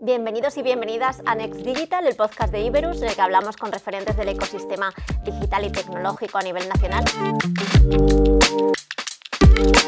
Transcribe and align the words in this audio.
Bienvenidos 0.00 0.56
y 0.56 0.62
bienvenidas 0.62 1.22
a 1.26 1.34
Next 1.34 1.60
Digital, 1.62 2.06
el 2.06 2.14
podcast 2.14 2.52
de 2.52 2.60
Iberus, 2.60 3.02
en 3.02 3.08
el 3.08 3.16
que 3.16 3.20
hablamos 3.20 3.56
con 3.56 3.72
referentes 3.72 4.16
del 4.16 4.28
ecosistema 4.28 4.92
digital 5.24 5.64
y 5.64 5.72
tecnológico 5.72 6.38
a 6.38 6.42
nivel 6.42 6.68
nacional. 6.68 7.04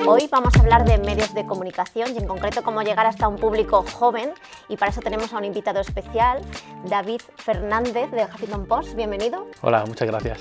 Hoy 0.07 0.29
vamos 0.31 0.55
a 0.57 0.61
hablar 0.61 0.85
de 0.85 0.99
medios 0.99 1.33
de 1.33 1.47
comunicación 1.47 2.13
y 2.13 2.19
en 2.19 2.27
concreto 2.27 2.63
cómo 2.65 2.83
llegar 2.83 3.07
hasta 3.07 3.29
un 3.29 3.37
público 3.37 3.85
joven 3.93 4.33
y 4.69 4.77
para 4.77 4.91
eso 4.91 5.01
tenemos 5.01 5.33
a 5.33 5.39
un 5.39 5.45
invitado 5.45 5.81
especial, 5.81 6.41
David 6.87 7.21
Fernández 7.37 8.11
de 8.11 8.25
Huffington 8.25 8.67
Post. 8.67 8.95
Bienvenido. 8.95 9.47
Hola, 9.61 9.85
muchas 9.87 10.09
gracias. 10.09 10.41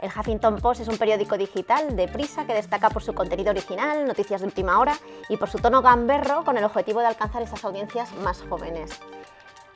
El 0.00 0.10
Huffington 0.10 0.56
Post 0.56 0.80
es 0.80 0.88
un 0.88 0.98
periódico 0.98 1.38
digital 1.38 1.94
de 1.94 2.08
prisa 2.08 2.46
que 2.46 2.54
destaca 2.54 2.90
por 2.90 3.02
su 3.04 3.14
contenido 3.14 3.50
original, 3.50 4.06
noticias 4.06 4.40
de 4.40 4.48
última 4.48 4.80
hora 4.80 4.98
y 5.28 5.36
por 5.36 5.48
su 5.48 5.58
tono 5.58 5.80
gamberro 5.80 6.44
con 6.44 6.58
el 6.58 6.64
objetivo 6.64 7.00
de 7.00 7.06
alcanzar 7.06 7.42
esas 7.42 7.64
audiencias 7.64 8.12
más 8.16 8.42
jóvenes. 8.48 9.00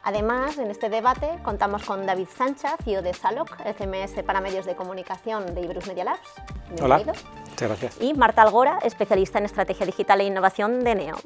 Además, 0.02 0.58
en 0.58 0.70
este 0.70 0.88
debate 0.88 1.38
contamos 1.42 1.84
con 1.84 2.06
David 2.06 2.28
Sánchez, 2.34 2.72
CEO 2.84 3.02
de 3.02 3.12
Saloc, 3.12 3.54
el 3.64 3.74
CMS 3.74 4.22
para 4.22 4.40
medios 4.40 4.64
de 4.64 4.74
comunicación 4.76 5.54
de 5.54 5.60
Iberus 5.60 5.86
Media 5.86 6.04
Labs. 6.04 6.32
Hola, 6.80 6.98
muchas 6.98 7.68
gracias. 7.68 8.00
Y 8.00 8.14
Marta 8.14 8.42
Algora, 8.42 8.78
especialista 8.82 9.38
en 9.38 9.46
estrategia 9.46 9.84
digital 9.84 10.20
e 10.20 10.24
innovación 10.24 10.84
de 10.84 10.94
NEO. 10.94 11.16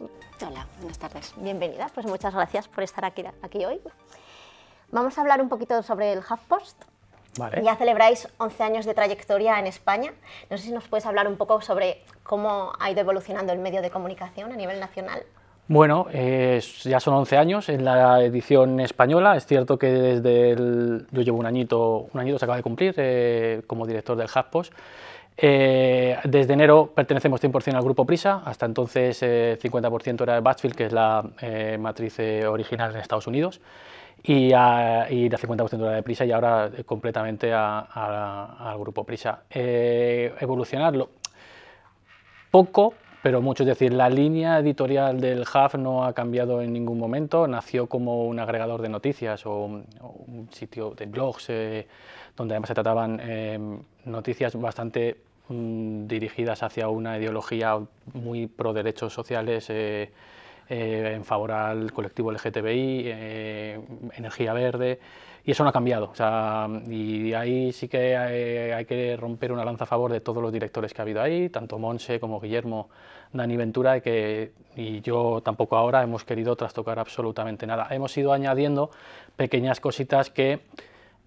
Hola, 0.47 0.67
buenas 0.79 0.99
tardes. 0.99 1.35
Bienvenida, 1.37 1.89
pues 1.95 2.07
muchas 2.07 2.35
gracias 2.35 2.69
por 2.69 2.83
estar 2.83 3.05
aquí, 3.05 3.25
aquí 3.43 3.65
hoy. 3.65 3.81
Vamos 4.91 5.17
a 5.17 5.21
hablar 5.21 5.41
un 5.41 5.49
poquito 5.49 5.83
sobre 5.83 6.13
el 6.13 6.19
HuffPost, 6.19 6.83
ya 7.63 7.77
celebráis 7.77 8.29
11 8.39 8.63
años 8.63 8.85
de 8.85 8.93
trayectoria 8.93 9.59
en 9.59 9.67
España. 9.67 10.13
No 10.51 10.59
sé 10.59 10.65
si 10.65 10.73
nos 10.73 10.87
puedes 10.89 11.07
hablar 11.07 11.29
un 11.29 11.37
poco 11.37 11.63
sobre 11.63 12.05
cómo 12.23 12.73
ha 12.79 12.91
ido 12.91 13.01
evolucionando 13.01 13.53
el 13.53 13.59
medio 13.59 13.81
de 13.81 13.91
comunicación 13.91 14.53
a 14.53 14.57
nivel 14.57 14.81
nacional. 14.81 15.25
Bueno, 15.73 16.07
ya 16.11 17.01
son 17.01 17.15
11 17.15 17.39
años 17.39 17.71
en 17.71 17.83
la 17.83 18.23
edición 18.23 18.79
española. 18.79 19.37
Es 19.37 19.47
cierto 19.47 19.79
que 19.79 19.87
desde 19.87 20.51
el, 20.51 21.07
yo 21.11 21.23
llevo 21.23 21.39
un 21.39 21.47
añito, 21.47 22.09
un 22.13 22.21
añito 22.21 22.39
se 22.39 22.45
acaba 22.45 22.59
de 22.59 22.63
cumplir 22.63 22.93
eh, 22.99 23.63
como 23.67 23.87
director 23.87 24.15
del 24.15 24.29
HubPost. 24.29 24.75
Eh, 25.35 26.19
desde 26.25 26.53
enero 26.53 26.93
pertenecemos 26.95 27.43
100% 27.43 27.75
al 27.75 27.83
grupo 27.83 28.05
Prisa, 28.05 28.43
hasta 28.45 28.67
entonces 28.67 29.23
50% 29.23 30.21
eh, 30.21 30.23
era 30.25 30.41
Batchfield, 30.43 30.77
que 30.77 30.85
es 30.85 30.93
la 30.93 31.25
matriz 31.79 32.19
original 32.47 32.91
en 32.91 33.01
Estados 33.01 33.27
Unidos 33.27 33.63
y, 34.23 34.53
a, 34.53 35.07
y 35.09 35.31
la 35.31 35.39
50% 35.39 35.71
de 35.71 35.79
la 35.79 35.93
de 35.93 36.03
Prisa 36.03 36.27
y 36.27 36.33
ahora 36.33 36.71
completamente 36.85 37.51
al 37.51 38.79
grupo 38.79 39.05
Prisa. 39.05 39.45
Eh, 39.49 40.35
evolucionarlo 40.39 41.09
poco, 42.53 42.93
pero 43.23 43.41
mucho, 43.41 43.63
es 43.63 43.69
decir, 43.69 43.93
la 43.93 44.11
línea 44.11 44.59
editorial 44.59 45.21
del 45.21 45.43
Hub 45.43 45.79
no 45.79 46.05
ha 46.05 46.13
cambiado 46.13 46.61
en 46.61 46.73
ningún 46.73 46.99
momento, 46.99 47.47
nació 47.47 47.87
como 47.87 48.27
un 48.27 48.41
agregador 48.41 48.83
de 48.83 48.89
noticias 48.89 49.47
o 49.47 49.65
un, 49.65 50.49
sitio 50.51 50.91
de 50.91 51.07
blogs 51.07 51.49
eh, 51.49 51.87
donde 52.37 52.55
además 52.55 52.69
se 52.69 52.75
trataban 52.75 53.21
eh, 53.23 53.59
noticias 54.05 54.57
bastante 54.57 55.19
mm, 55.49 56.07
dirigidas 56.09 56.65
hacia 56.65 56.89
una 56.89 57.17
ideología 57.17 57.79
muy 58.13 58.49
pro 58.49 58.73
derechos 58.73 59.13
sociales 59.13 59.67
eh, 59.71 60.11
en 60.69 61.25
favor 61.25 61.53
al 61.53 61.93
colectivo 61.93 62.31
LGTBI, 62.33 63.03
eh, 63.07 63.81
energía 64.17 64.53
verde, 64.53 64.99
y 65.45 65.51
eso 65.51 65.65
no 65.65 65.71
ha 65.71 65.73
cambiado. 65.73 66.11
O 66.11 66.15
sea, 66.15 66.69
y 66.89 67.33
ahí 67.35 67.73
sí 67.73 67.89
que 67.89 68.17
hay, 68.17 68.85
que 68.85 69.17
romper 69.17 69.53
una 69.53 69.65
lanza 69.65 69.85
a 69.85 69.87
favor 69.87 70.13
de 70.13 70.21
todos 70.21 70.43
los 70.43 70.53
directores 70.53 70.95
que 70.95 71.01
ha 71.01 71.05
habido 71.05 71.21
ahí, 71.21 71.49
tanto 71.49 71.79
Monse 71.79 72.21
como 72.21 72.41
Guillermo, 72.41 72.89
Dani 73.33 73.57
Ventura, 73.57 74.01
que, 74.01 74.53
y 74.77 75.01
yo 75.01 75.41
tampoco 75.45 75.77
ahora 75.77 76.03
hemos 76.03 76.25
querido 76.25 76.55
trastocar 76.57 76.99
absolutamente 76.99 77.67
nada. 77.67 77.89
Hemos 77.91 78.17
ido 78.17 78.33
añadiendo 78.33 78.91
pequeñas 79.37 79.81
cositas 79.81 80.31
que... 80.31 80.61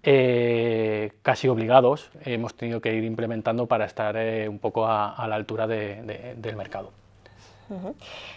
Eh, 0.08 1.14
casi 1.22 1.48
obligados 1.48 2.12
hemos 2.24 2.54
tenido 2.54 2.80
que 2.80 2.94
ir 2.94 3.02
implementando 3.02 3.66
para 3.66 3.86
estar 3.86 4.16
un 4.48 4.60
poco 4.60 4.86
a, 4.86 5.26
la 5.26 5.34
altura 5.34 5.66
del 5.66 6.54
mercado. 6.54 6.92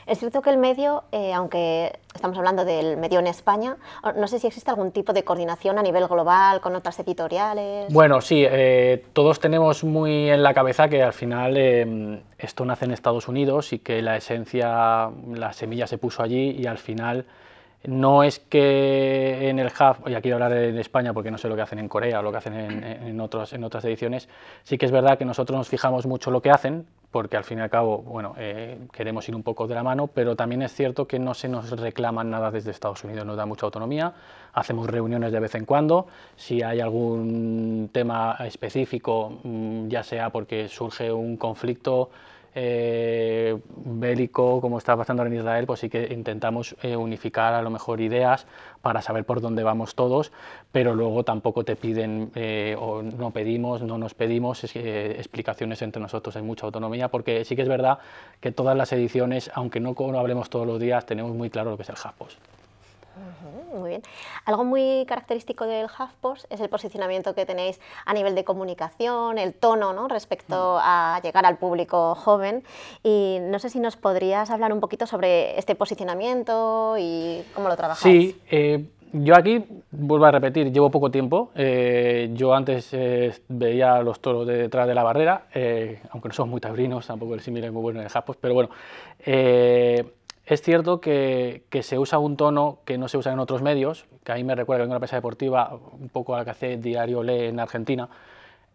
Es 0.05 0.19
cierto 0.19 0.41
que 0.41 0.49
el 0.49 0.57
medio, 0.57 1.03
eh, 1.11 1.33
aunque 1.33 1.99
estamos 2.13 2.37
hablando 2.37 2.65
del 2.65 2.97
medio 2.97 3.19
en 3.19 3.27
España, 3.27 3.77
no 4.15 4.27
sé 4.27 4.39
si 4.39 4.47
existe 4.47 4.69
algún 4.69 4.91
tipo 4.91 5.13
de 5.13 5.23
coordinación 5.23 5.77
a 5.77 5.83
nivel 5.83 6.07
global 6.07 6.61
con 6.61 6.75
otras 6.75 6.99
editoriales. 6.99 7.91
Bueno, 7.93 8.21
sí, 8.21 8.45
eh, 8.47 9.05
todos 9.13 9.39
tenemos 9.39 9.83
muy 9.83 10.29
en 10.29 10.43
la 10.43 10.53
cabeza 10.53 10.87
que 10.87 11.03
al 11.03 11.13
final 11.13 11.55
eh, 11.57 12.21
esto 12.37 12.65
nace 12.65 12.85
en 12.85 12.91
Estados 12.91 13.27
Unidos 13.27 13.73
y 13.73 13.79
que 13.79 14.01
la 14.01 14.17
esencia, 14.17 15.09
la 15.33 15.53
semilla 15.53 15.87
se 15.87 15.97
puso 15.97 16.23
allí 16.23 16.51
y 16.51 16.65
al 16.65 16.77
final 16.77 17.25
no 17.85 18.23
es 18.23 18.39
que 18.39 19.49
en 19.49 19.59
el 19.59 19.67
Hub, 19.67 20.09
y 20.09 20.13
aquí 20.13 20.31
hablar 20.31 20.53
en 20.53 20.77
España 20.77 21.13
porque 21.13 21.31
no 21.31 21.37
sé 21.37 21.47
lo 21.47 21.55
que 21.55 21.61
hacen 21.61 21.79
en 21.79 21.87
Corea 21.87 22.19
o 22.19 22.23
lo 22.23 22.31
que 22.31 22.37
hacen 22.37 22.53
en 22.53 23.19
otras 23.19 23.85
ediciones, 23.85 24.27
sí 24.63 24.77
que 24.77 24.85
es 24.85 24.91
verdad 24.91 25.17
que 25.17 25.25
nosotros 25.25 25.57
nos 25.57 25.69
fijamos 25.69 26.05
mucho 26.05 26.31
lo 26.31 26.41
que 26.41 26.51
hacen, 26.51 26.85
porque 27.11 27.37
al 27.37 27.43
fin 27.43 27.57
y 27.57 27.61
al 27.61 27.69
cabo, 27.69 27.99
bueno, 27.99 28.35
eh, 28.37 28.77
queremos 28.91 29.27
ir 29.27 29.35
un 29.35 29.43
poco 29.43 29.67
de 29.67 29.75
la 29.75 29.83
mano, 29.83 30.07
pero 30.07 30.35
también 30.35 30.61
es 30.61 30.73
cierto 30.73 31.07
que 31.07 31.17
no 31.17 31.33
se 31.33 31.47
nos 31.47 31.71
reclaman 31.71 32.29
nada 32.29 32.51
desde 32.51 32.71
Estados 32.71 33.03
Unidos, 33.03 33.25
nos 33.25 33.37
da 33.37 33.45
mucha 33.45 33.65
autonomía, 33.65 34.13
hacemos 34.53 34.87
reuniones 34.87 35.31
de 35.31 35.39
vez 35.39 35.55
en 35.55 35.65
cuando, 35.65 36.07
si 36.35 36.61
hay 36.61 36.79
algún 36.79 37.89
tema 37.91 38.37
específico, 38.41 39.39
mm, 39.43 39.87
ya 39.87 40.03
sea 40.03 40.29
porque 40.29 40.67
surge 40.67 41.11
un 41.11 41.37
conflicto, 41.37 42.11
eh, 42.55 43.57
bélico 43.67 44.61
como 44.61 44.77
está 44.77 44.95
pasando 44.97 45.25
en 45.25 45.33
Israel, 45.33 45.65
pues 45.65 45.81
sí 45.81 45.89
que 45.89 46.13
intentamos 46.13 46.75
eh, 46.81 46.95
unificar 46.95 47.53
a 47.53 47.61
lo 47.61 47.69
mejor 47.69 48.01
ideas 48.01 48.47
para 48.81 49.01
saber 49.01 49.25
por 49.25 49.41
dónde 49.41 49.63
vamos 49.63 49.95
todos, 49.95 50.31
pero 50.71 50.95
luego 50.95 51.23
tampoco 51.23 51.63
te 51.63 51.75
piden 51.75 52.31
eh, 52.35 52.75
o 52.79 53.01
no 53.01 53.31
pedimos, 53.31 53.81
no 53.81 53.97
nos 53.97 54.13
pedimos 54.13 54.63
explicaciones 54.63 55.81
entre 55.81 56.01
nosotros, 56.01 56.35
hay 56.35 56.43
mucha 56.43 56.65
autonomía, 56.65 57.09
porque 57.09 57.45
sí 57.45 57.55
que 57.55 57.61
es 57.61 57.69
verdad 57.69 57.99
que 58.39 58.51
todas 58.51 58.75
las 58.75 58.91
ediciones, 58.93 59.51
aunque 59.53 59.79
no, 59.79 59.95
hablemos 60.17 60.49
todos 60.49 60.65
los 60.65 60.79
días, 60.79 61.05
tenemos 61.05 61.33
muy 61.35 61.49
claro 61.49 61.71
lo 61.71 61.77
que 61.77 61.83
es 61.83 61.89
el 61.89 61.97
Muy 63.73 63.89
bien. 63.89 64.01
Algo 64.45 64.63
muy 64.63 65.05
característico 65.07 65.65
del 65.65 65.85
HuffPost 65.85 66.45
es 66.51 66.59
el 66.59 66.69
posicionamiento 66.69 67.35
que 67.35 67.45
tenéis 67.45 67.79
a 68.05 68.13
nivel 68.13 68.35
de 68.35 68.43
comunicación, 68.43 69.37
el 69.37 69.53
tono 69.53 69.93
¿no? 69.93 70.07
respecto 70.07 70.79
a 70.81 71.19
llegar 71.23 71.45
al 71.45 71.57
público 71.57 72.15
joven. 72.15 72.63
Y 73.03 73.37
no 73.41 73.59
sé 73.59 73.69
si 73.69 73.79
nos 73.79 73.95
podrías 73.95 74.49
hablar 74.49 74.73
un 74.73 74.79
poquito 74.79 75.05
sobre 75.05 75.57
este 75.57 75.75
posicionamiento 75.75 76.95
y 76.97 77.43
cómo 77.53 77.69
lo 77.69 77.75
trabajáis. 77.75 78.33
Sí, 78.33 78.41
eh, 78.49 78.85
yo 79.11 79.35
aquí, 79.35 79.65
vuelvo 79.91 80.25
a 80.25 80.31
repetir, 80.31 80.71
llevo 80.71 80.91
poco 80.91 81.09
tiempo. 81.09 81.51
Eh, 81.55 82.29
yo 82.33 82.53
antes 82.53 82.89
eh, 82.93 83.33
veía 83.47 84.01
los 84.01 84.19
toros 84.19 84.45
detrás 84.45 84.87
de 84.87 84.93
la 84.93 85.03
barrera, 85.03 85.47
aunque 86.11 86.29
no 86.29 86.33
son 86.33 86.49
muy 86.49 86.61
taurinos, 86.61 87.07
tampoco 87.07 87.33
el 87.33 87.39
símil 87.39 87.63
es 87.63 87.71
muy 87.71 87.81
bueno 87.81 87.99
en 87.99 88.05
el 88.05 88.11
HuffPost, 88.11 88.39
pero 88.39 88.53
bueno. 88.53 88.69
Es 90.49 90.63
cierto 90.63 90.99
que, 90.99 91.61
se 91.83 91.99
usa 91.99 92.17
un 92.17 92.35
tono 92.35 92.79
que 92.83 92.97
no 92.97 93.07
se 93.07 93.19
usa 93.19 93.31
en 93.31 93.37
otros 93.37 93.61
medios, 93.61 94.07
que 94.23 94.31
a 94.31 94.35
mí 94.35 94.43
me 94.43 94.55
recuerda 94.55 94.81
que 94.81 94.85
en 94.85 94.89
una 94.89 94.95
empresa 94.95 95.15
deportiva, 95.15 95.79
un 95.91 96.09
poco 96.09 96.33
a 96.33 96.39
la 96.39 96.43
que 96.43 96.49
hace 96.49 96.77
Diario 96.77 97.21
Le 97.21 97.49
en 97.49 97.59
Argentina, 97.59 98.09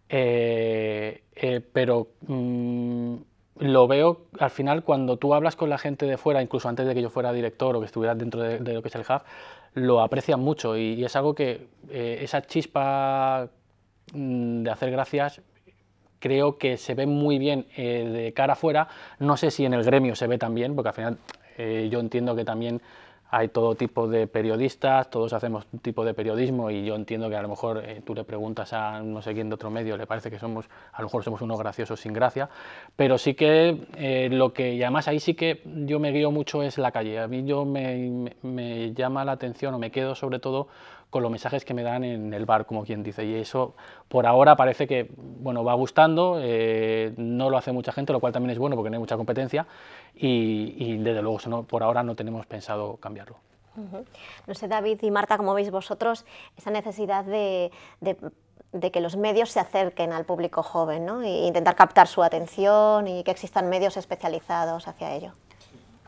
eh, 0.08 1.24
eh, 1.34 1.60
pero 1.72 2.10
mm, 2.28 3.16
lo 3.58 3.88
veo 3.88 4.26
al 4.38 4.50
final 4.50 4.84
cuando 4.84 5.16
tú 5.16 5.34
hablas 5.34 5.56
con 5.56 5.68
la 5.68 5.76
gente 5.76 6.06
de 6.06 6.16
fuera, 6.16 6.40
incluso 6.40 6.68
antes 6.68 6.86
de 6.86 6.94
que 6.94 7.02
yo 7.02 7.10
fuera 7.10 7.32
director 7.32 7.74
o 7.74 7.80
que 7.80 7.86
estuviera 7.86 8.14
dentro 8.14 8.40
de, 8.40 8.60
lo 8.72 8.80
que 8.80 8.88
es 8.88 8.94
el 8.94 9.00
Hub, 9.02 9.22
lo 9.74 10.00
aprecian 10.00 10.38
mucho 10.38 10.76
y, 10.76 11.04
es 11.04 11.16
algo 11.16 11.34
que 11.34 11.66
eh, 11.90 12.18
esa 12.22 12.42
chispa 12.42 13.48
mm, 14.12 14.62
de 14.62 14.70
hacer 14.70 14.92
gracias 14.92 15.42
creo 16.20 16.56
que 16.56 16.76
se 16.76 16.94
ve 16.94 17.04
muy 17.06 17.38
bien 17.38 17.66
de 17.76 18.32
cara 18.34 18.54
afuera, 18.54 18.88
no 19.18 19.36
sé 19.36 19.50
si 19.50 19.66
en 19.66 19.74
el 19.74 19.84
gremio 19.84 20.14
se 20.14 20.26
ve 20.26 20.38
también, 20.38 20.74
porque 20.74 20.88
al 20.88 20.94
final 20.94 21.18
eh, 21.56 21.88
yo 21.90 22.00
entiendo 22.00 22.34
que 22.34 22.44
también 22.44 22.80
hay 23.36 23.48
todo 23.48 23.74
tipo 23.74 24.06
de 24.06 24.28
periodistas, 24.28 25.10
todos 25.10 25.32
hacemos 25.32 25.66
tipo 25.82 26.04
de 26.04 26.14
periodismo 26.14 26.70
y 26.70 26.84
yo 26.84 26.94
entiendo 26.94 27.28
que 27.28 27.34
a 27.34 27.42
lo 27.42 27.48
mejor 27.48 27.82
eh, 27.84 28.00
tú 28.04 28.14
le 28.14 28.22
preguntas 28.22 28.72
a 28.72 29.02
no 29.02 29.22
sé 29.22 29.34
quién 29.34 29.48
de 29.48 29.56
otro 29.56 29.70
medio, 29.70 29.96
le 29.96 30.06
parece 30.06 30.30
que 30.30 30.38
somos, 30.38 30.66
a 30.92 31.02
lo 31.02 31.08
mejor 31.08 31.24
somos 31.24 31.42
unos 31.42 31.58
graciosos 31.58 31.98
sin 31.98 32.12
gracia, 32.12 32.48
pero 32.94 33.18
sí 33.18 33.34
que 33.34 33.88
eh, 33.96 34.28
lo 34.30 34.52
que, 34.52 34.74
y 34.74 34.82
además 34.82 35.08
ahí 35.08 35.18
sí 35.18 35.34
que 35.34 35.62
yo 35.64 35.98
me 35.98 36.12
guío 36.12 36.30
mucho 36.30 36.62
es 36.62 36.78
la 36.78 36.92
calle, 36.92 37.18
a 37.18 37.26
mí 37.26 37.44
yo 37.44 37.64
me, 37.64 38.32
me 38.42 38.92
llama 38.94 39.24
la 39.24 39.32
atención 39.32 39.74
o 39.74 39.80
me 39.80 39.90
quedo 39.90 40.14
sobre 40.14 40.38
todo 40.38 40.68
con 41.14 41.22
los 41.22 41.30
mensajes 41.30 41.64
que 41.64 41.74
me 41.74 41.84
dan 41.84 42.02
en 42.02 42.34
el 42.34 42.44
bar, 42.44 42.66
como 42.66 42.84
quien 42.84 43.04
dice. 43.04 43.24
Y 43.24 43.36
eso 43.36 43.76
por 44.08 44.26
ahora 44.26 44.56
parece 44.56 44.88
que 44.88 45.08
bueno, 45.16 45.62
va 45.62 45.72
gustando, 45.74 46.40
eh, 46.42 47.14
no 47.16 47.50
lo 47.50 47.56
hace 47.56 47.70
mucha 47.70 47.92
gente, 47.92 48.12
lo 48.12 48.18
cual 48.18 48.32
también 48.32 48.50
es 48.50 48.58
bueno 48.58 48.74
porque 48.74 48.90
no 48.90 48.96
hay 48.96 48.98
mucha 48.98 49.16
competencia 49.16 49.64
y, 50.12 50.96
desde 50.96 51.22
luego 51.22 51.62
por 51.68 51.84
ahora 51.84 52.02
no 52.02 52.16
tenemos 52.16 52.46
pensado 52.46 52.96
cambiarlo. 52.96 53.36
No 54.48 54.54
sé, 54.54 54.66
David 54.66 55.02
y 55.02 55.12
Marta, 55.12 55.36
¿cómo 55.36 55.54
veis 55.54 55.70
vosotros 55.70 56.26
esa 56.56 56.72
necesidad 56.72 57.24
de, 57.24 57.70
que 58.90 59.00
los 59.00 59.16
medios 59.16 59.52
se 59.52 59.60
acerquen 59.60 60.12
al 60.12 60.24
público 60.24 60.64
joven 60.64 61.06
¿no? 61.06 61.22
e 61.22 61.46
intentar 61.46 61.76
captar 61.76 62.08
su 62.08 62.24
atención 62.24 63.06
y 63.06 63.22
que 63.22 63.30
existan 63.30 63.68
medios 63.68 63.96
especializados 63.96 64.88
hacia 64.88 65.14
ello? 65.14 65.30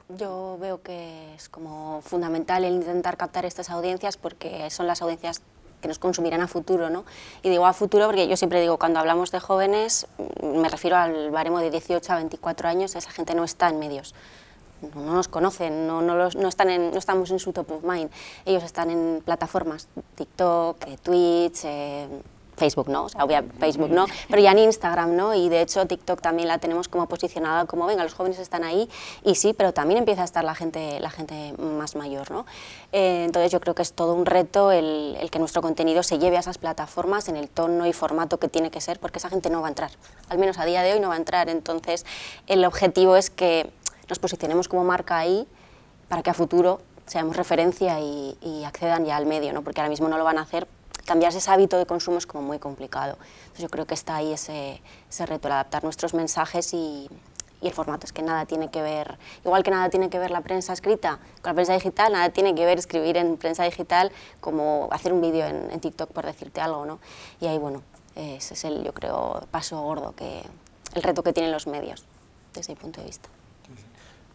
Yo 0.08 0.56
veo 0.61 0.82
que 0.82 1.35
es 1.35 1.49
como 1.49 2.00
fundamental 2.03 2.62
el 2.64 2.75
intentar 2.75 3.17
captar 3.17 3.44
estas 3.44 3.70
audiencias 3.70 4.17
porque 4.17 4.70
son 4.70 4.87
las 4.87 5.03
audiencias 5.03 5.43
que 5.81 5.88
nos 5.88 5.99
consumirán 5.99 6.41
a 6.43 6.49
futuro, 6.49 6.91
¿no? 6.91 7.05
Y 7.43 7.50
digo 7.50 7.67
a 7.67 7.73
futuro 7.73 8.06
porque 8.06 8.29
yo 8.29 8.37
siempre 8.37 8.61
digo, 8.61 8.79
cuando 8.79 9.00
hablamos 9.00 9.32
de 9.32 9.41
jóvenes, 9.41 10.06
mm, 10.19 10.61
me 10.61 10.69
refiero 10.69 10.97
al 10.97 11.31
baremo 11.32 11.58
de 11.58 11.70
18 11.70 12.12
a 12.12 12.17
24 12.17 12.69
años, 12.69 12.94
esa 12.94 13.11
gente 13.11 13.35
no 13.35 13.43
está 13.43 13.69
en 13.69 13.81
medios, 13.81 14.14
no, 14.94 15.12
nos 15.12 15.26
conocen, 15.26 15.88
no, 15.88 16.03
no, 16.03 16.14
los, 16.14 16.37
no, 16.37 16.49
están 16.49 16.70
en, 16.70 16.93
no 16.93 16.99
estamos 16.99 17.32
en 17.32 17.41
su 17.41 17.52
top 17.52 17.73
of 17.73 17.82
mind, 17.82 18.11
ellos 18.44 18.62
están 18.62 18.91
en 18.91 19.23
plataformas, 19.25 19.88
TikTok, 20.14 20.87
eh, 20.87 20.99
Twitch, 21.02 21.64
eh, 21.64 22.09
Facebook 22.56 22.88
no, 22.88 23.05
o 23.05 23.08
sea, 23.08 23.25
obviamente 23.25 23.56
Facebook 23.58 23.91
no, 23.91 24.06
pero 24.29 24.43
ya 24.43 24.53
en 24.53 24.58
Instagram 24.58 25.14
no, 25.14 25.35
y 25.35 25.49
de 25.49 25.61
hecho 25.61 25.87
TikTok 25.87 26.20
también 26.20 26.49
la 26.49 26.58
tenemos 26.58 26.88
como 26.88 27.06
posicionada 27.06 27.67
como, 27.67 27.87
venga, 27.87 28.03
los 28.03 28.14
jóvenes 28.14 28.38
están 28.38 28.64
ahí, 28.64 28.88
y 29.23 29.35
sí, 29.35 29.53
pero 29.53 29.73
también 29.73 29.99
empieza 29.99 30.23
a 30.23 30.25
estar 30.25 30.43
la 30.44 30.55
gente, 30.55 30.99
la 31.00 31.11
gente 31.11 31.55
más 31.58 31.94
mayor, 31.97 32.31
¿no? 32.31 32.47
Eh, 32.93 33.25
entonces 33.25 33.53
yo 33.53 33.61
creo 33.61 33.75
que 33.75 33.82
es 33.82 33.93
todo 33.93 34.14
un 34.14 34.26
reto 34.26 34.73
el, 34.73 35.17
que 35.31 35.38
nuestro 35.38 35.61
contenido 35.61 36.03
se 36.03 36.19
lleve 36.19 36.37
a 36.37 36.41
esas 36.41 36.58
plataformas 36.58 37.29
en 37.29 37.37
el 37.37 37.49
tono 37.49 37.87
y 37.87 37.93
formato 37.93 38.38
que 38.38 38.49
tiene 38.49 38.70
que 38.70 38.81
ser, 38.81 38.99
porque 38.99 39.19
esa 39.19 39.29
gente 39.29 39.50
no 39.50 39.61
va 39.61 39.69
a 39.69 39.70
entrar, 39.70 39.91
al 40.29 40.38
menos 40.38 40.59
a 40.59 40.64
día 40.64 40.82
de 40.82 40.94
hoy 40.94 41.00
no 41.00 41.09
va 41.09 41.14
a 41.14 41.19
entrar, 41.19 41.49
entonces 41.49 42.06
el 42.47 42.64
objetivo 42.64 43.17
es 43.17 43.31
que 43.31 43.70
nos 44.09 44.19
posicionemos 44.19 44.69
como 44.69 44.85
marca 44.85 45.19
ahí 45.19 45.47
para 46.09 46.23
que 46.23 46.31
a 46.31 46.35
futuro 46.35 46.81
seamos 47.06 47.37
referencia 47.37 48.00
y 48.00 48.64
accedan 48.64 49.05
ya 49.05 49.17
al 49.17 49.26
medio, 49.26 49.52
¿no? 49.52 49.62
porque 49.62 49.81
ahora 49.81 49.91
mismo 49.91 50.09
no 50.09 50.19
lo 50.19 50.25
van 50.25 50.38
a 50.38 50.43
hacer 50.43 50.67
cambiarse 51.06 51.38
ese 51.38 51.50
hábito 51.50 51.79
de 51.79 51.87
consumo 51.87 52.19
es 52.19 52.26
como 52.26 52.43
muy 52.43 52.58
complicado. 52.58 53.17
Entonces 53.38 53.62
yo 53.62 53.69
creo 53.70 53.87
que 53.87 53.94
está 53.94 54.17
ahí 54.17 54.32
ese, 54.32 54.82
ese 55.08 55.25
reto, 55.25 55.49
el 55.49 55.53
adaptar 55.53 55.82
nuestros 55.85 56.12
mensajes 56.12 56.75
y, 56.75 57.08
el 57.62 57.73
formato. 57.73 58.06
Es 58.06 58.12
que 58.12 58.23
nada 58.23 58.47
tiene 58.47 58.70
que 58.70 58.81
ver, 58.81 59.19
igual 59.44 59.64
que 59.64 59.73
nada 59.73 59.91
tiene 59.91 60.08
que 60.08 60.20
ver 60.20 60.31
la 60.31 60.41
prensa 60.41 60.73
escrita 60.73 61.19
con 61.41 61.50
la 61.50 61.55
prensa 61.55 61.73
digital, 61.73 62.12
nada 62.12 62.29
tiene 62.31 62.55
que 62.55 62.64
ver 62.64 62.79
escribir 62.79 63.17
en 63.17 63.38
prensa 63.38 63.64
digital 63.64 64.12
como 64.41 64.88
hacer 64.93 65.12
un 65.12 65.20
vídeo 65.20 65.47
en, 65.47 65.73
en, 65.73 65.81
TikTok, 65.81 66.12
por 66.12 66.26
decirte 66.26 66.61
algo. 66.61 66.87
¿no? 66.87 67.00
Y 67.41 67.47
ahí, 67.47 67.59
bueno, 67.59 67.82
ese 68.14 68.55
es 68.55 68.64
el, 68.64 68.85
yo 68.85 68.93
creo, 68.93 69.47
paso 69.50 69.81
gordo, 69.82 70.14
que, 70.14 70.43
el 70.94 71.02
reto 71.02 71.25
que 71.25 71.32
tienen 71.32 71.50
los 71.50 71.67
medios, 71.67 72.05
desde 72.55 72.75
mi 72.75 72.81
punto 72.81 73.00
de 73.00 73.06
vista. 73.06 73.29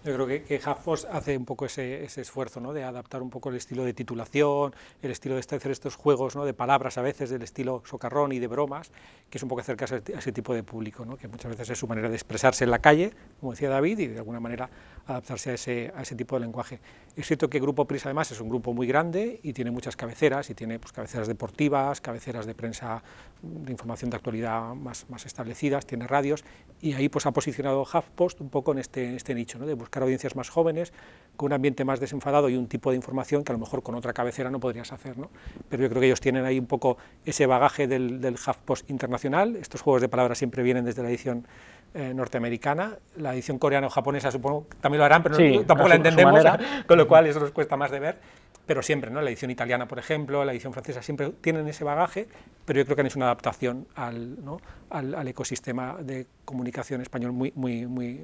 Yo 0.03 0.15
creo 0.15 0.25
que, 0.25 0.41
que 0.41 0.55
HuffPost 0.55 1.05
hace 1.11 1.37
un 1.37 1.45
poco 1.45 1.65
ese, 1.65 2.03
ese, 2.03 2.21
esfuerzo 2.21 2.59
¿no? 2.59 2.73
de 2.73 2.83
adaptar 2.83 3.21
un 3.21 3.29
poco 3.29 3.49
el 3.49 3.55
estilo 3.55 3.83
de 3.83 3.93
titulación, 3.93 4.73
el 5.03 5.11
estilo 5.11 5.35
de 5.35 5.41
hacer 5.41 5.69
estos 5.69 5.95
juegos 5.95 6.33
de 6.33 6.53
palabras 6.55 6.97
a 6.97 7.03
veces, 7.03 7.29
del 7.29 7.43
estilo 7.43 7.83
socarrón 7.85 8.31
y 8.31 8.39
de 8.39 8.47
bromas, 8.47 8.91
que 9.29 9.37
es 9.37 9.43
un 9.43 9.49
poco 9.49 9.61
acercarse 9.61 10.01
a 10.15 10.17
ese 10.17 10.31
tipo 10.31 10.55
de 10.55 10.63
público, 10.63 11.05
¿no? 11.05 11.17
que 11.17 11.27
muchas 11.27 11.51
veces 11.51 11.69
es 11.69 11.77
su 11.77 11.87
manera 11.87 12.09
de 12.09 12.15
expresarse 12.15 12.63
en 12.63 12.71
la 12.71 12.79
calle, 12.79 13.13
como 13.39 13.51
decía 13.51 13.69
David, 13.69 13.99
y 13.99 14.07
de 14.07 14.17
alguna 14.17 14.39
manera 14.39 14.71
adaptarse 15.11 15.51
a 15.51 15.53
ese, 15.53 15.91
a 15.95 16.01
ese 16.01 16.15
tipo 16.15 16.35
de 16.35 16.41
lenguaje. 16.41 16.79
Es 17.15 17.27
cierto 17.27 17.49
que 17.49 17.59
Grupo 17.59 17.85
Prisa 17.85 18.07
además 18.07 18.31
es 18.31 18.39
un 18.39 18.47
grupo 18.47 18.73
muy 18.73 18.87
grande 18.87 19.39
y 19.43 19.51
tiene 19.53 19.69
muchas 19.69 19.95
cabeceras, 19.95 20.49
y 20.49 20.55
tiene 20.55 20.79
pues, 20.79 20.93
cabeceras 20.93 21.27
deportivas, 21.27 21.99
cabeceras 21.99 22.45
de 22.45 22.55
prensa 22.55 23.03
de 23.41 23.71
información 23.71 24.09
de 24.09 24.17
actualidad 24.17 24.73
más, 24.75 25.09
más 25.09 25.25
establecidas, 25.25 25.85
tiene 25.85 26.07
radios, 26.07 26.45
y 26.81 26.93
ahí 26.93 27.09
pues, 27.09 27.25
ha 27.25 27.31
posicionado 27.31 27.81
HuffPost 27.81 28.39
un 28.39 28.49
poco 28.49 28.71
en 28.71 28.79
este, 28.79 29.09
en 29.09 29.15
este 29.15 29.35
nicho, 29.35 29.59
de 29.59 29.73
buscar 29.73 30.03
audiencias 30.03 30.35
más 30.35 30.49
jóvenes, 30.49 30.93
con 31.35 31.47
un 31.47 31.53
ambiente 31.53 31.83
más 31.83 31.99
desenfadado 31.99 32.49
y 32.49 32.55
un 32.55 32.67
tipo 32.67 32.91
de 32.91 32.95
información 32.95 33.43
que 33.43 33.51
a 33.51 33.55
lo 33.55 33.59
mejor 33.59 33.83
con 33.83 33.95
otra 33.95 34.13
cabecera 34.13 34.49
no 34.49 34.59
podrías 34.59 34.91
hacer. 34.93 35.17
¿no? 35.17 35.29
Pero 35.69 35.83
yo 35.83 35.89
creo 35.89 35.99
que 35.99 36.07
ellos 36.07 36.21
tienen 36.21 36.45
ahí 36.45 36.59
un 36.59 36.67
poco 36.67 36.97
ese 37.25 37.45
bagaje 37.45 37.87
del, 37.87 38.21
del 38.21 38.35
HuffPost 38.35 38.89
internacional, 38.89 39.55
estos 39.57 39.81
juegos 39.81 40.01
de 40.01 40.09
palabras 40.09 40.37
siempre 40.37 40.63
vienen 40.63 40.85
desde 40.85 41.03
la 41.03 41.09
edición 41.09 41.45
eh, 41.93 42.13
norteamericana, 42.13 42.97
la 43.17 43.33
edición 43.33 43.59
coreana 43.59 43.87
o 43.87 43.89
japonesa 43.89 44.31
supongo 44.31 44.67
también 44.79 44.99
lo 44.99 45.05
harán, 45.05 45.23
pero 45.23 45.35
sí, 45.35 45.57
no, 45.57 45.65
tampoco 45.65 45.89
la 45.89 45.95
entendemos, 45.95 46.41
con 46.87 46.97
lo 46.97 47.07
cual 47.07 47.27
eso 47.27 47.39
nos 47.39 47.51
cuesta 47.51 47.75
más 47.75 47.91
de 47.91 47.99
ver, 47.99 48.17
pero 48.65 48.81
siempre, 48.81 49.11
¿no? 49.11 49.21
la 49.21 49.29
edición 49.29 49.51
italiana, 49.51 49.87
por 49.87 49.99
ejemplo, 49.99 50.45
la 50.45 50.53
edición 50.53 50.71
francesa, 50.71 51.01
siempre 51.01 51.29
tienen 51.41 51.67
ese 51.67 51.83
bagaje, 51.83 52.27
pero 52.65 52.79
yo 52.79 52.85
creo 52.85 52.95
que 52.95 53.01
hecho 53.01 53.19
una 53.19 53.25
adaptación 53.25 53.87
al, 53.95 54.43
¿no? 54.43 54.61
al, 54.89 55.15
al 55.15 55.27
ecosistema 55.27 55.97
de 55.99 56.27
comunicación 56.45 57.01
español 57.01 57.33
muy, 57.33 57.51
muy, 57.55 57.85
muy, 57.87 58.23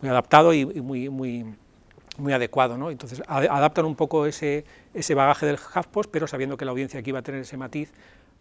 muy 0.00 0.10
adaptado 0.10 0.52
y, 0.52 0.60
y 0.60 0.80
muy, 0.80 1.08
muy, 1.08 1.46
muy 2.18 2.32
adecuado. 2.32 2.76
¿no? 2.76 2.90
Entonces, 2.90 3.22
adaptan 3.26 3.84
un 3.84 3.94
poco 3.94 4.26
ese, 4.26 4.64
ese 4.94 5.14
bagaje 5.14 5.46
del 5.46 5.56
HuffPost, 5.56 6.10
pero 6.10 6.26
sabiendo 6.26 6.56
que 6.56 6.64
la 6.64 6.72
audiencia 6.72 7.00
aquí 7.00 7.12
va 7.12 7.20
a 7.20 7.22
tener 7.22 7.42
ese 7.42 7.56
matiz 7.56 7.92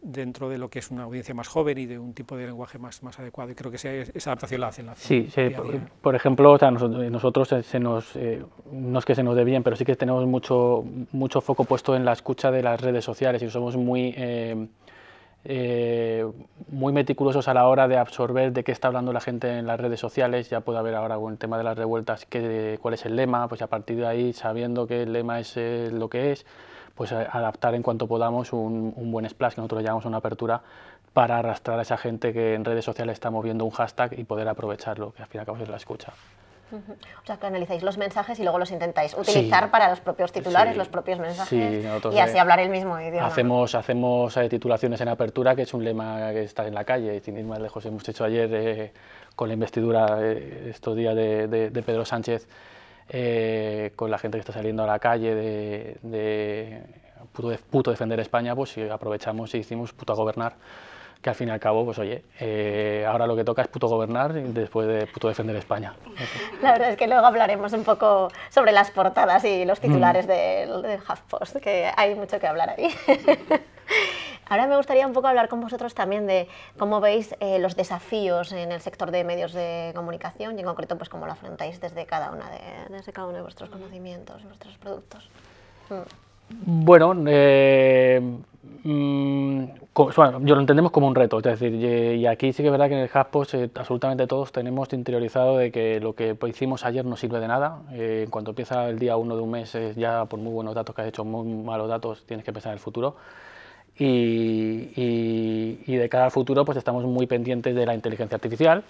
dentro 0.02 0.50
de 0.50 0.58
lo 0.58 0.70
que 0.70 0.80
es 0.80 0.92
una 0.92 1.04
audiencia 1.04 1.34
más 1.34 1.48
joven 1.48 1.78
y 1.78 1.86
de 1.86 1.98
un 1.98 2.14
tipo 2.14 2.38
de 2.38 2.46
lenguaje 2.46 2.78
más, 2.78 3.04
más 3.04 3.20
adecuado. 3.20 3.52
Y 3.52 3.56
creo 3.56 3.72
que 3.72 3.78
esa, 3.78 3.92
esa 3.92 4.32
adaptación 4.32 4.62
la 4.62 4.68
hacen. 4.68 4.86
La 4.86 4.92
hacen 4.94 5.26
sí, 5.26 5.32
sí 5.32 5.50
por, 5.50 5.80
por, 6.02 6.16
ejemplo, 6.16 6.52
o 6.52 6.58
sea, 6.58 6.72
nosotros, 6.72 7.12
nosotros 7.12 7.56
se 7.66 7.80
nos, 7.80 8.16
eh, 8.16 8.44
no 8.72 9.00
es 9.00 9.06
que 9.06 9.16
se 9.16 9.24
nos 9.24 9.36
dé 9.36 9.44
bien, 9.44 9.64
pero 9.64 9.76
sí 9.76 9.86
que 9.86 9.96
tenemos 9.96 10.26
mucho, 10.26 10.84
mucho 11.12 11.42
foco 11.42 11.64
puesto 11.64 11.96
en 11.96 12.06
la 12.06 12.14
escucha 12.14 12.52
de 12.52 12.64
las 12.64 12.80
redes 12.80 13.04
sociales 13.04 13.42
y 13.42 13.50
somos 13.50 13.78
muy... 13.78 14.14
Eh, 14.16 14.68
eh, 15.48 16.26
muy 16.70 16.92
meticulosos 16.92 17.48
a 17.48 17.54
la 17.54 17.68
hora 17.68 17.88
de 17.88 17.98
absorber 17.98 18.52
de 18.52 18.64
qué 18.64 18.72
está 18.72 18.88
hablando 18.88 19.14
la 19.14 19.22
gente 19.22 19.60
en 19.60 19.68
las 19.68 19.80
redes 19.80 20.00
sociales. 20.00 20.50
Ya 20.50 20.62
puede 20.62 20.80
haber 20.80 20.96
ahora 20.96 21.18
con 21.18 21.34
el 21.34 21.38
tema 21.38 21.60
de 21.60 21.64
las 21.64 21.78
revueltas 21.78 22.26
qué, 22.26 22.80
cuál 22.82 22.96
es 22.96 23.06
el 23.06 23.16
lema, 23.16 23.48
pues 23.48 23.62
a 23.62 23.68
partir 23.68 23.98
de 23.98 24.08
ahí, 24.08 24.34
sabiendo 24.34 24.88
que 24.88 25.04
el 25.04 25.14
lema 25.14 25.40
es 25.40 25.56
eh, 25.56 25.90
lo 25.94 26.10
que 26.10 26.32
es, 26.32 26.48
pues 26.96 27.12
adaptar 27.12 27.76
en 27.76 27.84
cuanto 27.84 28.08
podamos 28.08 28.54
un, 28.54 28.94
un 28.96 29.12
buen 29.12 29.30
splash, 29.30 29.54
que 29.56 29.62
nosotros 29.62 29.84
llamamos 29.84 30.06
una 30.06 30.18
apertura, 30.18 30.62
para 31.14 31.38
arrastrar 31.38 31.80
a 31.80 31.84
esa 31.84 31.98
gente 31.98 32.34
que 32.34 32.56
en 32.56 32.66
redes 32.66 32.84
sociales 32.84 33.14
está 33.14 33.30
moviendo 33.30 33.64
un 33.64 33.72
hashtag 33.72 34.20
y 34.20 34.24
poder 34.24 34.48
aprovecharlo, 34.50 35.14
que 35.14 35.24
al 35.24 35.28
fin 35.30 35.40
y 35.40 35.42
al 35.42 35.46
cabo 35.46 35.58
es 35.60 35.70
la 35.70 35.78
escucha. 35.78 36.12
Uh 36.72 36.78
-huh. 36.78 36.94
O 37.24 37.26
sea, 37.26 37.38
que 37.38 37.46
analizáis 37.46 37.84
los 37.84 37.98
mensajes 37.98 38.40
y 38.40 38.44
luego 38.44 38.58
los 38.58 38.72
intentáis 38.72 39.14
utilizar 39.14 39.66
sí. 39.66 39.70
para 39.70 39.88
los 39.88 40.00
propios 40.00 40.32
titulares, 40.32 40.74
sí. 40.74 40.78
los 40.80 40.88
propios 40.88 41.20
mensajes, 41.20 41.84
sí, 41.84 42.10
y 42.12 42.20
así 42.20 42.38
hablar 42.40 42.60
el 42.60 42.70
mismo 42.70 43.00
idioma. 43.00 43.28
Hacemos, 43.28 43.76
hacemos 43.76 44.36
eh, 44.36 44.50
titulaciones 44.50 45.00
en 45.00 45.08
apertura, 45.10 45.56
que 45.56 45.62
es 45.62 45.74
un 45.74 45.84
lema 45.84 46.32
que 46.32 46.44
está 46.44 46.66
en 46.66 46.74
la 46.74 46.84
calle, 46.84 47.16
y 47.16 47.20
sin 47.20 47.38
ir 47.38 47.46
más 47.46 47.60
lejos, 47.60 47.86
hemos 47.86 48.08
hecho 48.10 48.26
ayer 48.26 48.50
eh, 48.52 48.94
con 49.36 49.48
la 49.48 49.54
investidura 49.54 50.18
eh, 50.22 50.72
estos 50.72 50.96
días 50.96 51.16
de, 51.16 51.48
de, 51.48 51.70
de 51.70 51.84
Pedro 51.84 52.04
Sánchez, 52.04 52.48
eh, 53.10 53.92
con 53.96 54.10
la 54.10 54.18
gente 54.18 54.38
que 54.38 54.42
está 54.42 54.54
saliendo 54.54 54.84
a 54.84 54.88
la 54.88 55.00
calle 55.00 55.36
de, 55.36 55.98
de 56.02 56.84
puto, 57.32 57.50
de, 57.50 57.58
puto 57.58 57.92
defender 57.92 58.20
España, 58.20 58.56
pues 58.56 58.78
aprovechamos 58.78 59.54
y 59.56 59.60
hicimos 59.60 59.94
puto 59.94 60.14
a 60.14 60.16
gobernar 60.16 60.56
que 61.26 61.32
al 61.32 61.36
fin 61.36 61.48
y 61.48 61.52
al 61.52 61.60
cabo, 61.60 61.84
pues 61.84 61.98
oye, 61.98 62.24
eh, 62.40 63.04
ahora 63.08 63.26
lo 63.26 63.36
que 63.36 63.44
toca 63.44 63.64
es 63.64 63.68
puto 63.68 63.88
gobernar 63.88 64.32
después 64.32 64.88
de 64.88 65.08
puto 65.08 65.28
defender 65.28 65.56
España. 65.56 65.96
La 66.62 66.74
verdad 66.74 66.92
es 66.92 66.98
que 66.98 67.08
luego 67.08 67.26
hablaremos 67.26 67.74
un 67.74 67.84
poco 67.84 68.28
sobre 68.52 68.72
las 68.72 68.92
portadas 68.92 69.44
y 69.44 69.66
los 69.66 69.80
titulares 69.80 70.28
mm. 70.28 70.30
del, 70.30 70.82
del 70.84 71.00
HuffPost, 71.00 71.56
que 71.56 71.92
hay 71.98 72.14
mucho 72.14 72.40
que 72.40 72.46
hablar 72.46 72.76
ahí. 72.78 72.94
Ahora 74.48 74.68
me 74.68 74.78
gustaría 74.78 75.08
un 75.08 75.14
poco 75.14 75.28
hablar 75.28 75.50
con 75.50 75.62
vosotros 75.62 75.96
también 75.96 76.28
de 76.28 76.48
cómo 76.78 77.02
veis 77.02 77.36
eh, 77.40 77.58
los 77.58 77.76
desafíos 77.76 78.52
en 78.52 78.72
el 78.72 78.82
sector 78.82 79.10
de 79.10 79.24
medios 79.24 79.52
de 79.54 79.94
comunicación 79.96 80.58
y 80.58 80.60
en 80.60 80.68
concreto 80.68 80.96
pues 80.96 81.10
cómo 81.10 81.26
lo 81.26 81.32
afrontáis 81.32 81.82
desde 81.82 82.06
cada, 82.06 82.30
una 82.30 82.52
de, 82.52 82.60
desde 82.96 83.12
cada 83.12 83.26
uno 83.26 83.38
de 83.38 83.42
vuestros 83.42 83.72
conocimientos 83.72 84.44
y 84.44 84.46
vuestros 84.46 84.78
productos. 84.78 85.28
Mm. 85.90 86.04
Bueno, 86.86 87.16
eh, 87.26 88.22
mmm, 88.84 89.64
bueno, 89.94 90.40
yo 90.44 90.56
lo 90.56 90.62
entendemos 90.62 90.92
como 90.92 91.08
un 91.08 91.16
reto, 91.16 91.38
es 91.40 91.44
decir, 91.44 91.74
y 91.74 92.26
aquí 92.28 92.54
sí 92.54 92.64
que 92.64 92.68
es 92.68 92.72
verdad 92.72 92.88
que 92.88 92.96
en 92.96 93.02
el 93.02 93.10
HubSpot 93.10 93.54
eh, 93.54 93.70
absolutamente 93.76 94.28
todos 94.28 94.52
tenemos 94.52 94.92
interiorizado 94.94 95.58
de 95.58 95.72
que 95.72 96.00
lo 96.00 96.14
que 96.16 96.38
hicimos 96.48 96.84
ayer 96.86 97.06
no 97.06 97.16
sirve 97.18 97.40
de 97.40 97.48
nada. 97.48 97.82
Eh, 97.94 98.24
en 98.26 98.30
cuanto 98.32 98.52
empieza 98.52 98.90
el 98.90 99.00
día 99.00 99.18
1 99.18 99.36
de 99.36 99.42
un 99.42 99.52
mes, 99.52 99.78
ya 99.96 100.26
por 100.26 100.40
muy 100.40 100.54
buenos 100.54 100.76
datos 100.76 100.96
que 100.96 101.02
has 101.02 101.08
hecho, 101.08 101.24
muy 101.26 101.48
malos 101.48 101.88
datos, 101.90 102.26
tienes 102.26 102.46
que 102.46 102.54
pensar 102.54 102.72
en 102.72 102.76
el 102.76 102.80
futuro. 102.80 103.16
Y, 103.98 104.92
y, 104.96 105.84
y, 105.88 105.96
de 105.96 106.10
cara 106.10 106.26
al 106.26 106.32
futuro, 106.32 106.66
pues 106.66 106.78
estamos 106.78 107.06
muy 107.06 107.28
pendientes 107.28 107.74
de 107.74 107.86
la 107.86 107.96
inteligencia 107.96 108.36
artificial, 108.36 108.84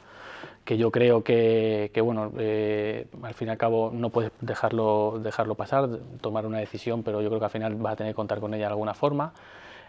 que 0.65 0.77
yo 0.77 0.91
creo 0.91 1.24
que, 1.24 1.91
que 1.94 2.01
bueno, 2.01 2.32
eh, 2.39 3.08
al 3.22 3.34
fin 3.36 3.50
y 3.50 3.51
al 3.51 3.58
cabo 3.58 3.91
no 3.94 4.10
puedes 4.10 4.32
dejarlo, 4.41 5.20
dejarlo 5.22 5.55
pasar, 5.55 5.88
tomar 6.22 6.46
una 6.48 6.58
decisión, 6.58 7.03
pero 7.03 7.22
yo 7.22 7.29
creo 7.29 7.39
que 7.39 7.46
al 7.46 7.51
final 7.51 7.75
vas 7.75 7.94
a 7.94 7.96
tener 7.98 8.13
que 8.13 8.15
contar 8.15 8.39
con 8.39 8.53
ella 8.55 8.65
de 8.65 8.72
alguna 8.72 8.96
forma. 8.96 9.34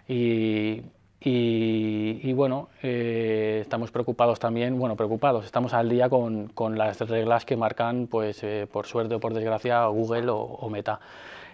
Y, 0.08 0.82
y, 1.20 2.20
y, 2.22 2.32
bueno, 2.32 2.68
eh, 2.82 3.58
estamos 3.62 3.90
preocupados 3.90 4.38
también, 4.38 4.78
bueno, 4.78 4.96
preocupados, 4.96 5.44
estamos 5.44 5.74
al 5.74 5.88
día 5.88 6.08
con, 6.08 6.48
con 6.48 6.78
las 6.78 7.00
reglas 7.00 7.44
que 7.44 7.56
marcan, 7.56 8.06
pues 8.06 8.42
eh, 8.44 8.68
por 8.70 8.86
suerte 8.86 9.16
o 9.16 9.20
por 9.20 9.34
desgracia, 9.34 9.84
Google 9.86 10.28
o, 10.30 10.38
o, 10.38 10.70
Meta. 10.70 11.00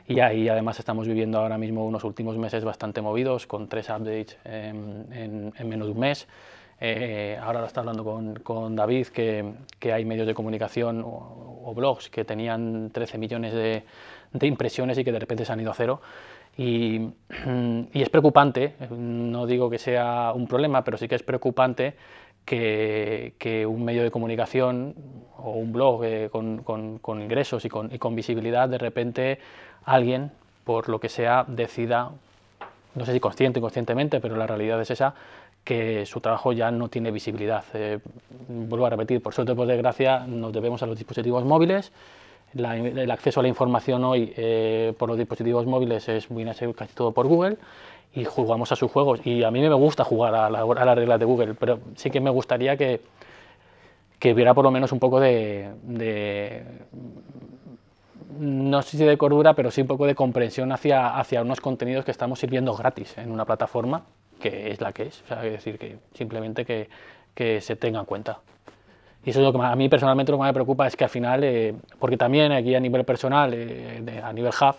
Y 0.06 0.20
ahí 0.20 0.48
además 0.48 0.78
estamos 0.78 1.06
viviendo 1.06 1.38
ahora 1.38 1.58
mismo 1.58 1.86
unos 1.86 2.04
últimos 2.04 2.36
meses 2.36 2.64
bastante 2.64 3.00
movidos, 3.00 3.46
con 3.46 3.68
tres 3.68 3.88
updates 3.88 4.36
en, 4.44 5.06
en, 5.12 5.52
en 5.56 5.68
menos 5.68 5.86
de 5.86 5.92
un 5.92 6.00
mes. 6.00 6.26
Eh, 6.84 7.38
ahora 7.40 7.60
lo 7.60 7.66
está 7.66 7.78
hablando 7.78 8.02
con, 8.02 8.34
con 8.40 8.74
David, 8.74 9.06
que, 9.06 9.52
que, 9.78 9.92
hay 9.92 10.04
medios 10.04 10.26
de 10.26 10.34
comunicación 10.34 11.00
o, 11.02 11.62
o, 11.64 11.72
blogs 11.74 12.10
que 12.10 12.24
tenían 12.24 12.90
13 12.90 13.18
millones 13.18 13.52
de, 13.54 13.84
de 14.32 14.46
impresiones 14.48 14.98
y 14.98 15.04
que 15.04 15.12
de 15.12 15.20
repente 15.20 15.44
se 15.44 15.52
han 15.52 15.60
ido 15.60 15.70
a 15.70 15.74
cero. 15.74 16.00
Y, 16.58 17.12
es 17.94 18.10
preocupante, 18.10 18.74
no 18.90 19.46
digo 19.46 19.70
que 19.70 19.78
sea 19.78 20.32
un 20.34 20.46
problema, 20.46 20.84
pero 20.84 20.98
sí 20.98 21.08
que 21.08 21.14
es 21.14 21.22
preocupante 21.22 21.94
que, 22.44 23.66
un 23.66 23.84
medio 23.84 24.02
de 24.02 24.10
comunicación 24.10 24.94
o 25.38 25.52
un 25.52 25.72
blog 25.72 26.04
eh, 26.04 26.30
con, 26.30 27.22
ingresos 27.22 27.64
y 27.64 27.68
con, 27.68 27.92
y 27.92 27.98
con 27.98 28.14
visibilidad, 28.14 28.68
de 28.68 28.78
repente 28.78 29.38
alguien, 29.84 30.30
por 30.64 30.88
lo 30.88 31.00
que 31.00 31.08
sea, 31.08 31.44
decida, 31.48 32.10
no 32.94 33.06
sé 33.06 33.12
si 33.12 33.20
consciente 33.20 33.58
o 33.58 33.60
inconscientemente, 33.60 34.20
pero 34.20 34.36
la 34.36 34.46
realidad 34.46 34.80
es 34.80 34.90
esa, 34.90 35.14
que 35.64 36.04
su 36.06 36.20
trabajo 36.20 36.52
ya 36.52 36.70
no 36.70 36.88
tiene 36.88 37.10
visibilidad. 37.10 37.64
Eh, 37.74 38.00
vuelvo 38.48 38.86
a 38.86 38.90
repetir, 38.90 39.22
por 39.22 39.32
suerte 39.32 39.52
o 39.52 39.56
por 39.56 39.66
desgracia, 39.66 40.26
nos 40.26 40.52
debemos 40.52 40.82
a 40.82 40.86
los 40.86 40.98
dispositivos 40.98 41.44
móviles. 41.44 41.92
La, 42.54 42.76
el 42.76 43.10
acceso 43.10 43.40
a 43.40 43.42
la 43.42 43.48
información 43.48 44.04
hoy 44.04 44.32
eh, 44.36 44.92
por 44.98 45.08
los 45.08 45.18
dispositivos 45.18 45.66
móviles 45.66 46.08
es 46.08 46.30
muy 46.30 46.44
casi 46.44 46.94
todo 46.94 47.12
por 47.12 47.26
Google 47.26 47.56
y 48.14 48.24
jugamos 48.24 48.72
a 48.72 48.76
sus 48.76 48.90
juegos. 48.90 49.20
Y 49.24 49.42
a 49.42 49.50
mí 49.50 49.60
me 49.60 49.74
gusta 49.74 50.04
jugar 50.04 50.34
a, 50.34 50.50
la, 50.50 50.60
a 50.60 50.84
las 50.84 50.96
reglas 50.96 51.18
de 51.18 51.24
Google, 51.24 51.54
pero 51.54 51.80
sí 51.96 52.10
que 52.10 52.20
me 52.20 52.30
gustaría 52.30 52.76
que, 52.76 53.00
que 54.18 54.32
hubiera 54.32 54.54
por 54.54 54.64
lo 54.64 54.70
menos 54.70 54.92
un 54.92 54.98
poco 54.98 55.18
de, 55.18 55.70
de, 55.82 56.62
no 58.38 58.82
sé 58.82 58.98
si 58.98 59.04
de 59.04 59.16
cordura, 59.16 59.54
pero 59.54 59.70
sí 59.70 59.80
un 59.80 59.86
poco 59.86 60.06
de 60.06 60.14
comprensión 60.14 60.72
hacia, 60.72 61.18
hacia 61.18 61.42
unos 61.42 61.60
contenidos 61.60 62.04
que 62.04 62.10
estamos 62.10 62.38
sirviendo 62.38 62.74
gratis 62.74 63.16
en 63.18 63.30
una 63.30 63.44
plataforma 63.44 64.04
que 64.40 64.70
es 64.70 64.80
la 64.80 64.92
que 64.92 65.04
es. 65.04 65.22
O 65.22 65.26
sea, 65.28 65.46
es 65.46 65.52
decir, 65.52 65.78
que 65.78 65.98
simplemente 66.14 66.64
que, 66.64 66.88
que 67.34 67.60
se 67.60 67.76
tenga 67.76 68.00
en 68.00 68.06
cuenta. 68.06 68.40
Y 69.24 69.30
eso 69.30 69.38
es 69.40 69.44
lo 69.44 69.52
que 69.52 69.64
a 69.64 69.76
mí 69.76 69.88
personalmente 69.88 70.32
lo 70.32 70.38
que 70.38 70.40
más 70.40 70.48
me 70.48 70.54
preocupa 70.54 70.86
es 70.86 70.96
que 70.96 71.04
al 71.04 71.10
final, 71.10 71.44
eh, 71.44 71.74
porque 71.98 72.16
también 72.16 72.52
aquí 72.52 72.74
a 72.74 72.80
nivel 72.80 73.04
personal, 73.04 73.52
eh, 73.54 74.20
a 74.22 74.32
nivel 74.32 74.52
hub, 74.60 74.74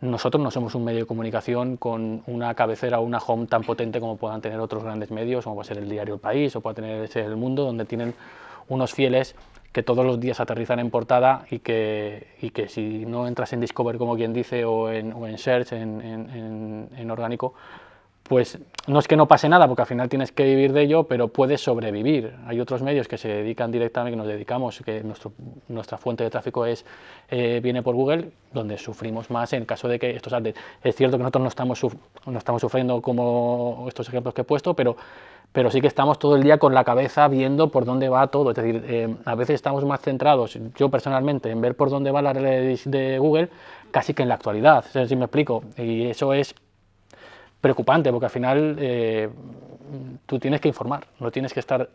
nosotros 0.00 0.42
no 0.42 0.50
somos 0.50 0.74
un 0.74 0.84
medio 0.84 1.00
de 1.00 1.06
comunicación 1.06 1.76
con 1.76 2.22
una 2.26 2.54
cabecera 2.54 3.00
o 3.00 3.02
una 3.02 3.18
home 3.18 3.46
tan 3.46 3.62
potente 3.62 4.00
como 4.00 4.16
puedan 4.16 4.40
tener 4.40 4.60
otros 4.60 4.84
grandes 4.84 5.10
medios, 5.10 5.44
como 5.44 5.56
puede 5.56 5.68
ser 5.68 5.78
el 5.78 5.88
diario 5.88 6.14
El 6.14 6.20
País 6.20 6.54
o 6.54 6.60
puede 6.60 6.76
tener 6.76 7.10
El 7.14 7.36
Mundo, 7.36 7.64
donde 7.64 7.84
tienen 7.84 8.14
unos 8.68 8.92
fieles 8.92 9.34
que 9.72 9.82
todos 9.82 10.06
los 10.06 10.20
días 10.20 10.38
aterrizan 10.38 10.78
en 10.78 10.90
portada 10.90 11.46
y 11.50 11.58
que, 11.58 12.28
y 12.40 12.50
que 12.50 12.68
si 12.68 13.04
no 13.06 13.26
entras 13.26 13.52
en 13.54 13.60
Discover, 13.60 13.98
como 13.98 14.14
quien 14.14 14.32
dice, 14.32 14.64
o 14.64 14.88
en, 14.90 15.12
o 15.12 15.26
en 15.26 15.36
Search, 15.36 15.72
en, 15.72 16.00
en, 16.00 16.88
en 16.96 17.10
orgánico, 17.10 17.54
pues 18.24 18.58
no 18.86 18.98
es 18.98 19.06
que 19.06 19.16
no 19.16 19.28
pase 19.28 19.48
nada, 19.50 19.68
porque 19.68 19.82
al 19.82 19.88
final 19.88 20.08
tienes 20.08 20.32
que 20.32 20.44
vivir 20.44 20.72
de 20.72 20.82
ello, 20.82 21.04
pero 21.04 21.28
puedes 21.28 21.60
sobrevivir. 21.60 22.34
Hay 22.46 22.58
otros 22.58 22.82
medios 22.82 23.06
que 23.06 23.18
se 23.18 23.28
dedican 23.28 23.70
directamente, 23.70 24.12
que 24.12 24.16
nos 24.16 24.26
dedicamos, 24.26 24.80
que 24.82 25.02
nuestro, 25.02 25.32
nuestra 25.68 25.98
fuente 25.98 26.24
de 26.24 26.30
tráfico 26.30 26.64
es, 26.64 26.86
eh, 27.28 27.60
viene 27.62 27.82
por 27.82 27.94
Google, 27.94 28.30
donde 28.52 28.78
sufrimos 28.78 29.30
más 29.30 29.52
en 29.52 29.66
caso 29.66 29.88
de 29.88 29.98
que 29.98 30.10
esto 30.10 30.30
salte. 30.30 30.54
Es 30.82 30.96
cierto 30.96 31.18
que 31.18 31.22
nosotros 31.22 31.42
no 31.42 31.48
estamos, 31.48 31.82
no 32.26 32.38
estamos 32.38 32.62
sufriendo 32.62 33.02
como 33.02 33.84
estos 33.88 34.08
ejemplos 34.08 34.32
que 34.32 34.40
he 34.40 34.44
puesto, 34.44 34.72
pero, 34.72 34.96
pero 35.52 35.70
sí 35.70 35.82
que 35.82 35.86
estamos 35.86 36.18
todo 36.18 36.36
el 36.36 36.42
día 36.42 36.56
con 36.56 36.72
la 36.72 36.82
cabeza 36.82 37.28
viendo 37.28 37.70
por 37.70 37.84
dónde 37.84 38.08
va 38.08 38.28
todo. 38.28 38.50
Es 38.50 38.56
decir, 38.56 38.84
eh, 38.86 39.14
a 39.26 39.34
veces 39.34 39.56
estamos 39.56 39.84
más 39.84 40.00
centrados, 40.00 40.58
yo 40.76 40.88
personalmente, 40.88 41.50
en 41.50 41.60
ver 41.60 41.76
por 41.76 41.90
dónde 41.90 42.10
va 42.10 42.22
la 42.22 42.32
red 42.32 42.78
de 42.86 43.18
Google, 43.18 43.50
casi 43.90 44.14
que 44.14 44.22
en 44.22 44.30
la 44.30 44.36
actualidad. 44.36 44.86
Si 45.06 45.14
me 45.14 45.26
explico. 45.26 45.62
Y 45.76 46.06
eso 46.06 46.32
es 46.32 46.54
preocupante, 47.64 48.10
porque 48.10 48.26
al 48.26 48.30
final 48.30 48.76
eh, 48.78 49.30
tú 50.26 50.38
tienes 50.38 50.60
que 50.60 50.68
informar, 50.68 51.06
no 51.18 51.30
tienes 51.30 51.54
que 51.54 51.60
estar 51.60 51.88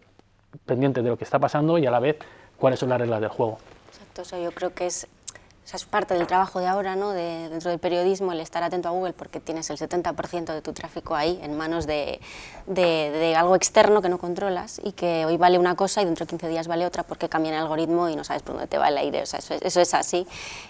pendiente 0.65 1.03
de 1.03 1.09
lo 1.09 1.15
que 1.15 1.23
está 1.23 1.37
pasando 1.37 1.77
y 1.77 1.85
a 1.85 1.91
la 1.91 1.99
vez 1.99 2.17
cuáles 2.57 2.79
son 2.79 2.89
las 2.89 2.99
reglas 2.99 3.21
del 3.21 3.29
juego. 3.29 3.59
Exacto, 3.89 4.23
o 4.23 4.25
sea, 4.25 4.39
yo 4.39 4.51
creo 4.51 4.73
que 4.73 4.87
es 4.87 5.07
sea, 5.69 5.77
es 5.77 5.85
parte 5.85 6.15
del 6.15 6.25
trabajo 6.25 6.59
de 6.59 6.67
ahora, 6.67 6.95
¿no? 6.95 7.11
de, 7.11 7.49
dentro 7.49 7.69
del 7.69 7.79
periodismo, 7.79 8.31
el 8.31 8.39
estar 8.39 8.63
atento 8.63 8.87
a 8.87 8.91
Google 8.91 9.13
porque 9.13 9.39
tienes 9.39 9.69
el 9.69 9.77
70% 9.77 10.53
de 10.53 10.61
tu 10.61 10.73
tráfico 10.73 11.15
ahí 11.15 11.39
en 11.43 11.55
manos 11.57 11.85
de, 11.85 12.19
de, 12.65 13.11
de, 13.11 13.35
algo 13.35 13.55
externo 13.55 14.01
que 14.01 14.09
no 14.09 14.17
controlas 14.17 14.81
y 14.83 14.93
que 14.93 15.25
hoy 15.25 15.37
vale 15.37 15.59
una 15.59 15.75
cosa 15.75 16.01
y 16.01 16.05
dentro 16.05 16.25
de 16.25 16.29
15 16.29 16.47
días 16.47 16.67
vale 16.67 16.85
otra 16.85 17.03
porque 17.03 17.29
cambia 17.29 17.51
el 17.51 17.59
algoritmo 17.59 18.09
y 18.09 18.15
no 18.15 18.23
sabes 18.23 18.41
por 18.41 18.55
dónde 18.55 18.67
te 18.67 18.77
va 18.77 18.87
el 18.89 18.97
aire. 18.97 19.21
O 19.21 19.25
sea, 19.25 19.39
eso, 19.39 19.53
es, 19.53 19.61
eso 19.61 19.81
es 19.81 19.93
así. 19.93 20.25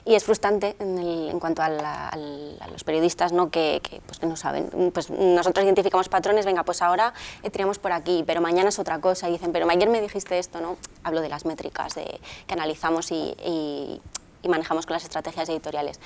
Y 0.05 0.15
es 0.15 0.23
frustrante 0.23 0.75
en, 0.79 0.97
el, 0.97 1.29
en 1.29 1.39
cuanto 1.39 1.61
a, 1.61 1.69
la, 1.69 2.09
a, 2.09 2.67
los 2.71 2.83
periodistas 2.83 3.31
¿no? 3.31 3.49
Que, 3.49 3.81
que, 3.81 4.01
pues, 4.05 4.19
que 4.19 4.25
no 4.25 4.35
saben. 4.35 4.91
Pues 4.93 5.09
nosotros 5.09 5.63
identificamos 5.63 6.09
patrones, 6.09 6.45
venga, 6.45 6.63
pues 6.63 6.81
ahora 6.81 7.13
eh, 7.43 7.49
tiramos 7.49 7.79
por 7.79 7.93
aquí, 7.93 8.23
pero 8.27 8.41
mañana 8.41 8.69
es 8.69 8.79
otra 8.79 8.99
cosa 8.99 9.29
y 9.29 9.33
dicen, 9.33 9.51
pero 9.51 9.69
ayer 9.69 9.89
me 9.89 10.01
dijiste 10.01 10.39
esto, 10.39 10.59
¿no? 10.59 10.77
Hablo 11.03 11.21
de 11.21 11.29
las 11.29 11.45
métricas 11.45 11.95
de, 11.95 12.19
que 12.47 12.53
analizamos 12.53 13.11
y, 13.11 13.35
y 13.45 14.01
y 14.41 14.49
manejamos 14.49 14.85
con 14.85 14.93
las 14.93 15.03
estrategias 15.03 15.49
editoriales. 15.49 15.99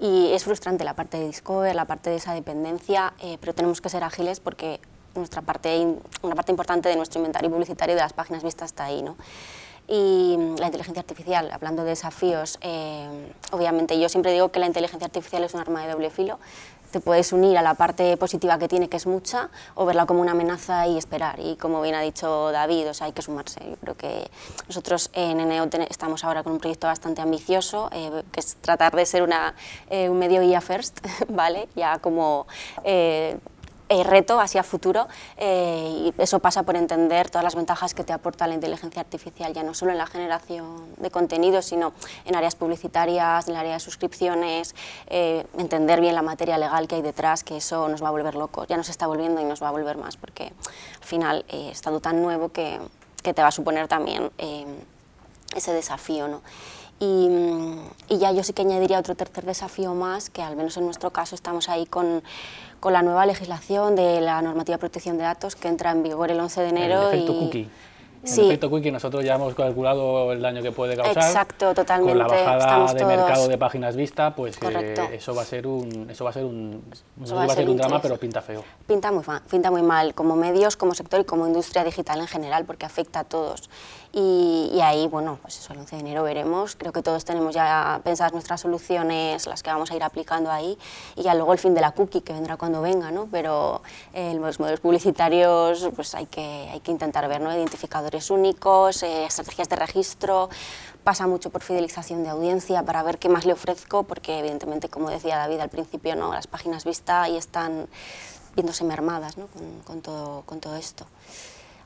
Y 0.00 0.32
es 0.32 0.44
frustrante 0.44 0.84
la 0.84 0.94
parte 0.94 1.18
de 1.18 1.26
Discover, 1.26 1.74
la 1.74 1.84
parte 1.84 2.10
de 2.10 2.16
esa 2.16 2.34
dependencia, 2.34 3.14
eh, 3.20 3.38
pero 3.40 3.54
tenemos 3.54 3.80
que 3.80 3.88
ser 3.88 4.04
ágiles 4.04 4.40
porque 4.40 4.80
nuestra 5.14 5.42
parte, 5.42 5.96
una 6.22 6.34
parte 6.34 6.52
importante 6.52 6.88
de 6.88 6.96
nuestro 6.96 7.20
inventario 7.20 7.50
publicitario 7.50 7.94
de 7.94 8.00
las 8.00 8.12
páginas 8.12 8.42
vistas 8.42 8.70
está 8.70 8.84
ahí. 8.84 9.02
¿no? 9.02 9.16
Y 9.86 10.36
la 10.58 10.66
inteligencia 10.66 11.00
artificial, 11.00 11.50
hablando 11.52 11.84
de 11.84 11.90
desafíos, 11.90 12.58
eh, 12.62 13.32
obviamente 13.50 13.98
yo 14.00 14.08
siempre 14.08 14.32
digo 14.32 14.50
que 14.50 14.58
la 14.58 14.66
inteligencia 14.66 15.06
artificial 15.06 15.44
es 15.44 15.54
un 15.54 15.60
arma 15.60 15.84
de 15.84 15.92
doble 15.92 16.10
filo, 16.10 16.38
te 16.94 17.00
puedes 17.00 17.32
unir 17.32 17.58
a 17.58 17.62
la 17.62 17.74
parte 17.74 18.16
positiva 18.16 18.56
que 18.56 18.68
tiene, 18.68 18.88
que 18.88 18.98
es 18.98 19.06
mucha, 19.08 19.50
o 19.74 19.84
verla 19.84 20.06
como 20.06 20.20
una 20.20 20.30
amenaza 20.30 20.86
y 20.86 20.96
esperar. 20.96 21.40
Y 21.40 21.56
como 21.56 21.82
bien 21.82 21.96
ha 21.96 22.00
dicho 22.00 22.52
David, 22.52 22.90
o 22.90 22.94
sea, 22.94 23.08
hay 23.08 23.12
que 23.12 23.20
sumarse. 23.20 23.58
Yo 23.68 23.74
creo 23.80 23.96
que 23.96 24.30
nosotros 24.68 25.10
en 25.12 25.40
Eneo 25.40 25.68
estamos 25.90 26.22
ahora 26.22 26.44
con 26.44 26.52
un 26.52 26.60
proyecto 26.60 26.86
bastante 26.86 27.20
ambicioso, 27.20 27.88
eh, 27.90 28.22
que 28.30 28.38
es 28.38 28.54
tratar 28.60 28.94
de 28.94 29.06
ser 29.06 29.24
una, 29.24 29.56
eh, 29.90 30.08
un 30.08 30.20
medio 30.20 30.40
IA 30.40 30.60
first, 30.60 31.04
¿vale? 31.28 31.68
Ya 31.74 31.98
como... 31.98 32.46
Eh, 33.90 34.02
reto 34.02 34.40
hacia 34.40 34.62
futuro 34.62 35.08
eh, 35.36 36.12
y 36.16 36.22
eso 36.22 36.38
pasa 36.38 36.62
por 36.62 36.74
entender 36.74 37.28
todas 37.28 37.44
las 37.44 37.54
ventajas 37.54 37.92
que 37.92 38.02
te 38.02 38.14
aporta 38.14 38.46
la 38.46 38.54
inteligencia 38.54 39.02
artificial, 39.02 39.52
ya 39.52 39.62
no 39.62 39.74
solo 39.74 39.92
en 39.92 39.98
la 39.98 40.06
generación 40.06 40.86
de 40.96 41.10
contenidos, 41.10 41.66
sino 41.66 41.92
en 42.24 42.34
áreas 42.34 42.54
publicitarias, 42.54 43.46
en 43.46 43.52
el 43.54 43.60
área 43.60 43.74
de 43.74 43.80
suscripciones, 43.80 44.74
eh, 45.08 45.44
entender 45.58 46.00
bien 46.00 46.14
la 46.14 46.22
materia 46.22 46.56
legal 46.56 46.88
que 46.88 46.94
hay 46.94 47.02
detrás, 47.02 47.44
que 47.44 47.58
eso 47.58 47.86
nos 47.90 48.02
va 48.02 48.08
a 48.08 48.10
volver 48.10 48.36
locos, 48.36 48.66
ya 48.68 48.78
nos 48.78 48.88
está 48.88 49.06
volviendo 49.06 49.42
y 49.42 49.44
nos 49.44 49.62
va 49.62 49.68
a 49.68 49.72
volver 49.72 49.98
más, 49.98 50.16
porque 50.16 50.44
al 50.44 51.06
final 51.06 51.44
eh, 51.48 51.68
es 51.72 51.86
algo 51.86 52.00
tan 52.00 52.22
nuevo 52.22 52.48
que, 52.48 52.80
que, 53.22 53.34
te 53.34 53.42
va 53.42 53.48
a 53.48 53.52
suponer 53.52 53.86
también 53.86 54.30
ese 55.54 55.74
desafío. 55.74 56.26
¿no? 56.26 56.40
Y, 57.00 57.28
y, 58.08 58.18
ya 58.18 58.32
yo 58.32 58.44
sí 58.44 58.52
que 58.52 58.62
añadiría 58.62 58.98
otro 58.98 59.14
tercer 59.14 59.44
desafío 59.44 59.94
más, 59.94 60.30
que 60.30 60.42
al 60.42 60.56
menos 60.56 60.76
en 60.76 60.84
nuestro 60.84 61.10
caso 61.10 61.34
estamos 61.34 61.68
ahí 61.68 61.86
con, 61.86 62.22
con 62.80 62.92
la 62.92 63.02
nueva 63.02 63.26
legislación 63.26 63.96
de 63.96 64.20
la 64.20 64.40
normativa 64.42 64.76
de 64.76 64.80
protección 64.80 65.18
de 65.18 65.24
datos 65.24 65.56
que 65.56 65.68
entra 65.68 65.90
en 65.90 66.02
vigor 66.02 66.30
el 66.30 66.38
11 66.38 66.60
de 66.60 66.68
enero. 66.68 67.10
El 67.10 67.14
efecto 67.18 67.32
y, 67.32 67.38
cookie. 67.38 67.70
Sí. 68.24 68.40
El 68.40 68.46
efecto 68.46 68.70
cookie 68.70 68.90
nosotros 68.90 69.24
ya 69.24 69.34
hemos 69.34 69.54
calculado 69.54 70.32
el 70.32 70.40
daño 70.40 70.62
que 70.62 70.72
puede 70.72 70.96
causar. 70.96 71.24
Exacto, 71.24 71.74
totalmente. 71.74 72.12
Con 72.12 72.18
la 72.18 72.26
bajada 72.26 72.58
Estamos 72.58 72.94
de 72.94 73.00
todos... 73.00 73.16
mercado 73.16 73.48
de 73.48 73.58
páginas 73.58 73.96
vista, 73.96 74.34
pues 74.34 74.58
eh, 74.62 74.94
eso 75.12 75.34
va 75.34 75.42
a 75.42 75.44
ser 75.44 75.66
un, 75.66 76.08
eso 76.10 76.24
va 76.24 76.30
a 76.30 76.32
ser 76.32 76.44
un, 76.44 76.82
va, 77.20 77.48
ser 77.48 77.68
un 77.68 77.76
drama, 77.76 78.00
pero 78.00 78.16
pinta 78.16 78.40
feo. 78.40 78.64
Pinta 78.86 79.12
muy, 79.12 79.22
pinta 79.50 79.70
muy 79.70 79.82
mal, 79.82 80.14
como 80.14 80.36
medios, 80.36 80.76
como 80.76 80.94
sector 80.94 81.20
y 81.20 81.24
como 81.24 81.46
industria 81.46 81.84
digital 81.84 82.20
en 82.20 82.26
general, 82.26 82.64
porque 82.64 82.86
afecta 82.86 83.20
a 83.20 83.24
todos. 83.24 83.68
Y, 84.16 84.70
y, 84.72 84.80
ahí, 84.80 85.08
bueno, 85.08 85.40
pues 85.42 85.58
eso, 85.58 85.72
el 85.72 85.80
11 85.80 85.96
de 85.96 86.00
enero 86.00 86.22
veremos. 86.22 86.76
Creo 86.76 86.92
que 86.92 87.02
todos 87.02 87.24
tenemos 87.24 87.52
ya 87.52 88.00
pensadas 88.04 88.32
nuestras 88.32 88.60
soluciones, 88.60 89.44
las 89.48 89.64
que 89.64 89.70
vamos 89.70 89.90
a 89.90 89.96
ir 89.96 90.04
aplicando 90.04 90.52
ahí, 90.52 90.78
y 91.16 91.22
ya 91.22 91.34
luego 91.34 91.52
el 91.52 91.58
fin 91.58 91.74
de 91.74 91.80
la 91.80 91.90
cookie, 91.90 92.20
que 92.20 92.32
vendrá 92.32 92.56
cuando 92.56 92.80
venga, 92.80 93.10
¿no? 93.10 93.26
Pero 93.28 93.82
eh, 94.12 94.34
los 94.34 94.60
modelos 94.60 94.78
publicitarios, 94.78 95.88
pues 95.96 96.14
hay 96.14 96.26
que, 96.26 96.68
hay 96.72 96.78
que 96.78 96.92
intentar 96.92 97.26
ver, 97.28 97.40
¿no? 97.40 97.52
Identificadores 97.52 98.30
únicos, 98.30 99.02
eh, 99.02 99.24
estrategias 99.26 99.68
de 99.68 99.74
registro, 99.74 100.48
pasa 101.02 101.26
mucho 101.26 101.50
por 101.50 101.62
fidelización 101.62 102.22
de 102.22 102.30
audiencia 102.30 102.84
para 102.84 103.02
ver 103.02 103.18
qué 103.18 103.28
más 103.28 103.44
le 103.44 103.52
ofrezco, 103.52 104.04
porque 104.04 104.38
evidentemente, 104.38 104.88
como 104.88 105.10
decía 105.10 105.38
David 105.38 105.58
al 105.58 105.70
principio, 105.70 106.14
¿no? 106.14 106.32
las 106.32 106.46
páginas 106.46 106.84
vistas 106.84 107.30
y 107.30 107.36
están 107.36 107.88
viéndose 108.54 108.84
mermadas 108.84 109.36
¿no? 109.38 109.48
con, 109.48 109.80
con, 109.80 110.02
todo, 110.02 110.42
con 110.42 110.60
todo 110.60 110.76
esto. 110.76 111.04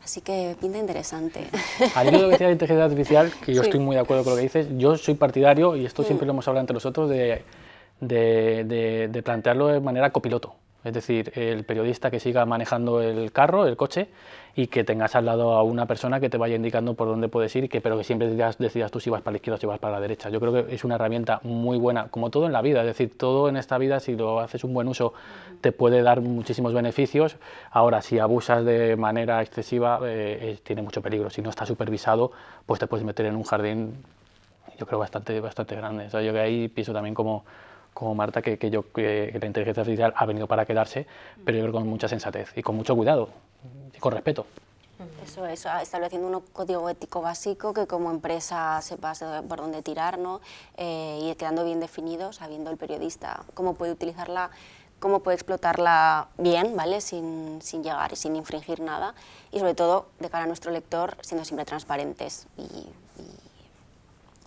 Así 0.08 0.22
que 0.22 0.56
pinta 0.58 0.78
interesante. 0.78 1.40
Al 1.94 2.08
hilo 2.08 2.16
de 2.16 2.22
lo 2.22 2.28
que 2.28 2.32
decía 2.32 2.46
la 2.46 2.54
inteligencia 2.54 2.84
artificial, 2.84 3.30
que 3.44 3.52
yo 3.52 3.60
sí. 3.60 3.68
estoy 3.68 3.78
muy 3.78 3.94
de 3.94 4.00
acuerdo 4.00 4.24
con 4.24 4.32
lo 4.32 4.36
que 4.38 4.42
dices, 4.44 4.66
yo 4.78 4.96
soy 4.96 5.12
partidario, 5.12 5.76
y 5.76 5.84
esto 5.84 6.02
siempre 6.02 6.24
mm. 6.24 6.28
lo 6.28 6.32
hemos 6.32 6.48
hablado 6.48 6.62
entre 6.62 6.72
nosotros, 6.72 7.10
de, 7.10 7.42
de, 8.00 8.64
de, 8.64 9.08
de 9.08 9.22
plantearlo 9.22 9.66
de 9.66 9.80
manera 9.80 10.10
copiloto. 10.10 10.54
Es 10.84 10.94
decir, 10.94 11.32
el 11.34 11.64
periodista 11.64 12.10
que 12.10 12.20
siga 12.20 12.46
manejando 12.46 13.02
el 13.02 13.32
carro, 13.32 13.66
el 13.66 13.76
coche, 13.76 14.08
y 14.54 14.66
que 14.68 14.82
tengas 14.84 15.14
al 15.14 15.26
lado 15.26 15.52
a 15.52 15.62
una 15.62 15.86
persona 15.86 16.18
que 16.18 16.28
te 16.28 16.36
vaya 16.36 16.56
indicando 16.56 16.94
por 16.94 17.06
dónde 17.06 17.28
puedes 17.28 17.54
ir, 17.54 17.68
que, 17.68 17.80
pero 17.80 17.96
que 17.96 18.04
siempre 18.04 18.28
decidas, 18.28 18.90
tú 18.90 18.98
si 18.98 19.08
vas 19.08 19.22
para 19.22 19.32
la 19.32 19.36
izquierda 19.36 19.56
o 19.56 19.60
si 19.60 19.66
vas 19.66 19.78
para 19.78 19.94
la 19.94 20.00
derecha. 20.00 20.30
Yo 20.30 20.40
creo 20.40 20.52
que 20.52 20.74
es 20.74 20.82
una 20.82 20.96
herramienta 20.96 21.40
muy 21.44 21.78
buena, 21.78 22.08
como 22.08 22.30
todo 22.30 22.46
en 22.46 22.52
la 22.52 22.60
vida. 22.60 22.80
Es 22.80 22.86
decir, 22.86 23.16
todo 23.16 23.48
en 23.48 23.56
esta 23.56 23.78
vida, 23.78 24.00
si 24.00 24.16
lo 24.16 24.40
haces 24.40 24.64
un 24.64 24.74
buen 24.74 24.88
uso, 24.88 25.14
te 25.60 25.70
puede 25.70 26.02
dar 26.02 26.20
muchísimos 26.20 26.74
beneficios. 26.74 27.36
Ahora, 27.70 28.02
si 28.02 28.18
abusas 28.18 28.64
de 28.64 28.96
manera 28.96 29.42
excesiva, 29.42 30.00
eh, 30.04 30.58
tiene 30.64 30.82
mucho 30.82 31.02
peligro. 31.02 31.30
Si 31.30 31.42
no 31.42 31.50
está 31.50 31.66
supervisado, 31.66 32.32
pues 32.66 32.80
te 32.80 32.86
puedes 32.86 33.06
meter 33.06 33.26
en 33.26 33.36
un 33.36 33.44
jardín, 33.44 33.94
yo 34.76 34.86
creo, 34.86 34.98
bastante, 34.98 35.38
bastante 35.40 35.76
grande. 35.76 36.06
O 36.06 36.10
sea, 36.10 36.22
yo 36.22 36.32
que 36.32 36.40
ahí 36.40 36.68
pienso 36.68 36.92
también 36.92 37.14
como 37.14 37.44
como 37.98 38.14
Marta, 38.14 38.40
que, 38.40 38.58
que 38.58 38.70
yo, 38.70 38.92
que, 38.92 39.36
la 39.40 39.46
inteligencia 39.46 39.80
artificial 39.80 40.12
ha 40.14 40.24
venido 40.24 40.46
para 40.46 40.64
quedarse, 40.64 41.04
pero 41.44 41.58
yo 41.58 41.64
creo 41.64 41.72
con 41.72 41.88
mucha 41.88 42.06
sensatez 42.06 42.52
y 42.54 42.62
con 42.62 42.76
mucho 42.76 42.94
cuidado 42.94 43.28
y 43.92 43.98
con 43.98 44.12
respeto. 44.12 44.46
Eso 45.24 45.44
es, 45.46 45.66
estableciendo 45.82 46.28
un 46.28 46.40
código 46.52 46.88
ético 46.88 47.22
básico 47.22 47.74
que 47.74 47.88
como 47.88 48.12
empresa 48.12 48.80
sepas 48.82 49.24
por 49.48 49.58
dónde 49.58 49.82
tirar 49.82 50.16
¿no? 50.16 50.40
Eh, 50.76 51.18
y 51.22 51.34
quedando 51.34 51.64
bien 51.64 51.80
definido, 51.80 52.32
sabiendo 52.32 52.70
el 52.70 52.76
periodista 52.76 53.42
cómo 53.54 53.74
puede 53.74 53.90
utilizarla, 53.90 54.50
cómo 55.00 55.18
puede 55.20 55.34
explotarla 55.34 56.28
bien, 56.38 56.76
¿vale? 56.76 57.00
sin, 57.00 57.60
sin 57.62 57.82
llegar 57.82 58.12
y 58.12 58.16
sin 58.16 58.36
infringir 58.36 58.78
nada 58.78 59.14
y 59.50 59.58
sobre 59.58 59.74
todo 59.74 60.06
de 60.20 60.30
cara 60.30 60.44
a 60.44 60.46
nuestro 60.46 60.70
lector 60.70 61.16
siendo 61.22 61.44
siempre 61.44 61.64
transparentes 61.64 62.46
y, 62.56 62.86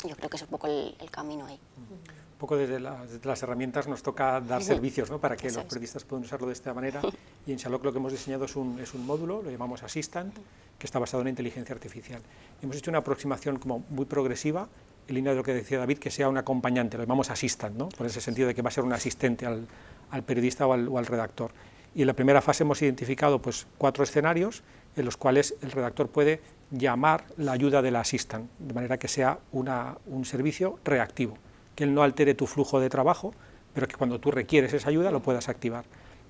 yo 0.07 0.15
creo 0.15 0.29
que 0.29 0.37
es 0.37 0.41
un 0.41 0.49
poco 0.49 0.67
el, 0.67 0.95
camino 1.11 1.45
ahí. 1.45 1.59
Un 1.77 1.99
poco 2.41 2.57
desde, 2.57 2.79
las 2.79 3.43
herramientas 3.43 3.87
nos 3.87 4.01
toca 4.01 4.41
dar 4.41 4.63
servicios 4.63 5.11
¿no? 5.11 5.19
para 5.19 5.37
que 5.37 5.51
los 5.51 5.63
periodistas 5.65 6.03
puedan 6.03 6.25
usarlo 6.25 6.47
de 6.47 6.53
esta 6.53 6.73
manera 6.73 6.99
y 7.45 7.51
en 7.51 7.57
Shalok 7.59 7.85
lo 7.85 7.91
que 7.91 7.99
hemos 7.99 8.11
diseñado 8.11 8.45
es 8.45 8.55
un, 8.55 8.79
es 8.79 8.95
un 8.95 9.05
módulo, 9.05 9.43
lo 9.43 9.51
llamamos 9.51 9.83
Assistant, 9.83 10.35
que 10.79 10.87
está 10.87 10.97
basado 10.97 11.21
en 11.21 11.27
inteligencia 11.27 11.75
artificial. 11.75 12.19
Hemos 12.63 12.75
hecho 12.75 12.89
una 12.89 12.97
aproximación 12.97 13.59
como 13.59 13.85
muy 13.91 14.05
progresiva 14.05 14.67
en 15.07 15.13
línea 15.13 15.33
de 15.33 15.37
lo 15.37 15.43
que 15.43 15.53
decía 15.53 15.77
David, 15.77 15.99
que 15.99 16.09
sea 16.09 16.29
un 16.29 16.37
acompañante, 16.37 16.97
lo 16.97 17.03
llamamos 17.03 17.29
assistant, 17.29 17.77
¿no? 17.77 17.89
por 17.89 18.07
ese 18.07 18.21
sentido 18.21 18.47
de 18.47 18.55
que 18.55 18.63
va 18.63 18.69
a 18.69 18.71
ser 18.71 18.83
un 18.83 18.93
asistente 18.93 19.45
al, 19.45 19.67
al 20.09 20.23
periodista 20.23 20.65
o 20.65 20.73
al, 20.73 20.87
o 20.87 20.97
al, 20.97 21.05
redactor. 21.05 21.51
Y 21.93 22.01
en 22.01 22.07
la 22.07 22.13
primera 22.13 22.41
fase 22.41 22.63
hemos 22.63 22.81
identificado 22.81 23.39
pues, 23.39 23.67
cuatro 23.77 24.03
escenarios 24.03 24.63
en 24.95 25.05
los 25.05 25.15
cuales 25.15 25.53
el 25.61 25.71
redactor 25.71 26.07
puede 26.07 26.41
llamar 26.71 27.25
la 27.37 27.51
ayuda 27.51 27.83
del 27.83 27.97
assistant, 27.97 28.49
de 28.57 28.73
manera 28.73 28.97
que 28.97 29.07
sea 29.07 29.37
una, 29.51 29.97
un 30.07 30.25
servicio 30.25 30.79
reactivo, 30.83 31.37
que 31.75 31.83
él 31.83 31.93
no 31.93 32.03
altere 32.03 32.33
tu 32.33 32.47
flujo 32.47 32.79
de 32.79 32.89
trabajo, 32.89 33.33
pero 33.73 33.87
que 33.87 33.95
cuando 33.95 34.19
tú 34.19 34.31
requieres 34.31 34.73
esa 34.73 34.89
ayuda 34.89 35.11
lo 35.11 35.21
puedas 35.21 35.49
activar. 35.49 35.85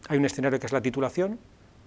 Hay 0.07 0.17
un 0.17 0.25
escenario 0.25 0.59
que 0.59 0.65
es 0.65 0.73
la 0.73 0.81
titulación, 0.81 1.39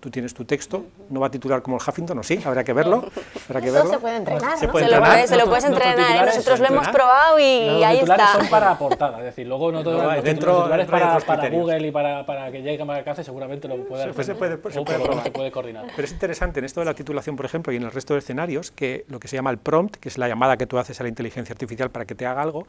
tú 0.04 0.10
tienes 0.10 0.34
tu 0.34 0.44
texto, 0.44 0.84
no 1.08 1.20
va 1.20 1.28
a 1.28 1.30
titular 1.30 1.62
como 1.62 1.78
el 1.78 1.82
Huffington, 1.82 2.18
¿o 2.18 2.22
sí? 2.22 2.38
Habrá 2.44 2.62
que 2.62 2.74
verlo. 2.74 3.06
Habrá 3.48 3.62
que 3.62 3.70
verlo. 3.70 3.90
se 3.90 3.98
puede 3.98 4.16
entrenar, 4.16 4.58
se, 4.58 4.68
puede 4.68 4.84
entrenar? 4.84 5.26
se, 5.26 5.36
lo, 5.38 5.46
puedes 5.46 5.64
entrenar, 5.64 5.96
¿eh? 5.96 6.26
nosotros 6.26 6.60
lo 6.60 6.66
hemos 6.66 6.88
probado 6.88 7.38
y, 7.38 7.82
ahí 7.82 8.00
está. 8.00 8.34
son 8.34 8.48
para 8.48 8.76
portada, 8.76 9.20
es 9.20 9.24
decir, 9.24 9.46
luego 9.46 9.72
no 9.72 9.82
todo 9.82 10.02
no, 10.02 10.14
los 10.14 10.22
dentro, 10.22 10.56
titulares 10.56 10.86
para, 10.88 11.18
para 11.20 11.48
Google 11.48 11.86
y 11.86 11.90
para, 11.90 12.26
para 12.26 12.52
que 12.52 12.60
llegue 12.60 12.84
más 12.84 12.98
alcance, 12.98 13.24
seguramente 13.24 13.66
lo 13.66 13.82
puede, 13.86 14.12
pues 14.12 14.26
se, 14.26 14.34
puede, 14.34 14.56
se, 14.56 14.82
puede, 14.82 15.22
se 15.22 15.30
puede 15.30 15.50
coordinar. 15.50 15.86
Pero 15.96 16.04
es 16.04 16.12
interesante 16.12 16.58
en 16.58 16.66
esto 16.66 16.80
de 16.80 16.86
la 16.86 16.94
titulación, 16.94 17.34
por 17.34 17.46
ejemplo, 17.46 17.72
y 17.72 17.76
en 17.76 17.84
el 17.84 17.90
resto 17.90 18.12
de 18.12 18.18
escenarios, 18.18 18.72
que 18.72 19.06
lo 19.08 19.18
que 19.18 19.28
se 19.28 19.36
llama 19.36 19.48
el 19.48 19.56
prompt, 19.56 19.96
que 19.96 20.10
es 20.10 20.18
la 20.18 20.28
llamada 20.28 20.58
que 20.58 20.66
tú 20.66 20.76
haces 20.76 21.00
a 21.00 21.04
la 21.04 21.08
inteligencia 21.08 21.54
artificial 21.54 21.90
para 21.90 22.04
que 22.04 22.14
te 22.14 22.26
haga 22.26 22.42
algo, 22.42 22.66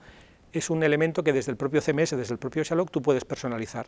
es 0.60 0.70
un 0.70 0.84
elemento 0.84 1.24
que 1.24 1.34
desde 1.34 1.52
el 1.52 1.58
propio 1.58 1.82
CMS, 1.82 2.12
desde 2.12 2.34
el 2.34 2.40
propio 2.40 2.64
Shalok, 2.64 2.92
tú 2.92 3.02
puedes 3.02 3.26
personalizar. 3.26 3.88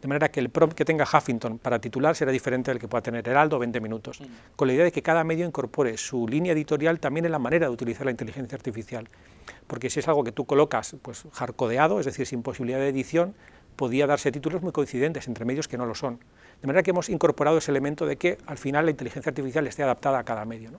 De 0.00 0.08
manera 0.08 0.30
que 0.30 0.38
el 0.38 0.50
prompt 0.50 0.76
que 0.76 0.84
tenga 0.84 1.06
Huffington 1.10 1.58
para 1.58 1.78
titular 1.78 2.14
será 2.14 2.30
diferente 2.30 2.70
del 2.70 2.78
que 2.78 2.88
pueda 2.88 3.00
tener 3.00 3.26
Heraldo 3.26 3.58
20 3.58 3.80
minutos, 3.80 4.20
mm. 4.20 4.24
con 4.54 4.68
la 4.68 4.74
idea 4.74 4.84
de 4.84 4.92
que 4.92 5.02
cada 5.02 5.24
medio 5.24 5.46
incorpore 5.46 5.96
su 5.96 6.28
línea 6.28 6.52
editorial 6.52 7.00
también 7.00 7.24
en 7.24 7.32
la 7.32 7.38
manera 7.38 7.66
de 7.68 7.72
utilizar 7.72 8.04
la 8.04 8.10
inteligencia 8.10 8.54
artificial. 8.54 9.08
Porque 9.66 9.88
si 9.88 10.00
es 10.00 10.08
algo 10.08 10.22
que 10.22 10.32
tú 10.32 10.44
colocas 10.44 10.96
pues 11.00 11.24
hardcodeado, 11.32 12.00
es 12.00 12.06
decir, 12.06 12.26
sin 12.26 12.42
posibilidad 12.42 12.78
de 12.78 12.88
edición, 12.88 13.34
podía 13.76 14.06
darse 14.06 14.30
títulos 14.30 14.62
muy 14.62 14.72
coincidentes 14.72 15.26
entre 15.26 15.44
medios 15.44 15.68
que 15.68 15.78
no 15.78 15.86
lo 15.86 15.94
son. 15.94 16.18
De 16.60 16.66
manera 16.66 16.82
que 16.82 16.90
hemos 16.90 17.08
incorporado 17.08 17.58
ese 17.58 17.70
elemento 17.70 18.06
de 18.06 18.16
que 18.16 18.38
al 18.46 18.58
final 18.58 18.84
la 18.84 18.90
inteligencia 18.90 19.30
artificial 19.30 19.66
esté 19.66 19.82
adaptada 19.82 20.18
a 20.18 20.24
cada 20.24 20.44
medio. 20.44 20.70
¿no? 20.70 20.78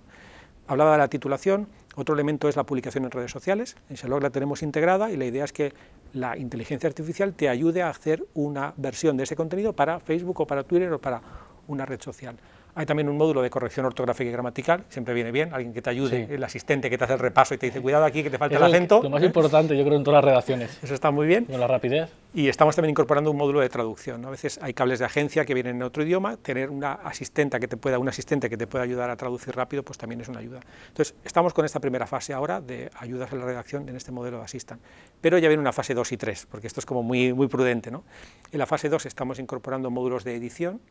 Hablaba 0.67 0.93
de 0.93 0.97
la 0.97 1.07
titulación, 1.07 1.67
otro 1.95 2.15
elemento 2.15 2.49
es 2.49 2.55
la 2.55 2.63
publicación 2.63 3.05
en 3.05 3.11
redes 3.11 3.29
sociales, 3.29 3.75
en 3.89 3.97
Shalog 3.97 4.23
la 4.23 4.31
tenemos 4.31 4.63
integrada 4.63 5.11
y 5.11 5.17
la 5.17 5.25
idea 5.25 5.45
es 5.45 5.53
que 5.53 5.73
la 6.13 6.37
inteligencia 6.37 6.87
artificial 6.87 7.33
te 7.33 7.49
ayude 7.49 7.83
a 7.83 7.89
hacer 7.89 8.25
una 8.33 8.73
versión 8.75 9.15
de 9.15 9.23
ese 9.23 9.35
contenido 9.35 9.73
para 9.73 9.99
Facebook 9.99 10.41
o 10.41 10.47
para 10.47 10.63
Twitter 10.63 10.91
o 10.91 10.99
para 10.99 11.21
una 11.67 11.85
red 11.85 12.01
social. 12.01 12.35
Hay 12.77 12.85
también 12.85 13.07
un 13.07 13.15
módulo 13.15 13.41
de 13.41 13.49
corrección 13.49 13.85
ortográfica 13.85 14.29
y 14.29 14.33
gramatical, 14.33 14.83
siempre 14.89 15.13
viene 15.13 15.31
bien, 15.31 15.53
alguien 15.53 15.73
que 15.73 15.81
te 15.81 15.89
ayude, 15.89 16.27
el 16.29 16.43
asistente 16.43 16.89
que 16.89 16.97
te 16.97 17.05
hace 17.05 17.13
el 17.13 17.19
repaso 17.19 17.53
y 17.53 17.57
te 17.57 17.67
dice, 17.67 17.81
cuidado 17.81 18.03
aquí 18.03 18.21
que 18.21 18.29
te 18.29 18.37
falta 18.37 18.57
el 18.57 18.63
acento. 18.63 19.01
Lo 19.01 19.09
más 19.09 19.23
importante, 19.23 19.77
yo 19.77 19.85
creo, 19.85 19.97
en 19.97 20.03
todas 20.03 20.17
las 20.17 20.25
redacciones. 20.25 20.77
Eso 20.83 20.93
está 20.93 21.09
muy 21.09 21.25
bien. 21.25 21.45
Con 21.45 21.59
la 21.61 21.67
rapidez. 21.67 22.09
Y 22.33 22.49
estamos 22.49 22.75
también 22.75 22.89
incorporando 22.89 23.31
un 23.31 23.37
módulo 23.37 23.61
de 23.61 23.69
traducción. 23.69 24.25
A 24.25 24.29
veces 24.29 24.59
hay 24.61 24.73
cables 24.73 24.99
de 24.99 25.05
agencia 25.05 25.45
que 25.45 25.53
vienen 25.53 25.77
en 25.77 25.83
otro 25.83 26.03
idioma, 26.03 26.35
tener 26.35 26.69
una 26.69 26.91
asistente 26.91 27.61
que 27.61 27.69
te 27.69 27.77
pueda, 27.77 27.97
un 27.97 28.09
asistente 28.09 28.49
que 28.49 28.57
te 28.57 28.67
pueda 28.67 28.83
ayudar 28.83 29.09
a 29.09 29.15
traducir 29.15 29.55
rápido, 29.55 29.83
pues 29.83 29.97
también 29.97 30.19
es 30.19 30.27
una 30.27 30.39
ayuda. 30.39 30.59
Entonces, 30.89 31.15
estamos 31.23 31.53
con 31.53 31.63
esta 31.63 31.79
primera 31.79 32.05
fase 32.05 32.33
ahora 32.33 32.59
de 32.59 32.91
ayudas 32.99 33.31
a 33.31 33.37
la 33.37 33.45
redacción 33.45 33.87
en 33.87 33.95
este 33.95 34.11
modelo 34.11 34.39
de 34.39 34.43
Assistant. 34.43 34.81
Pero 35.21 35.37
ya 35.37 35.47
viene 35.47 35.61
una 35.61 35.71
fase 35.71 35.93
2 35.93 36.11
y 36.11 36.17
3, 36.17 36.47
porque 36.51 36.67
esto 36.67 36.81
es 36.81 36.85
como 36.85 37.03
muy, 37.03 37.31
muy 37.31 37.47
prudente. 37.47 37.89
¿no? 37.89 38.03
En 38.51 38.59
la 38.59 38.65
fase 38.65 38.89
2 38.89 39.05
estamos 39.05 39.39
incorporando 39.39 39.89
módulos 39.89 40.25
de 40.25 40.35
edición, 40.35 40.81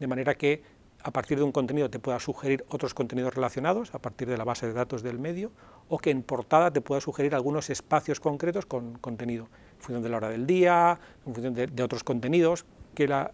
de 0.00 0.06
manera 0.08 0.34
que 0.34 0.79
a 1.02 1.10
partir 1.10 1.38
de 1.38 1.44
un 1.44 1.52
contenido 1.52 1.88
te 1.88 1.98
pueda 1.98 2.18
sugerir 2.20 2.64
otros 2.68 2.94
contenidos 2.94 3.34
relacionados, 3.34 3.94
a 3.94 3.98
partir 3.98 4.28
de 4.28 4.36
la 4.36 4.44
base 4.44 4.66
de 4.66 4.72
datos 4.72 5.02
del 5.02 5.18
medio, 5.18 5.50
o 5.88 5.98
que 5.98 6.10
en 6.10 6.22
portada 6.22 6.70
te 6.70 6.80
pueda 6.80 7.00
sugerir 7.00 7.34
algunos 7.34 7.70
espacios 7.70 8.20
concretos 8.20 8.66
con 8.66 8.98
contenido, 8.98 9.48
en 9.76 9.80
función 9.80 10.02
de 10.02 10.08
la 10.08 10.18
hora 10.18 10.28
del 10.28 10.46
día, 10.46 10.98
en 11.26 11.34
función 11.34 11.54
de, 11.54 11.82
otros 11.82 12.04
contenidos, 12.04 12.66
que 12.94 13.08
la, 13.08 13.32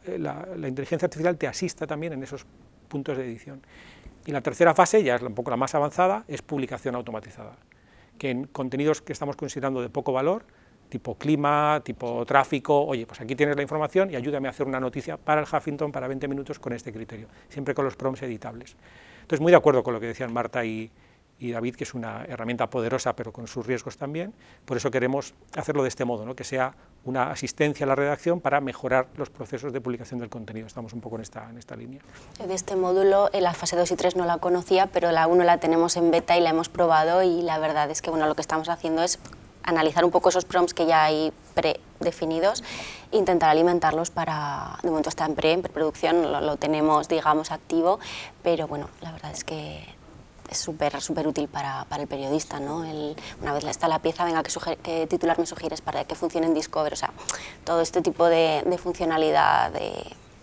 inteligencia 0.56 1.06
artificial 1.06 1.36
te 1.36 1.46
asista 1.46 1.86
también 1.86 2.12
en 2.12 2.22
esos 2.22 2.46
puntos 2.88 3.16
de 3.16 3.24
edición. 3.24 3.62
Y 4.26 4.32
la 4.32 4.40
tercera 4.40 4.74
fase, 4.74 5.02
ya 5.02 5.16
es 5.16 5.22
un 5.22 5.34
poco 5.34 5.50
la 5.50 5.56
más 5.56 5.74
avanzada, 5.74 6.24
es 6.28 6.42
publicación 6.42 6.94
automatizada, 6.94 7.56
que 8.18 8.30
en 8.30 8.44
contenidos 8.46 9.02
que 9.02 9.12
estamos 9.12 9.36
considerando 9.36 9.80
de 9.82 9.88
poco 9.88 10.12
valor, 10.12 10.44
tipo 10.88 11.16
clima, 11.16 11.80
tipo 11.84 12.24
tráfico, 12.24 12.84
oye, 12.84 13.06
pues 13.06 13.20
aquí 13.20 13.34
tienes 13.34 13.56
la 13.56 13.62
información 13.62 14.10
y 14.10 14.16
ayúdame 14.16 14.48
a 14.48 14.50
hacer 14.50 14.66
una 14.66 14.80
noticia 14.80 15.16
para 15.16 15.40
el 15.40 15.46
Huffington 15.50 15.92
para 15.92 16.08
20 16.08 16.28
minutos 16.28 16.58
con 16.58 16.72
este 16.72 16.92
criterio, 16.92 17.28
siempre 17.48 17.74
con 17.74 17.84
los 17.84 17.96
prompts 17.96 18.22
editables. 18.22 18.76
Entonces, 19.26 19.40
muy 19.40 19.50
de 19.50 19.58
acuerdo 19.58 19.82
con 19.82 19.92
lo 19.92 19.98
que 19.98 20.06
decían 20.06 20.32
Marta 20.32 20.64
y, 20.64 20.90
David, 21.40 21.74
que 21.74 21.84
es 21.84 21.94
una 21.94 22.24
herramienta 22.24 22.70
poderosa, 22.70 23.14
pero 23.14 23.32
con 23.32 23.46
sus 23.46 23.66
riesgos 23.66 23.96
también. 23.98 24.32
Por 24.64 24.76
eso 24.76 24.90
queremos 24.90 25.34
hacerlo 25.54 25.82
de 25.82 25.88
este 25.88 26.04
modo, 26.04 26.24
¿no? 26.24 26.34
que 26.34 26.44
sea 26.44 26.74
una 27.04 27.30
asistencia 27.30 27.84
a 27.84 27.88
la 27.88 27.94
redacción 27.94 28.40
para 28.40 28.60
mejorar 28.60 29.08
los 29.16 29.28
procesos 29.28 29.72
de 29.72 29.80
publicación 29.80 30.20
del 30.20 30.28
contenido. 30.28 30.66
Estamos 30.66 30.92
un 30.92 31.00
poco 31.00 31.16
en 31.16 31.22
esta, 31.22 31.50
en 31.50 31.58
esta 31.58 31.76
línea. 31.76 32.00
De 32.38 32.54
este 32.54 32.76
módulo, 32.76 33.28
en 33.32 33.42
la 33.42 33.52
fase 33.52 33.76
2 33.76 33.90
y 33.90 33.96
3 33.96 34.16
no 34.16 34.24
la 34.24 34.38
conocía, 34.38 34.86
pero 34.86 35.10
la 35.12 35.26
1 35.26 35.44
la 35.44 35.58
tenemos 35.58 35.96
en 35.96 36.10
beta 36.10 36.38
y 36.38 36.40
la 36.40 36.50
hemos 36.50 36.68
probado 36.68 37.22
y 37.22 37.42
la 37.42 37.58
verdad 37.58 37.90
es 37.90 38.00
que 38.00 38.10
bueno, 38.10 38.26
lo 38.28 38.34
que 38.34 38.42
estamos 38.42 38.68
haciendo 38.68 39.02
es 39.02 39.18
analizar 39.66 40.04
un 40.04 40.10
poco 40.10 40.30
esos 40.30 40.44
prompts 40.44 40.74
que 40.74 40.86
ya 40.86 41.04
hay 41.04 41.32
predefinidos 41.54 42.62
intentar 43.12 43.50
alimentarlos 43.50 44.10
para, 44.10 44.78
de 44.82 44.88
momento 44.88 45.08
está 45.08 45.26
en 45.26 45.34
pre, 45.34 45.52
en 45.52 45.62
preproducción, 45.62 46.32
lo, 46.32 46.56
tenemos, 46.56 47.08
digamos, 47.08 47.50
activo, 47.50 47.98
pero 48.42 48.66
bueno, 48.66 48.88
la 49.00 49.12
verdad 49.12 49.30
es 49.32 49.44
que 49.44 49.84
es 50.50 50.58
súper 50.58 51.00
súper 51.00 51.26
útil 51.26 51.48
para, 51.48 51.86
para, 51.88 52.02
el 52.02 52.08
periodista, 52.08 52.60
¿no? 52.60 52.84
El, 52.84 53.16
una 53.42 53.52
vez 53.52 53.64
está 53.64 53.88
la 53.88 53.98
pieza, 53.98 54.24
venga, 54.24 54.42
¿qué, 54.82 55.06
titular 55.08 55.38
me 55.38 55.46
sugieres 55.46 55.80
para 55.80 56.04
que 56.04 56.14
funcione 56.14 56.46
en 56.46 56.54
Discover? 56.54 56.92
O 56.92 56.96
sea, 56.96 57.12
todo 57.64 57.80
este 57.80 58.00
tipo 58.00 58.26
de, 58.26 58.62
de 58.64 58.78
funcionalidad 58.78 59.72
de, 59.72 59.92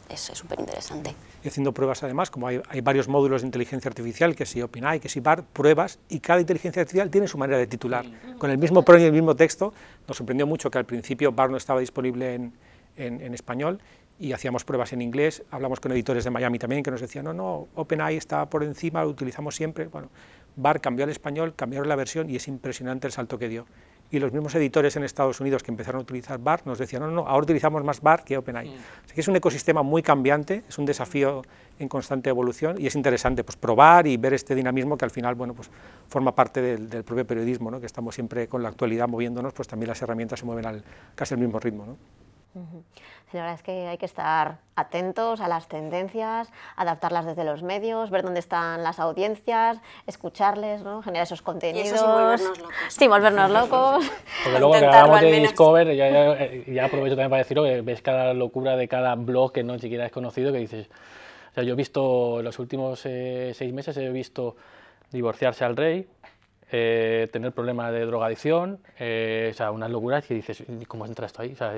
es 0.09 0.19
súper 0.19 0.59
interesante 0.59 1.15
y 1.43 1.47
haciendo 1.47 1.73
pruebas 1.73 2.03
además, 2.03 2.31
como 2.31 2.47
hay, 2.47 2.61
varios 2.81 3.07
módulos 3.07 3.41
de 3.41 3.47
inteligencia 3.47 3.89
artificial, 3.89 4.35
que 4.35 4.45
si 4.45 4.61
OpenAI, 4.61 4.99
que 4.99 5.09
si 5.09 5.19
BART, 5.19 5.45
pruebas, 5.45 5.99
y 6.09 6.19
cada 6.19 6.39
inteligencia 6.39 6.81
artificial 6.81 7.09
tiene 7.09 7.27
su 7.27 7.37
manera 7.37 7.57
de 7.57 7.67
titular. 7.67 8.05
Con 8.37 8.49
el 8.49 8.57
mismo 8.57 8.83
pro 8.83 8.97
y 8.97 9.03
el 9.03 9.11
mismo 9.11 9.35
texto, 9.35 9.73
nos 10.07 10.17
sorprendió 10.17 10.47
mucho 10.47 10.71
que 10.71 10.77
al 10.77 10.85
principio 10.85 11.31
BART 11.31 11.51
no 11.51 11.57
estaba 11.57 11.81
disponible 11.81 12.33
en, 12.35 12.53
en, 12.95 13.33
español, 13.33 13.79
y 14.19 14.31
hacíamos 14.31 14.63
pruebas 14.63 14.93
en 14.93 15.01
inglés, 15.01 15.43
hablamos 15.51 15.79
con 15.79 15.91
editores 15.91 16.23
de 16.23 16.29
Miami 16.29 16.59
también 16.59 16.83
que 16.83 16.91
nos 16.91 17.01
decían, 17.01 17.25
no, 17.25 17.33
no, 17.33 17.67
OpenAI 17.75 18.15
está 18.15 18.45
por 18.49 18.63
encima, 18.63 19.03
lo 19.03 19.09
utilizamos 19.09 19.55
siempre. 19.55 19.87
Bueno, 19.87 20.09
BAR 20.55 20.79
cambió 20.79 21.03
al 21.03 21.11
español, 21.11 21.55
cambiaron 21.55 21.89
la 21.89 21.95
versión 21.95 22.29
y 22.29 22.35
es 22.35 22.47
impresionante 22.47 23.07
el 23.07 23.13
salto 23.13 23.37
que 23.37 23.49
dio 23.49 23.65
y 24.11 24.19
los 24.19 24.31
mismos 24.31 24.53
editores 24.55 24.95
en 24.95 25.03
Estados 25.03 25.39
Unidos 25.39 25.63
que 25.63 25.71
empezaron 25.71 25.99
a 25.99 26.03
utilizar 26.03 26.39
BAR 26.39 26.61
nos 26.65 26.77
decían, 26.77 27.01
no, 27.01 27.09
no, 27.09 27.27
ahora 27.27 27.43
utilizamos 27.43 27.83
más 27.83 27.99
BAR 28.01 28.23
que 28.23 28.37
OpenAI. 28.37 28.69
Mm. 28.69 28.73
Así 29.05 29.15
que 29.15 29.21
es 29.21 29.27
un 29.27 29.35
ecosistema 29.35 29.81
muy 29.81 30.03
cambiante, 30.03 30.63
es 30.69 30.77
un 30.77 30.85
desafío 30.85 31.41
en 31.79 31.87
constante 31.87 32.29
evolución 32.29 32.79
y 32.79 32.85
es 32.85 32.95
interesante 32.95 33.43
pues, 33.43 33.57
probar 33.57 34.05
y 34.05 34.17
ver 34.17 34.33
este 34.33 34.53
dinamismo 34.53 34.97
que 34.97 35.05
al 35.05 35.11
final 35.11 35.35
bueno, 35.35 35.53
pues, 35.53 35.69
forma 36.07 36.35
parte 36.35 36.61
del, 36.61 37.03
propio 37.03 37.25
periodismo, 37.25 37.71
¿no? 37.71 37.79
que 37.79 37.87
estamos 37.87 38.13
siempre 38.13 38.47
con 38.47 38.61
la 38.61 38.69
actualidad 38.69 39.07
moviéndonos, 39.07 39.53
pues 39.53 39.67
también 39.67 39.89
las 39.89 40.01
herramientas 40.01 40.39
se 40.39 40.45
mueven 40.45 40.65
al 40.65 40.83
casi 41.15 41.33
al 41.33 41.39
mismo 41.39 41.59
ritmo. 41.59 41.85
¿no? 41.85 41.97
La 43.33 43.41
verdad 43.41 43.55
es 43.55 43.63
que 43.63 43.87
hay 43.87 43.97
que 43.97 44.05
estar 44.05 44.57
atentos 44.75 45.41
a 45.41 45.47
las 45.47 45.67
tendencias, 45.67 46.51
adaptarlas 46.75 47.25
desde 47.25 47.43
los 47.43 47.63
medios, 47.63 48.09
ver 48.09 48.23
dónde 48.23 48.39
están 48.39 48.83
las 48.83 48.99
audiencias, 48.99 49.79
escucharles, 50.05 50.83
¿no? 50.83 51.01
generar 51.01 51.23
esos 51.23 51.41
contenidos. 51.41 51.93
Y 51.93 51.97
sin 51.97 52.07
volvernos 52.07 52.59
locos. 52.59 52.73
Sin 52.89 53.09
volvernos 53.09 53.51
locos. 53.51 54.11
Porque 54.43 54.59
luego 54.59 54.73
que 54.73 54.85
hablamos 54.85 55.21
de 55.21 55.39
Discover, 55.39 55.95
ya, 55.95 56.09
ya, 56.09 56.47
ya, 56.67 56.85
aprovecho 56.85 57.15
también 57.15 57.29
para 57.29 57.41
decirlo, 57.41 57.63
que 57.63 57.81
ves 57.81 58.01
cada 58.01 58.33
locura 58.33 58.75
de 58.75 58.87
cada 58.87 59.15
blog 59.15 59.51
que 59.51 59.63
no 59.63 59.79
siquiera 59.79 60.05
has 60.05 60.11
conocido, 60.11 60.51
que 60.51 60.59
dices, 60.59 60.89
o 61.51 61.53
sea, 61.55 61.63
yo 61.63 61.73
he 61.73 61.77
visto, 61.77 62.39
en 62.39 62.45
los 62.45 62.59
últimos 62.59 63.01
eh, 63.05 63.51
seis 63.55 63.73
meses 63.73 63.97
he 63.97 64.09
visto 64.09 64.55
divorciarse 65.11 65.65
al 65.65 65.75
rey, 65.75 66.07
eh, 66.75 67.29
tener 67.31 67.51
problemas 67.51 67.91
de 67.91 68.03
drogadicción, 68.03 68.79
eh, 68.97 69.49
o 69.51 69.55
sea, 69.55 69.69
unas 69.69 69.91
locuras 69.91 70.25
que 70.25 70.33
dices, 70.33 70.63
¿cómo 70.87 71.05
entra 71.05 71.27
esto 71.27 71.43
ahí? 71.43 71.53
O 71.53 71.55
sea, 71.55 71.71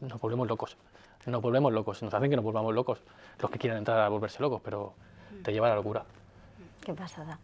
nos 0.00 0.18
volvemos 0.18 0.48
locos. 0.48 0.78
Nos 1.26 1.42
volvemos 1.42 1.70
locos, 1.70 2.02
nos 2.02 2.14
hacen 2.14 2.30
que 2.30 2.36
nos 2.36 2.44
volvamos 2.46 2.74
locos. 2.74 3.02
Los 3.40 3.50
que 3.50 3.58
quieran 3.58 3.78
entrar 3.78 4.00
a 4.00 4.08
volverse 4.08 4.40
locos, 4.40 4.62
pero 4.64 4.94
te 5.42 5.52
lleva 5.52 5.66
a 5.66 5.70
la 5.70 5.76
locura. 5.76 6.02
Qué 6.80 6.94
pasada. 6.94 7.38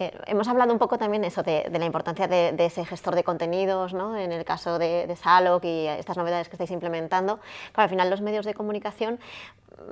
Eh, 0.00 0.12
hemos 0.26 0.48
hablado 0.48 0.72
un 0.72 0.78
poco 0.78 0.98
también 0.98 1.22
eso 1.24 1.42
de, 1.42 1.70
la 1.70 1.84
importancia 1.84 2.26
de, 2.26 2.54
ese 2.58 2.84
gestor 2.84 3.14
de 3.14 3.22
contenidos, 3.22 3.92
¿no? 3.94 4.16
en 4.16 4.32
el 4.32 4.44
caso 4.44 4.78
de, 4.78 5.06
de 5.06 5.14
Salok 5.14 5.62
y 5.64 5.86
estas 5.86 6.16
novedades 6.16 6.48
que 6.48 6.56
estáis 6.56 6.70
implementando. 6.70 7.38
Claro, 7.72 7.84
al 7.84 7.90
final 7.90 8.10
los 8.10 8.20
medios 8.20 8.46
de 8.46 8.54
comunicación 8.54 9.20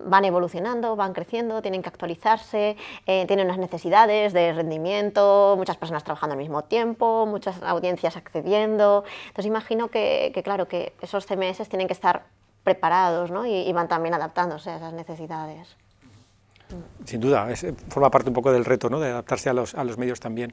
van 0.05 0.25
evolucionando, 0.25 0.97
van 0.97 1.13
creciendo, 1.13 1.63
tienen 1.63 1.83
que 1.83 1.89
actualizarse, 1.89 2.77
eh, 3.07 3.27
tienen 3.27 3.47
unas 3.47 3.59
necesidades 3.59 4.33
de 4.33 4.53
rendimiento, 4.53 5.55
muchas 5.57 5.77
personas 5.77 6.05
trabajando 6.05 6.33
al 6.33 6.39
mismo 6.39 6.65
tiempo, 6.65 7.27
muchas 7.27 7.63
audiencias 7.63 8.17
accediendo. 8.17 9.05
Entonces 9.29 9.47
imagino 9.47 9.89
que, 9.89 10.33
claro, 10.45 10.69
que 10.69 10.95
esos 11.01 11.27
CMS 11.27 11.69
tienen 11.69 11.87
que 11.87 11.93
estar 11.93 12.25
preparados 12.65 13.31
¿no? 13.31 13.47
y, 13.47 13.71
van 13.73 13.89
también 13.89 14.15
adaptándose 14.15 14.71
a 14.71 14.77
esas 14.77 14.93
necesidades. 14.93 15.77
Sin 17.05 17.21
duda, 17.21 17.49
forma 17.89 18.11
parte 18.11 18.29
un 18.31 18.35
poco 18.35 18.53
del 18.53 18.65
reto 18.65 18.91
¿no? 18.91 19.01
de 19.01 19.11
adaptarse 19.11 19.49
a 19.49 19.53
los, 19.53 19.75
a 19.75 19.85
los 19.85 19.99
medios 19.99 20.21
también. 20.21 20.53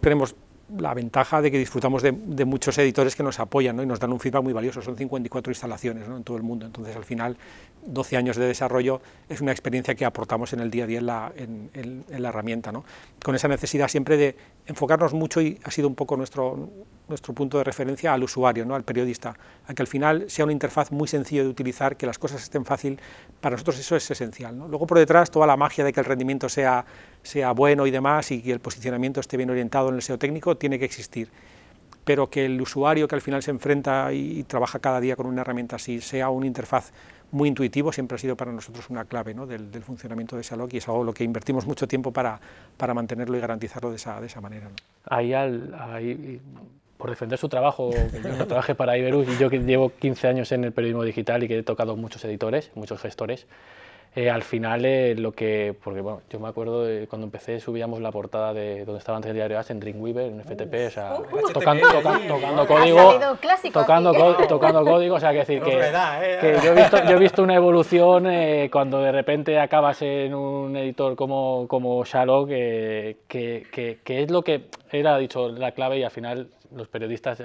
Tenemos 0.00 0.36
la 0.78 0.94
ventaja 0.94 1.42
de 1.42 1.50
que 1.50 1.58
disfrutamos 1.58 2.02
de, 2.02 2.12
muchos 2.44 2.78
editores 2.78 3.14
que 3.14 3.22
nos 3.22 3.38
apoyan 3.38 3.80
y 3.80 3.86
nos 3.86 4.00
dan 4.00 4.12
un 4.12 4.20
feedback 4.20 4.42
muy 4.42 4.52
valioso. 4.52 4.80
Son 4.80 4.96
54 4.96 5.50
instalaciones 5.50 6.08
en 6.08 6.24
todo 6.24 6.36
el 6.36 6.42
mundo. 6.42 6.66
Entonces, 6.66 6.96
al 6.96 7.04
final, 7.04 7.36
12 7.86 8.16
años 8.16 8.36
de 8.36 8.46
desarrollo 8.46 9.00
es 9.28 9.40
una 9.40 9.52
experiencia 9.52 9.94
que 9.94 10.04
aportamos 10.04 10.52
en 10.52 10.60
el 10.60 10.70
día 10.70 10.84
a 10.84 10.86
día 10.86 10.98
en 10.98 11.06
la, 11.06 11.32
en, 11.34 12.04
la 12.08 12.28
herramienta. 12.28 12.72
¿no? 12.72 12.84
Con 13.22 13.34
esa 13.34 13.48
necesidad 13.48 13.88
siempre 13.88 14.16
de 14.16 14.36
enfocarnos 14.66 15.12
mucho 15.12 15.40
y 15.40 15.58
ha 15.64 15.70
sido 15.70 15.88
un 15.88 15.94
poco 15.94 16.16
nuestro, 16.16 16.70
nuestro 17.08 17.34
punto 17.34 17.58
de 17.58 17.64
referencia 17.64 18.12
al 18.12 18.22
usuario, 18.22 18.64
¿no? 18.64 18.74
al 18.74 18.82
periodista, 18.82 19.34
a 19.66 19.74
que 19.74 19.82
al 19.82 19.86
final 19.86 20.24
sea 20.28 20.44
una 20.44 20.52
interfaz 20.52 20.90
muy 20.90 21.06
sencilla 21.06 21.42
de 21.42 21.48
utilizar, 21.48 21.96
que 21.96 22.06
las 22.06 22.18
cosas 22.18 22.42
estén 22.42 22.64
fácil, 22.64 22.98
para 23.40 23.54
nosotros 23.54 23.78
eso 23.78 23.96
es 23.96 24.10
esencial. 24.10 24.56
Luego 24.56 24.86
por 24.86 24.98
detrás 24.98 25.30
toda 25.30 25.46
la 25.46 25.56
magia 25.56 25.84
de 25.84 25.92
que 25.92 26.00
el 26.00 26.06
rendimiento 26.06 26.48
sea, 26.48 26.84
sea 27.22 27.52
bueno 27.52 27.86
y 27.86 27.90
demás 27.90 28.30
y 28.30 28.40
que 28.40 28.52
el 28.52 28.60
posicionamiento 28.60 29.20
esté 29.20 29.36
bien 29.36 29.50
orientado 29.50 29.90
en 29.90 29.96
el 29.96 30.02
SEO 30.02 30.18
técnico 30.18 30.56
tiene 30.56 30.78
que 30.78 30.84
existir, 30.86 31.28
pero 32.04 32.30
que 32.30 32.46
el 32.46 32.60
usuario 32.60 33.06
que 33.06 33.14
al 33.14 33.20
final 33.20 33.42
se 33.42 33.50
enfrenta 33.50 34.12
y, 34.12 34.44
trabaja 34.44 34.78
cada 34.78 35.00
día 35.00 35.16
con 35.16 35.26
una 35.26 35.42
herramienta 35.42 35.76
así 35.76 36.00
sea 36.00 36.30
una 36.30 36.46
interfaz 36.46 36.92
muy 37.32 37.48
intuitivo 37.48 37.92
siempre 37.92 38.14
ha 38.14 38.18
sido 38.18 38.36
para 38.36 38.52
nosotros 38.52 38.88
una 38.90 39.04
clave 39.06 39.34
¿no? 39.34 39.46
del, 39.46 39.82
funcionamiento 39.82 40.36
de 40.36 40.44
Salok 40.44 40.72
y 40.74 40.76
es 40.78 40.88
algo 40.88 41.02
lo 41.02 41.12
que 41.12 41.24
invertimos 41.24 41.66
mucho 41.66 41.88
tiempo 41.88 42.12
para, 42.12 42.40
para 42.76 42.94
mantenerlo 42.94 43.36
y 43.36 43.40
garantizarlo 43.40 43.90
de 43.90 43.96
esa, 43.96 44.20
de 44.20 44.26
esa 44.26 44.40
manera. 44.40 44.68
Ahí, 45.06 45.32
al, 45.32 45.74
ahí 45.74 46.40
por 47.04 47.10
defender 47.10 47.38
su 47.38 47.50
trabajo, 47.50 47.90
que 48.12 48.22
yo 48.22 48.34
no 48.34 48.46
trabaje 48.46 48.74
para 48.74 48.96
Iberus 48.96 49.28
y 49.28 49.36
yo 49.36 49.50
que 49.50 49.58
llevo 49.58 49.90
15 49.90 50.26
años 50.26 50.52
en 50.52 50.64
el 50.64 50.72
periodismo 50.72 51.04
digital 51.04 51.42
y 51.42 51.48
que 51.48 51.58
he 51.58 51.62
tocado 51.62 51.96
muchos 51.96 52.24
editores, 52.24 52.70
muchos 52.74 52.98
gestores, 52.98 53.46
eh, 54.16 54.30
al 54.30 54.42
final 54.42 54.86
eh, 54.86 55.14
lo 55.14 55.32
que, 55.32 55.76
porque 55.84 56.00
bueno, 56.00 56.22
yo 56.30 56.40
me 56.40 56.48
acuerdo 56.48 56.82
de 56.82 57.06
cuando 57.06 57.26
empecé 57.26 57.60
subíamos 57.60 58.00
la 58.00 58.10
portada 58.10 58.54
de 58.54 58.86
donde 58.86 59.00
estaba 59.00 59.16
antes 59.16 59.28
el 59.28 59.36
diario 59.36 59.58
As 59.58 59.68
en 59.68 59.80
Dreamweaver, 59.80 60.32
en 60.32 60.40
FTP, 60.40 60.86
o 60.86 60.90
sea, 60.90 61.16
tocando, 61.52 61.86
tocando 61.88 62.66
código, 62.66 63.20
tocando, 63.70 64.36
tocando 64.48 64.84
código, 64.84 65.16
o 65.16 65.20
sea, 65.20 65.32
que 65.32 65.38
decir 65.40 65.60
que, 65.60 65.78
eh. 65.78 66.38
que 66.40 66.58
yo, 66.64 66.72
he 66.72 66.74
visto, 66.74 67.04
yo 67.04 67.16
he 67.16 67.18
visto 67.18 67.42
una 67.42 67.56
evolución 67.56 68.26
cuando 68.70 69.02
de 69.02 69.12
repente 69.12 69.60
acabas 69.60 70.00
en 70.00 70.34
un 70.34 70.74
editor 70.74 71.16
como, 71.16 71.66
como 71.68 72.02
Shallow, 72.02 72.46
que, 72.46 73.18
que, 73.28 73.98
que, 74.02 74.22
es 74.22 74.30
lo 74.30 74.40
que 74.40 74.68
era 74.90 75.18
dicho 75.18 75.50
la 75.50 75.72
clave 75.72 75.98
y 75.98 76.02
al 76.02 76.10
final 76.10 76.48
los 76.74 76.88
periodistas 76.88 77.42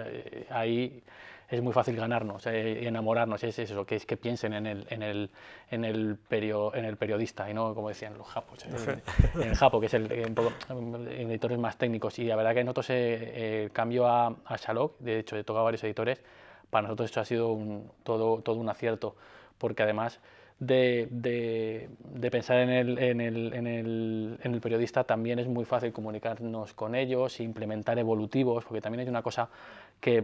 ahí 0.50 1.02
es 1.50 1.62
muy 1.62 1.74
fácil 1.74 1.96
ganarnos 1.96 2.46
y 2.46 2.86
enamorarnos, 2.86 3.44
es 3.44 3.58
eso, 3.58 3.86
que 3.86 3.96
es 3.96 4.06
que 4.06 4.18
piensen 4.18 4.54
en 4.54 4.68
el, 4.68 4.86
en 4.90 5.02
el, 5.02 5.30
en 5.72 5.84
el, 5.84 6.18
en 6.30 6.86
el 6.86 6.98
periodista 6.98 7.50
y 7.50 7.54
no 7.54 7.74
como 7.74 7.90
decían 7.90 8.18
los 8.18 8.28
japos, 8.28 8.66
en, 8.66 9.02
el 9.42 9.56
japo, 9.56 9.80
que 9.80 9.88
es 9.88 9.94
el, 9.96 10.12
en, 10.12 11.30
editores 11.32 11.58
más 11.58 11.78
técnicos. 11.78 12.20
Y 12.20 12.26
la 12.26 12.36
verdad 12.36 12.54
que 12.54 12.64
nosotros 12.64 12.92
eh, 12.92 13.64
el 13.64 13.72
cambio 13.72 14.08
a, 14.08 14.28
a 14.28 14.58
Shalok, 14.58 15.00
de 15.00 15.20
hecho 15.20 15.38
he 15.38 15.44
tocado 15.44 15.66
varios 15.66 15.84
editores, 15.84 16.22
para 16.70 16.84
nosotros 16.84 17.10
esto 17.10 17.22
ha 17.22 17.26
sido 17.26 17.50
un, 17.50 17.92
todo, 18.04 18.42
todo 18.42 18.58
un 18.58 18.70
acierto, 18.70 19.16
porque 19.58 19.82
además 19.82 20.20
de, 20.60 21.08
de, 21.10 21.90
de 22.14 22.32
pensar 22.32 22.58
en 22.58 22.70
el, 22.70 22.98
en, 23.00 23.22
el, 23.22 23.54
en, 23.54 23.68
el, 23.68 24.40
en 24.44 24.54
el 24.54 24.62
periodista 24.62 25.04
también 25.04 25.40
es 25.40 25.48
muy 25.48 25.66
fácil 25.66 25.94
comunicarnos 25.94 26.74
con 26.74 26.96
ellos, 26.96 27.40
implementar 27.40 27.98
evolutivos, 27.98 28.66
porque 28.66 28.82
también 28.82 29.02
hay 29.02 29.10
una 29.10 29.24
cosa 29.24 29.50
que 30.00 30.24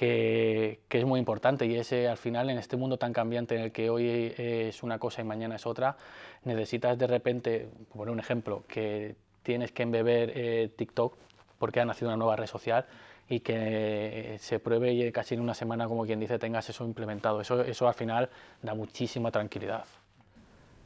que, 0.00 0.78
es 0.88 1.04
muy 1.04 1.20
importante 1.20 1.66
y 1.66 1.76
ese 1.76 2.08
al 2.08 2.16
final 2.16 2.48
en 2.48 2.56
este 2.56 2.78
mundo 2.78 2.96
tan 2.96 3.12
cambiante 3.12 3.54
en 3.54 3.60
el 3.60 3.72
que 3.72 3.90
hoy 3.90 4.34
es 4.38 4.82
una 4.82 4.98
cosa 4.98 5.20
y 5.20 5.24
mañana 5.24 5.56
es 5.56 5.66
otra, 5.66 5.98
necesitas 6.44 6.96
de 6.96 7.06
repente, 7.06 7.68
por 7.94 8.08
un 8.08 8.18
ejemplo, 8.18 8.64
que 8.66 9.14
tienes 9.42 9.72
que 9.72 9.82
embeber 9.82 10.32
eh, 10.34 10.70
TikTok 10.74 11.14
porque 11.58 11.80
ha 11.80 11.84
nacido 11.84 12.08
una 12.08 12.16
nueva 12.16 12.36
red 12.36 12.46
social 12.46 12.86
y 13.30 13.40
que 13.40 14.36
se 14.40 14.58
pruebe 14.58 14.92
y 14.92 15.12
casi 15.12 15.36
en 15.36 15.40
una 15.40 15.54
semana, 15.54 15.86
como 15.86 16.04
quien 16.04 16.18
dice, 16.18 16.36
tengas 16.38 16.68
eso 16.68 16.84
implementado. 16.84 17.40
Eso, 17.40 17.62
eso 17.62 17.86
al 17.86 17.94
final 17.94 18.28
da 18.60 18.74
muchísima 18.74 19.30
tranquilidad. 19.30 19.84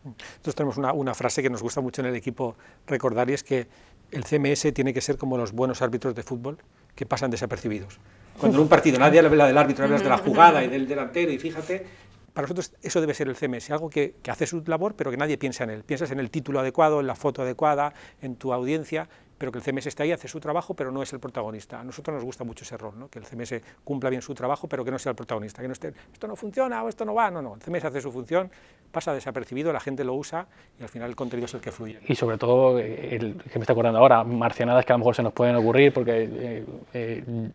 Nosotros 0.05 0.55
tenemos 0.55 0.77
una, 0.77 0.93
una, 0.93 1.15
frase 1.15 1.43
que 1.43 1.49
nos 1.49 1.63
gusta 1.63 1.81
mucho 1.81 2.03
en 2.03 2.09
el 2.09 2.15
equipo 2.15 2.55
recordar 2.87 3.31
y 3.31 3.33
es 3.33 3.43
que 3.43 3.67
el 4.11 4.25
CMS 4.25 4.75
tiene 4.75 4.93
que 4.93 5.01
ser 5.01 5.17
como 5.17 5.39
los 5.39 5.53
buenos 5.53 5.81
árbitros 5.81 6.15
de 6.15 6.23
fútbol 6.23 6.59
que 6.95 7.07
pasan 7.07 7.31
desapercibidos. 7.31 7.99
Cuando 8.39 8.59
en 8.59 8.63
un 8.65 8.69
partido 8.69 8.99
nadie 8.99 9.21
habla 9.21 9.47
del 9.47 9.57
árbitro, 9.57 9.87
hablas 9.87 10.03
de 10.03 10.11
la 10.11 10.19
jugada 10.19 10.63
y 10.63 10.69
del 10.69 10.87
delantero, 10.87 11.33
y 11.33 11.39
fíjate, 11.39 11.87
para 12.35 12.45
nosotros 12.45 12.75
eso 12.83 13.01
debe 13.01 13.15
ser 13.15 13.29
el 13.29 13.37
CMS, 13.37 13.71
algo 13.71 13.89
que, 13.89 14.17
que, 14.23 14.31
hace 14.31 14.47
su 14.47 14.63
labor, 14.67 14.95
pero 14.97 15.11
que 15.11 15.17
nadie 15.17 15.39
piensa 15.39 15.65
en 15.65 15.71
él. 15.71 15.85
Piensas 15.85 16.11
en 16.11 16.21
el 16.21 16.31
título 16.31 16.61
adecuado, 16.61 17.01
en 17.01 17.07
la 17.07 17.15
foto 17.15 17.41
adecuada, 17.41 17.95
en 18.21 18.37
tu 18.37 18.53
audiencia, 18.53 19.09
pero 19.39 19.53
que 19.53 19.59
el 19.59 19.65
CMS 19.65 19.87
está 19.87 20.03
ahí, 20.03 20.13
hace 20.13 20.29
su 20.29 20.41
trabajo, 20.41 20.75
pero 20.75 20.91
no 20.91 21.03
es 21.03 21.13
el 21.13 21.21
protagonista. 21.21 21.81
A 21.81 21.85
nosotros 21.85 22.15
nos 22.15 22.25
gusta 22.25 22.45
mucho 22.45 22.65
ese 22.65 22.77
rol, 22.77 22.99
¿no? 22.99 23.09
que 23.09 23.19
el 23.19 23.25
CMS 23.25 23.61
cumpla 23.85 24.11
bien 24.11 24.23
su 24.23 24.35
trabajo, 24.35 24.69
pero 24.69 24.85
que 24.85 24.91
no 24.91 24.99
sea 24.99 25.11
el 25.11 25.17
protagonista, 25.17 25.63
que 25.63 25.69
no 25.69 25.73
esté, 25.73 25.93
esto 26.13 26.27
no 26.27 26.37
funciona 26.37 26.83
o 26.83 26.89
esto 26.89 27.05
no 27.05 27.15
va, 27.15 27.31
no, 27.31 27.43
no, 27.43 27.55
el 27.55 27.61
CMS 27.61 27.85
hace 27.85 28.01
su 28.01 28.13
función, 28.13 28.51
pasa 28.91 29.13
desapercibido, 29.13 29.73
la 29.73 29.81
gente 29.81 30.05
lo 30.05 30.15
usa 30.15 30.47
y 30.79 30.83
al 30.83 30.89
final 30.89 31.11
el 31.11 31.17
contenido 31.17 31.47
es 31.47 31.55
el 31.55 31.61
que 31.61 31.73
fluye. 31.73 31.99
Y 32.07 32.15
sobre 32.15 32.39
todo, 32.39 32.79
el 32.79 33.37
que 33.43 33.59
me 33.59 33.63
está 33.63 33.73
acordando 33.73 33.99
ahora, 33.99 34.25
marcianadas 34.25 34.85
que 34.85 34.93
a 34.93 34.95
lo 34.95 34.99
mejor 34.99 35.15
se 35.15 35.23
nos 35.23 35.33
pueden 35.33 35.57
ocurrir, 35.57 35.93
porque... 35.93 36.29
Eh, 36.31 36.67
eh, 36.93 37.51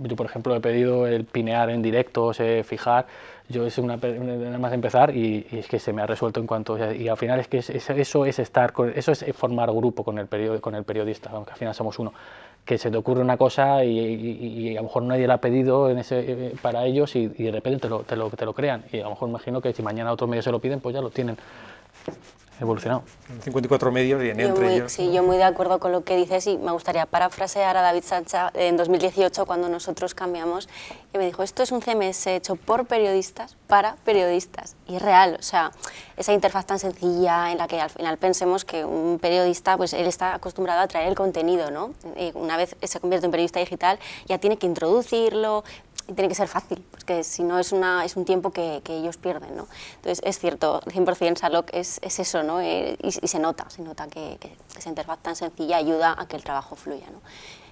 yo, 0.00 0.16
por 0.16 0.26
ejemplo, 0.26 0.54
he 0.54 0.60
pedido 0.60 1.06
el 1.06 1.24
pinear 1.24 1.70
en 1.70 1.82
directo, 1.82 2.32
se 2.32 2.64
fijar. 2.64 3.06
Yo 3.48 3.66
es 3.66 3.76
una, 3.78 3.96
nada 3.96 4.58
más 4.58 4.72
empezar 4.72 5.14
y, 5.14 5.46
es 5.50 5.66
que 5.68 5.78
se 5.78 5.92
me 5.92 6.02
ha 6.02 6.06
resuelto 6.06 6.40
en 6.40 6.46
cuanto. 6.46 6.78
Y 6.92 7.08
al 7.08 7.16
final 7.16 7.40
es 7.40 7.48
que 7.48 7.58
eso 7.58 8.24
es 8.24 8.38
estar, 8.38 8.72
eso 8.94 9.12
es 9.12 9.24
formar 9.34 9.70
grupo 9.72 10.04
con 10.04 10.18
el, 10.18 10.28
con 10.60 10.74
el 10.74 10.84
periodista, 10.84 11.30
aunque 11.32 11.52
al 11.52 11.58
final 11.58 11.74
somos 11.74 11.98
uno. 11.98 12.12
Que 12.64 12.78
se 12.78 12.90
te 12.90 12.96
ocurre 12.96 13.20
una 13.20 13.36
cosa 13.36 13.84
y, 13.84 14.76
a 14.76 14.80
lo 14.80 14.84
mejor 14.84 15.02
nadie 15.02 15.26
la 15.26 15.34
ha 15.34 15.40
pedido 15.40 15.90
en 15.90 15.98
ese, 15.98 16.20
eh, 16.20 16.54
para 16.62 16.84
ellos 16.84 17.14
y, 17.16 17.26
de 17.26 17.50
repente 17.50 17.80
te 17.80 17.88
lo, 17.88 18.00
te, 18.00 18.16
lo, 18.16 18.30
te 18.30 18.44
lo 18.44 18.54
crean. 18.54 18.84
Y 18.92 19.00
a 19.00 19.04
lo 19.04 19.10
mejor 19.10 19.28
imagino 19.28 19.60
que 19.60 19.72
si 19.72 19.82
mañana 19.82 20.12
otros 20.12 20.30
medios 20.30 20.44
se 20.44 20.52
lo 20.52 20.60
piden, 20.60 20.80
pues 20.80 20.94
ya 20.94 21.00
lo 21.00 21.10
tienen 21.10 21.36
evolucionado. 22.62 23.02
54 23.42 23.92
medios 23.92 24.22
y 24.22 24.30
en 24.30 24.40
entre 24.40 24.74
ellos. 24.74 24.92
Sí, 24.92 25.12
yo 25.12 25.22
muy 25.22 25.36
de 25.36 25.44
acuerdo 25.44 25.78
con 25.78 25.92
lo 25.92 26.04
que 26.04 26.16
dices 26.16 26.46
y 26.46 26.58
me 26.58 26.72
gustaría 26.72 27.06
parafrasear 27.06 27.76
a 27.76 27.82
David 27.82 28.04
Sancha 28.04 28.50
en 28.54 28.76
2018 28.76 29.46
cuando 29.46 29.68
nosotros 29.68 30.14
cambiamos 30.14 30.68
y 31.12 31.18
me 31.18 31.26
dijo, 31.26 31.42
esto 31.42 31.62
es 31.62 31.72
un 31.72 31.80
CMS 31.80 32.26
hecho 32.28 32.56
por 32.56 32.86
periodistas 32.86 33.56
para 33.66 33.96
periodistas. 34.04 34.76
Y 34.86 34.96
es 34.96 35.02
real, 35.02 35.36
o 35.38 35.42
sea, 35.42 35.72
esa 36.16 36.32
interfaz 36.32 36.66
tan 36.66 36.78
sencilla 36.78 37.52
en 37.52 37.58
la 37.58 37.66
que 37.66 37.80
al 37.80 37.90
final 37.90 38.18
pensemos 38.18 38.64
que 38.64 38.84
un 38.84 39.18
periodista, 39.20 39.76
pues 39.76 39.92
él 39.92 40.06
está 40.06 40.34
acostumbrado 40.34 40.80
a 40.80 40.88
traer 40.88 41.08
el 41.08 41.14
contenido, 41.14 41.70
¿no? 41.70 41.92
Y 42.16 42.32
una 42.34 42.56
vez 42.56 42.76
se 42.82 43.00
convierte 43.00 43.26
en 43.26 43.32
periodista 43.32 43.60
digital 43.60 43.98
ya 44.26 44.38
tiene 44.38 44.56
que 44.56 44.66
introducirlo, 44.66 45.64
tiene 46.06 46.28
que 46.28 46.34
ser 46.34 46.48
fácil, 46.48 46.84
porque 46.90 47.24
si 47.24 47.42
no 47.42 47.58
es, 47.58 47.72
una, 47.72 48.04
es 48.04 48.16
un 48.16 48.24
tiempo 48.24 48.50
que, 48.50 48.80
que 48.84 48.96
ellos 48.96 49.16
pierden. 49.16 49.56
¿no? 49.56 49.66
Entonces 49.96 50.20
es 50.24 50.38
cierto, 50.38 50.80
100% 50.82 51.38
Salok 51.38 51.68
es, 51.72 51.98
es 52.02 52.18
eso, 52.18 52.42
¿no? 52.42 52.60
Eh, 52.60 52.96
y, 53.02 53.10
se 53.12 53.38
nota, 53.38 53.68
se 53.70 53.82
nota 53.82 54.08
que, 54.08 54.36
que, 54.40 54.56
esa 54.76 54.88
interfaz 54.88 55.18
tan 55.20 55.36
sencilla 55.36 55.76
ayuda 55.76 56.14
a 56.18 56.26
que 56.26 56.36
el 56.36 56.44
trabajo 56.44 56.76
fluya. 56.76 57.06
¿no? 57.10 57.20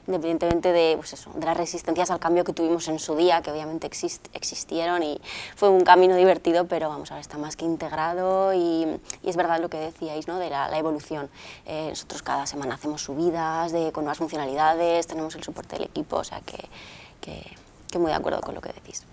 independientemente 0.07 0.73
de, 0.73 0.95
pues 0.97 1.13
eso, 1.13 1.31
de 1.35 1.47
las 1.47 1.57
resistencias 1.57 2.11
al 2.11 2.19
cambio 2.19 2.45
que 2.45 2.53
tuvimos 2.53 2.89
en 2.89 2.99
su 2.99 3.15
día, 3.17 3.43
que 3.43 3.51
obviamente 3.51 3.87
exist, 3.87 4.27
existieron 4.35 5.03
y 5.03 5.21
fue 5.57 5.69
un 5.69 5.83
camino 5.83 6.17
divertido, 6.17 6.67
pero 6.67 6.89
vamos, 6.89 7.11
ahora 7.11 7.21
está 7.21 7.39
más 7.39 7.57
que 7.57 7.65
integrado 7.65 8.53
y, 8.53 9.01
y 9.23 9.29
es 9.29 9.37
verdad 9.37 9.61
lo 9.61 9.69
que 9.69 9.79
decíais, 9.79 10.27
¿no? 10.27 10.39
de 10.39 10.51
la, 10.51 10.69
la 10.69 10.79
evolución. 10.79 11.31
Eh, 11.67 11.89
nosotros 11.91 12.23
cada 12.23 12.47
semana 12.47 12.75
hacemos 12.75 13.03
subidas 13.03 13.73
de, 13.73 13.93
con 13.93 14.05
nuevas 14.05 14.19
funcionalidades, 14.19 15.07
tenemos 15.07 15.35
el 15.37 15.45
soporte 15.45 15.77
del 15.77 15.85
equipo, 15.85 16.17
o 16.17 16.25
sea 16.25 16.41
que, 16.41 16.69
que 17.21 17.43
que 17.91 17.99
muy 17.99 18.11
de 18.11 18.17
acuerdo 18.17 18.41
con 18.41 18.55
lo 18.55 18.61
que 18.61 18.73
decís. 18.73 19.05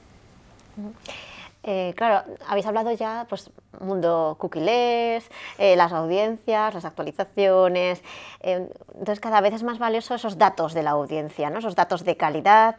Eh, 1.63 1.93
claro, 1.97 2.23
habéis 2.47 2.65
hablado 2.65 2.91
ya, 2.91 3.25
pues, 3.29 3.49
mundo 3.79 4.35
cookies, 4.39 5.29
eh, 5.57 5.75
las 5.75 5.93
audiencias, 5.93 6.73
las 6.73 6.85
actualizaciones. 6.85 8.01
Eh, 8.41 8.67
entonces, 8.93 9.19
cada 9.19 9.41
vez 9.41 9.53
es 9.53 9.63
más 9.63 9.79
valioso 9.79 10.15
esos 10.15 10.37
datos 10.37 10.73
de 10.73 10.83
la 10.83 10.91
audiencia, 10.91 11.49
¿no? 11.49 11.59
esos 11.59 11.75
datos 11.75 12.03
de 12.03 12.17
calidad, 12.17 12.77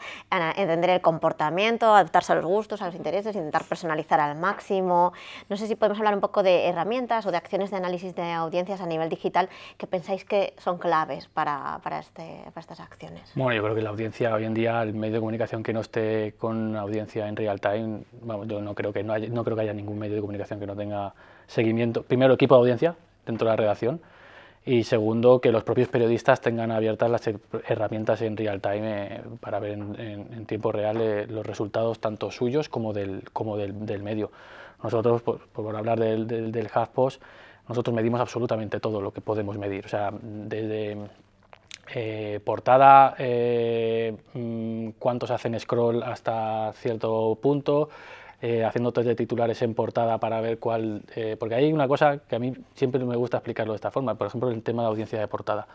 entender 0.57 0.91
el 0.91 1.01
comportamiento, 1.01 1.87
adaptarse 1.95 2.33
a 2.33 2.37
los 2.37 2.45
gustos, 2.45 2.83
a 2.83 2.87
los 2.87 2.95
intereses, 2.95 3.35
intentar 3.37 3.65
personalizar 3.65 4.21
al 4.21 4.37
máximo. 4.37 5.13
No 5.49 5.57
sé 5.57 5.67
si 5.67 5.77
podemos 5.77 5.99
hablar 5.99 6.15
un 6.15 6.21
poco 6.21 6.43
de 6.43 6.67
herramientas 6.67 7.27
o 7.27 7.31
de 7.31 7.37
acciones 7.37 7.71
de 7.71 7.77
análisis 7.77 8.15
de 8.15 8.33
audiencias 8.33 8.81
a 8.81 8.87
nivel 8.87 9.09
digital 9.09 9.49
que 9.77 9.87
pensáis 9.87 10.25
que 10.25 10.55
son 10.59 10.79
claves 10.79 11.29
para, 11.29 11.81
para, 11.83 12.01
este, 12.01 12.43
para 12.53 12.61
estas 12.61 12.81
acciones. 12.81 13.31
Bueno, 13.35 13.55
yo 13.55 13.63
creo 13.63 13.75
que 13.75 13.83
la 13.83 13.91
audiencia 13.91 14.35
hoy 14.35 14.45
en 14.45 14.55
día, 14.55 14.83
el 14.83 14.95
medio 14.95 15.15
de 15.15 15.21
comunicación 15.21 15.63
que 15.63 15.73
no 15.73 15.81
esté 15.81 16.35
con 16.39 16.77
audiencia 16.77 17.29
en 17.29 17.37
real 17.37 17.61
time, 17.61 18.03
vamos, 18.23 18.49
yo 18.49 18.61
no 18.61 18.75
creo 18.75 18.93
que 18.93 19.03
no, 19.03 19.13
haya, 19.13 19.29
no 19.29 19.45
creo 19.45 19.57
que 19.57 19.63
haya 19.63 19.75
ningún 19.75 19.99
medio 19.99 20.17
de 20.17 20.21
comunicación 20.21 20.61
que 20.61 20.67
no 20.67 20.77
tenga 20.77 20.88
seguimiento. 21.47 22.03
Primero, 22.03 22.35
equipo 22.35 22.55
de 22.55 22.61
audiencia 22.61 22.97
dentro 23.27 23.47
de 23.47 23.53
la 23.53 23.57
redacción 23.57 24.01
y 24.65 24.85
segundo, 24.85 25.41
que 25.41 25.51
los 25.51 25.65
propios 25.65 25.89
periodistas 25.89 26.41
tengan 26.41 26.71
abiertas 26.71 27.11
las 27.11 27.23
herramientas 27.67 28.21
en 28.23 28.37
real 28.37 28.61
time 28.61 28.81
eh, 28.83 29.21
para 29.41 29.59
ver 29.61 29.73
en, 29.73 30.45
tiempo 30.47 30.73
real 30.73 31.01
eh, 31.01 31.27
los 31.27 31.47
resultados 31.47 32.01
tanto 32.01 32.31
suyos 32.31 32.69
como 32.69 32.93
del, 32.93 33.23
como 33.33 33.57
del, 33.57 33.87
del 33.87 34.03
medio. 34.03 34.31
Nosotros, 34.83 35.23
por, 35.23 35.49
por 35.49 35.75
hablar 35.75 35.99
del, 35.99 36.27
del, 36.27 36.53
del 36.53 36.67
HuffPost, 36.67 37.23
nosotros 37.69 37.95
medimos 37.95 38.21
absolutamente 38.21 38.81
todo 38.81 39.01
lo 39.01 39.13
que 39.13 39.21
podemos 39.21 39.57
medir, 39.59 39.87
o 39.87 39.89
sea, 39.89 40.11
desde 40.23 40.97
eh, 41.95 42.41
portada, 42.45 43.15
eh, 43.19 44.15
mm, 44.35 44.91
cuántos 44.99 45.31
hacen 45.31 45.59
scroll 45.59 46.03
hasta 46.03 46.73
cierto 46.75 47.39
punto, 47.41 47.89
eh, 48.41 48.65
haciendo 48.65 48.93
test 48.93 49.09
de 49.09 49.15
titulares 49.17 49.61
en 49.63 49.75
portada 49.75 50.19
para 50.19 50.41
ver 50.41 50.59
cuál... 50.59 51.03
Eh, 51.17 51.37
porque 51.39 51.57
hay 51.57 51.73
una 51.73 51.89
cosa 51.89 52.19
que 52.19 52.37
a 52.37 52.39
mí 52.39 52.55
siempre 52.75 53.05
me 53.05 53.17
gusta 53.17 53.39
explicarlo 53.39 53.73
de 53.73 53.77
esta 53.77 53.91
forma, 53.91 54.15
por 54.15 54.29
ejemplo, 54.29 54.49
el 54.51 54.63
tema 54.63 54.83
de 54.83 54.89
audiencia 54.89 55.19
de 55.19 55.27
portada. 55.27 55.67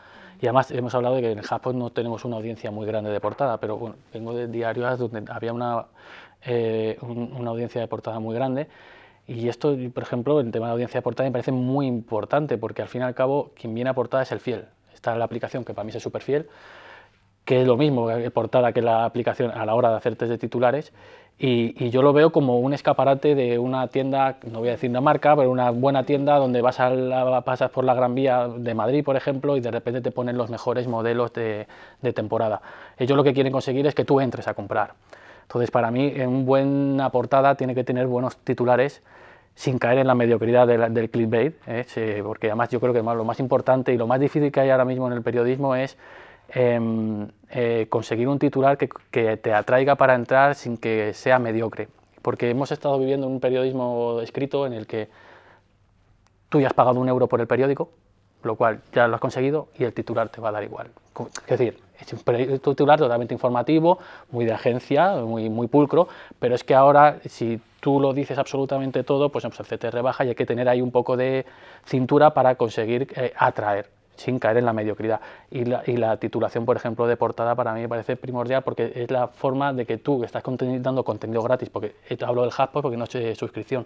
Y 0.41 0.45
además 0.45 0.71
hemos 0.71 0.95
hablado 0.95 1.15
de 1.15 1.21
que 1.21 1.31
en 1.31 1.41
Japón 1.41 1.77
no 1.77 1.89
tenemos 1.89 2.23
una 2.25 2.37
audiencia 2.37 2.71
muy 2.71 2.85
grande 2.85 3.11
de 3.11 3.19
portada, 3.19 3.59
pero 3.59 3.77
bueno, 3.77 3.95
vengo 4.13 4.33
de 4.33 4.47
diarios 4.47 4.97
donde 4.97 5.23
había 5.29 5.51
una, 5.51 5.85
eh, 6.45 6.97
una 7.01 7.49
audiencia 7.51 7.81
de 7.81 7.87
portada 7.87 8.19
muy 8.19 8.33
grande. 8.33 8.67
Y 9.27 9.47
esto, 9.49 9.75
por 9.93 10.03
ejemplo, 10.03 10.39
en 10.39 10.51
tema 10.51 10.67
de 10.67 10.73
audiencia 10.73 10.99
de 10.99 11.01
portada 11.01 11.27
me 11.29 11.33
parece 11.33 11.51
muy 11.51 11.85
importante, 11.87 12.57
porque 12.57 12.81
al 12.81 12.87
fin 12.87 13.01
y 13.01 13.03
al 13.05 13.13
cabo 13.13 13.51
quien 13.55 13.73
viene 13.73 13.89
a 13.89 13.93
portada 13.93 14.23
es 14.23 14.31
el 14.31 14.39
fiel. 14.39 14.65
Está 14.93 15.15
la 15.15 15.25
aplicación 15.25 15.65
que 15.65 15.73
para 15.73 15.83
mí 15.83 15.91
es 15.93 16.01
súper 16.01 16.21
fiel, 16.21 16.47
que 17.45 17.61
es 17.61 17.67
lo 17.67 17.77
mismo 17.77 18.07
portada 18.33 18.71
que 18.71 18.81
la 18.81 19.05
aplicación 19.05 19.51
a 19.51 19.65
la 19.65 19.75
hora 19.75 19.89
de 19.89 19.97
hacer 19.97 20.15
test 20.15 20.29
de 20.29 20.37
titulares, 20.37 20.93
y, 21.39 21.89
yo 21.89 22.01
lo 22.01 22.13
veo 22.13 22.31
como 22.31 22.59
un 22.59 22.73
escaparate 22.73 23.35
de 23.35 23.59
una 23.59 23.87
tienda, 23.87 24.37
no 24.49 24.59
voy 24.59 24.69
a 24.69 24.71
decir 24.71 24.89
una 24.89 25.01
marca, 25.01 25.35
pero 25.35 25.49
una 25.51 25.71
buena 25.71 26.03
tienda 26.05 26.37
donde 26.37 26.61
vas 26.61 26.79
a 26.79 26.89
la, 26.91 27.41
pasas 27.41 27.71
por 27.71 27.83
la 27.83 27.93
Gran 27.93 28.15
Vía 28.15 28.47
de 28.47 28.73
Madrid, 28.73 29.03
por 29.03 29.15
ejemplo, 29.15 29.57
y 29.57 29.59
de 29.59 29.71
repente 29.71 30.01
te 30.01 30.11
ponen 30.11 30.37
los 30.37 30.49
mejores 30.49 30.87
modelos 30.87 31.33
de, 31.33 31.67
temporada. 32.13 32.61
Ellos 32.97 33.17
lo 33.17 33.23
que 33.23 33.33
quieren 33.33 33.51
conseguir 33.51 33.85
es 33.87 33.95
que 33.95 34.05
tú 34.05 34.21
entres 34.21 34.47
a 34.47 34.53
comprar. 34.53 34.93
Entonces, 35.41 35.71
para 35.71 35.91
mí, 35.91 36.13
en 36.15 36.29
una 36.29 36.45
buena 36.45 37.09
portada 37.09 37.55
tiene 37.55 37.75
que 37.75 37.83
tener 37.83 38.07
buenos 38.07 38.37
titulares 38.37 39.01
sin 39.55 39.77
caer 39.79 39.99
en 39.99 40.07
la 40.07 40.15
mediocridad 40.15 40.67
del 40.67 41.09
clickbait, 41.09 41.55
¿eh? 41.67 42.21
porque 42.23 42.47
además 42.47 42.69
yo 42.69 42.79
creo 42.79 42.93
que 42.93 43.01
lo 43.01 43.23
más 43.23 43.39
importante 43.39 43.93
y 43.93 43.97
lo 43.97 44.07
más 44.07 44.19
difícil 44.19 44.51
que 44.51 44.61
hay 44.61 44.69
ahora 44.69 44.85
mismo 44.85 45.07
en 45.07 45.13
el 45.13 45.21
periodismo 45.21 45.75
es 45.75 45.97
Em, 46.55 47.29
eh, 47.49 47.87
conseguir 47.89 48.27
un 48.27 48.37
titular 48.37 48.77
que, 48.77 48.87
te 49.37 49.53
atraiga 49.53 49.95
para 49.95 50.13
entrar 50.13 50.53
sin 50.53 50.77
que 50.77 51.13
sea 51.13 51.39
mediocre. 51.39 51.87
Porque 52.21 52.49
hemos 52.49 52.71
estado 52.71 52.99
viviendo 52.99 53.27
un 53.27 53.39
periodismo 53.39 54.19
escrito 54.21 54.67
en 54.67 54.73
el 54.73 54.85
que 54.85 55.09
tú 56.49 56.61
ya 56.61 56.67
has 56.67 56.73
pagado 56.73 56.99
un 56.99 57.09
euro 57.09 57.27
por 57.27 57.41
el 57.41 57.47
periódico, 57.47 57.89
lo 58.43 58.55
cual 58.55 58.81
ya 58.93 59.07
lo 59.07 59.15
has 59.15 59.21
conseguido 59.21 59.69
y 59.79 59.83
el 59.83 59.93
titular 59.93 60.29
te 60.29 60.41
va 60.41 60.49
a 60.49 60.51
dar 60.51 60.63
igual. 60.63 60.91
Es 61.47 61.57
decir, 61.57 61.79
es 61.99 62.13
un 62.13 62.59
titular 62.59 62.99
totalmente 62.99 63.33
informativo, 63.33 63.97
muy 64.29 64.45
de 64.45 64.53
agencia, 64.53 65.15
muy, 65.15 65.49
muy 65.49 65.67
pulcro, 65.67 66.07
pero 66.39 66.53
es 66.53 66.63
que 66.63 66.75
ahora 66.75 67.19
si 67.25 67.59
tú 67.79 67.99
lo 67.99 68.13
dices 68.13 68.37
absolutamente 68.37 69.03
todo, 69.03 69.29
pues, 69.29 69.45
pues 69.45 69.59
el 69.59 69.77
CT 69.77 69.85
rebaja 69.91 70.23
y 70.23 70.29
hay 70.29 70.35
que 70.35 70.45
tener 70.45 70.69
ahí 70.69 70.81
un 70.81 70.91
poco 70.91 71.17
de 71.17 71.45
cintura 71.85 72.33
para 72.35 72.55
conseguir 72.55 73.07
eh, 73.15 73.33
atraer 73.35 74.02
sin 74.15 74.39
caer 74.39 74.57
en 74.57 74.65
la 74.65 74.73
mediocridad. 74.73 75.19
Y 75.51 75.65
la, 75.65 76.17
titulación, 76.17 76.65
por 76.65 76.77
ejemplo, 76.77 77.07
de 77.07 77.17
portada 77.17 77.55
para 77.55 77.73
mí 77.73 77.81
me 77.81 77.89
parece 77.89 78.15
primordial 78.15 78.63
porque 78.63 78.91
es 78.95 79.11
la 79.11 79.27
forma 79.27 79.73
de 79.73 79.85
que 79.85 79.97
tú, 79.97 80.19
que 80.19 80.25
estás 80.25 80.43
dando 80.79 81.03
contenido 81.03 81.41
gratis, 81.43 81.69
porque 81.69 81.95
hablo 82.25 82.41
del 82.41 82.51
HubSpot 82.51 82.81
porque 82.81 82.97
no 82.97 83.05
es 83.05 83.37
suscripción, 83.37 83.85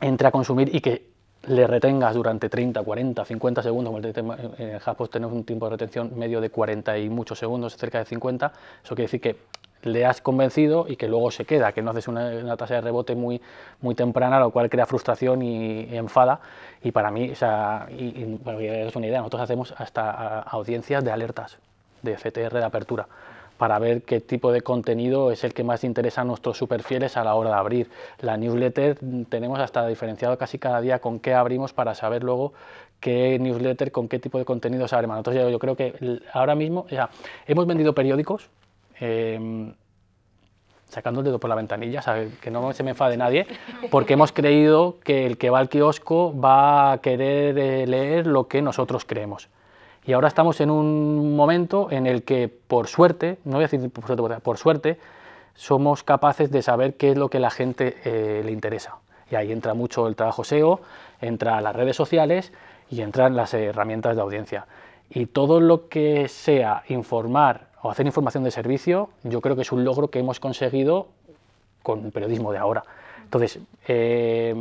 entre 0.00 0.28
a 0.28 0.30
consumir 0.30 0.74
y 0.74 0.80
que 0.80 1.12
le 1.44 1.66
retengas 1.66 2.14
durante 2.14 2.48
30, 2.48 2.82
40, 2.82 3.24
50 3.24 3.62
segundos, 3.62 4.04
en 4.04 4.30
el 4.58 4.76
HubSpot 4.76 5.10
tenemos 5.10 5.34
un 5.34 5.44
tiempo 5.44 5.66
de 5.66 5.70
retención 5.70 6.16
medio 6.16 6.40
de 6.40 6.50
40 6.50 6.98
y 6.98 7.08
muchos 7.08 7.38
segundos, 7.38 7.76
cerca 7.76 7.98
de 7.98 8.04
50, 8.04 8.52
eso 8.84 8.94
quiere 8.94 9.04
decir 9.04 9.20
que 9.20 9.36
le 9.82 10.06
has 10.06 10.20
convencido 10.20 10.86
y 10.88 10.96
que 10.96 11.08
luego 11.08 11.30
se 11.30 11.44
queda, 11.44 11.72
que 11.72 11.82
no 11.82 11.90
haces 11.90 12.08
una, 12.08 12.56
tasa 12.56 12.74
de 12.74 12.80
rebote 12.80 13.14
muy, 13.14 13.40
muy 13.80 13.94
temprana, 13.94 14.38
lo 14.40 14.50
cual 14.50 14.70
crea 14.70 14.86
frustración 14.86 15.42
y, 15.42 15.94
enfada. 15.96 16.40
Y 16.82 16.92
para 16.92 17.10
mí, 17.10 17.30
o 17.30 17.34
sea, 17.34 17.86
y, 17.90 18.24
para 18.36 18.58
que 18.58 18.92
una 18.94 19.06
idea, 19.06 19.18
nosotros 19.18 19.42
hacemos 19.42 19.74
hasta 19.76 20.40
audiencias 20.40 21.04
de 21.04 21.10
alertas, 21.10 21.58
de 22.02 22.14
CTR 22.14 22.54
de 22.54 22.64
apertura, 22.64 23.06
para 23.58 23.78
ver 23.78 24.02
qué 24.02 24.20
tipo 24.20 24.50
de 24.50 24.62
contenido 24.62 25.30
es 25.30 25.44
el 25.44 25.54
que 25.54 25.62
más 25.62 25.84
interesa 25.84 26.22
a 26.22 26.24
nuestros 26.24 26.58
superfieles 26.58 27.16
a 27.16 27.24
la 27.24 27.34
hora 27.34 27.50
de 27.50 27.56
abrir. 27.56 27.90
La 28.20 28.36
newsletter 28.36 28.98
tenemos 29.28 29.60
hasta 29.60 29.86
diferenciado 29.86 30.36
casi 30.36 30.58
cada 30.58 30.80
día 30.80 30.98
con 30.98 31.20
qué 31.20 31.34
abrimos 31.34 31.72
para 31.72 31.94
saber 31.94 32.24
luego 32.24 32.52
qué 32.98 33.38
newsletter, 33.38 33.92
con 33.92 34.08
qué 34.08 34.18
tipo 34.18 34.38
de 34.38 34.44
contenido 34.44 34.88
se 34.88 34.96
abre. 34.96 35.06
Entonces 35.06 35.50
yo, 35.50 35.58
creo 35.58 35.76
que 35.76 36.20
ahora 36.32 36.54
mismo, 36.54 36.86
ya 36.88 37.10
hemos 37.46 37.66
vendido 37.66 37.94
periódicos, 37.94 38.48
Em, 39.04 39.74
sacando 40.88 41.22
el 41.22 41.24
dedo 41.24 41.40
por 41.40 41.50
la 41.50 41.56
ventanilla, 41.56 42.04
que 42.40 42.52
no 42.52 42.72
se 42.72 42.84
me 42.84 42.90
enfade 42.90 43.16
nadie, 43.16 43.48
porque 43.90 44.12
hemos 44.12 44.30
creído 44.30 45.00
que 45.02 45.26
el 45.26 45.38
que 45.38 45.50
va 45.50 45.58
al 45.58 45.68
kiosco 45.68 46.38
va 46.38 46.92
a 46.92 46.98
querer 46.98 47.58
eh, 47.58 47.86
leer 47.88 48.28
lo 48.28 48.46
que 48.46 48.62
nosotros 48.62 49.04
creemos. 49.04 49.48
Y 50.04 50.12
ahora 50.12 50.28
estamos 50.28 50.60
en 50.60 50.70
un 50.70 51.34
momento 51.34 51.90
en 51.90 52.06
el 52.06 52.22
que, 52.22 52.48
por 52.48 52.86
suerte, 52.86 53.38
no 53.44 53.56
voy 53.56 53.64
a 53.64 53.68
decir 53.68 53.90
por 53.90 54.06
suerte, 54.06 54.40
por 54.40 54.58
suerte, 54.58 54.98
somos 55.54 56.04
capaces 56.04 56.52
de 56.52 56.62
saber 56.62 56.94
qué 56.94 57.10
es 57.10 57.18
lo 57.18 57.28
que 57.28 57.40
la 57.40 57.50
gente 57.50 57.96
eh, 58.04 58.42
le 58.44 58.52
interesa. 58.52 58.98
Y 59.32 59.34
ahí 59.34 59.50
entra 59.50 59.74
mucho 59.74 60.06
el 60.06 60.14
trabajo 60.14 60.44
SEO, 60.44 60.80
entra 61.20 61.60
las 61.60 61.74
redes 61.74 61.96
sociales 61.96 62.52
y 62.88 63.00
entran 63.00 63.34
las 63.34 63.52
herramientas 63.52 64.14
de 64.14 64.22
audiencia. 64.22 64.66
Y 65.10 65.26
todo 65.26 65.58
lo 65.58 65.88
que 65.88 66.28
sea 66.28 66.84
informar 66.88 67.71
o 67.82 67.90
hacer 67.90 68.06
información 68.06 68.44
de 68.44 68.50
servicio, 68.50 69.10
yo 69.24 69.40
creo 69.40 69.56
que 69.56 69.62
es 69.62 69.72
un 69.72 69.84
logro 69.84 70.08
que 70.08 70.20
hemos 70.20 70.40
conseguido 70.40 71.08
con 71.82 72.04
el 72.04 72.12
periodismo 72.12 72.52
de 72.52 72.58
ahora. 72.58 72.84
Entonces, 73.24 73.58
eh, 73.88 74.54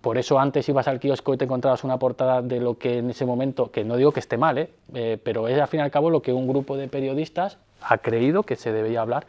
por 0.00 0.16
eso 0.18 0.38
antes 0.38 0.68
ibas 0.68 0.88
al 0.88 0.98
kiosco 1.00 1.34
y 1.34 1.36
te 1.36 1.44
encontrabas 1.44 1.84
una 1.84 1.98
portada 1.98 2.40
de 2.40 2.60
lo 2.60 2.78
que 2.78 2.98
en 2.98 3.10
ese 3.10 3.26
momento, 3.26 3.70
que 3.70 3.84
no 3.84 3.96
digo 3.96 4.12
que 4.12 4.20
esté 4.20 4.38
mal, 4.38 4.56
¿eh? 4.56 4.70
Eh, 4.94 5.18
pero 5.22 5.48
es 5.48 5.60
al 5.60 5.68
fin 5.68 5.80
y 5.80 5.82
al 5.82 5.90
cabo 5.90 6.10
lo 6.10 6.22
que 6.22 6.32
un 6.32 6.46
grupo 6.46 6.76
de 6.76 6.88
periodistas 6.88 7.58
ha 7.82 7.98
creído 7.98 8.42
que 8.42 8.56
se 8.56 8.72
debía 8.72 9.02
hablar 9.02 9.26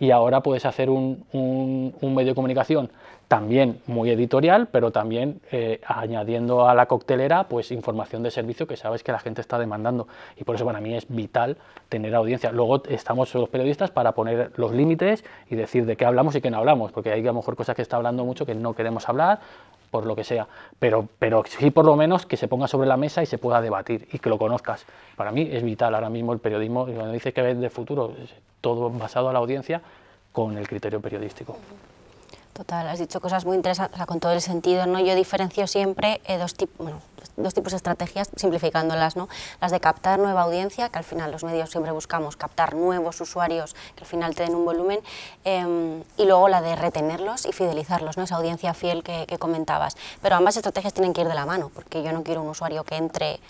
y 0.00 0.10
ahora 0.10 0.40
puedes 0.42 0.66
hacer 0.66 0.90
un, 0.90 1.24
un 1.32 2.14
medio 2.14 2.30
de 2.30 2.34
comunicación 2.34 2.90
también 3.30 3.80
muy 3.86 4.10
editorial, 4.10 4.66
pero 4.72 4.90
también 4.90 5.40
eh, 5.52 5.80
añadiendo 5.86 6.68
a 6.68 6.74
la 6.74 6.86
coctelera 6.86 7.44
pues 7.44 7.70
información 7.70 8.24
de 8.24 8.32
servicio 8.32 8.66
que 8.66 8.76
sabes 8.76 9.04
que 9.04 9.12
la 9.12 9.20
gente 9.20 9.40
está 9.40 9.56
demandando 9.56 10.08
y 10.36 10.42
por 10.42 10.56
eso 10.56 10.64
para 10.64 10.80
mí 10.80 10.96
es 10.96 11.06
vital 11.08 11.56
tener 11.88 12.12
audiencia. 12.16 12.50
Luego 12.50 12.82
estamos 12.88 13.32
los 13.36 13.48
periodistas 13.48 13.92
para 13.92 14.16
poner 14.16 14.50
los 14.56 14.72
límites 14.72 15.22
y 15.48 15.54
decir 15.54 15.86
de 15.86 15.96
qué 15.96 16.06
hablamos 16.06 16.34
y 16.34 16.40
qué 16.40 16.50
no 16.50 16.58
hablamos, 16.58 16.90
porque 16.90 17.12
hay 17.12 17.20
a 17.20 17.26
lo 17.26 17.34
mejor 17.34 17.54
cosas 17.54 17.76
que 17.76 17.82
está 17.82 17.94
hablando 17.98 18.24
mucho 18.24 18.44
que 18.44 18.56
no 18.56 18.74
queremos 18.74 19.08
hablar 19.08 19.38
por 19.90 20.06
lo 20.06 20.14
que 20.16 20.24
sea, 20.24 20.46
pero, 20.78 21.08
pero 21.18 21.42
sí 21.46 21.70
por 21.70 21.84
lo 21.84 21.96
menos 21.96 22.26
que 22.26 22.36
se 22.36 22.48
ponga 22.48 22.68
sobre 22.68 22.88
la 22.88 22.96
mesa 22.96 23.22
y 23.22 23.26
se 23.26 23.38
pueda 23.38 23.60
debatir 23.60 24.08
y 24.12 24.18
que 24.18 24.30
lo 24.30 24.38
conozcas. 24.38 24.84
Para 25.16 25.32
mí 25.32 25.48
es 25.50 25.62
vital 25.62 25.94
ahora 25.94 26.10
mismo 26.10 26.32
el 26.32 26.38
periodismo, 26.38 26.84
cuando 26.84 27.12
dice 27.12 27.32
que 27.32 27.42
ves 27.42 27.60
de 27.60 27.70
futuro, 27.70 28.14
todo 28.60 28.90
basado 28.90 29.28
a 29.28 29.32
la 29.32 29.38
audiencia 29.38 29.82
con 30.32 30.56
el 30.56 30.68
criterio 30.68 31.00
periodístico. 31.00 31.56
Total, 32.60 32.86
has 32.88 32.98
dicho 32.98 33.22
cosas 33.22 33.46
muy 33.46 33.56
interesantes, 33.56 34.04
con 34.04 34.20
todo 34.20 34.32
el 34.32 34.42
sentido, 34.42 34.84
¿no? 34.84 35.00
Yo 35.00 35.14
diferencio 35.14 35.66
siempre 35.66 36.20
eh, 36.26 36.36
dos, 36.36 36.54
bueno, 36.76 37.00
dos 37.38 37.54
tipos 37.54 37.72
de 37.72 37.78
estrategias, 37.78 38.28
simplificándolas, 38.36 39.16
¿no? 39.16 39.30
Las 39.62 39.72
de 39.72 39.80
captar 39.80 40.18
nueva 40.18 40.42
audiencia, 40.42 40.90
que 40.90 40.98
al 40.98 41.04
final 41.04 41.32
los 41.32 41.42
medios 41.42 41.70
siempre 41.70 41.90
buscamos 41.90 42.36
captar 42.36 42.74
nuevos 42.74 43.18
usuarios 43.22 43.74
que 43.96 44.04
al 44.04 44.06
final 44.06 44.34
te 44.34 44.42
den 44.42 44.54
un 44.54 44.66
volumen, 44.66 45.00
em, 45.44 46.02
y 46.18 46.26
luego 46.26 46.50
la 46.50 46.60
de 46.60 46.76
retenerlos 46.76 47.46
y 47.46 47.52
fidelizarlos, 47.52 48.18
¿no? 48.18 48.24
Esa 48.24 48.36
audiencia 48.36 48.74
fiel 48.74 49.02
que 49.02 49.38
comentabas. 49.38 49.96
Pero 50.20 50.36
ambas 50.36 50.58
estrategias 50.58 50.92
tienen 50.92 51.14
que 51.14 51.22
ir 51.22 51.28
de 51.28 51.34
la 51.34 51.46
mano, 51.46 51.70
porque 51.74 52.02
yo 52.02 52.12
no 52.12 52.22
quiero 52.22 52.42
un 52.42 52.48
usuario 52.50 52.84
que 52.84 52.96
entre 52.96 53.40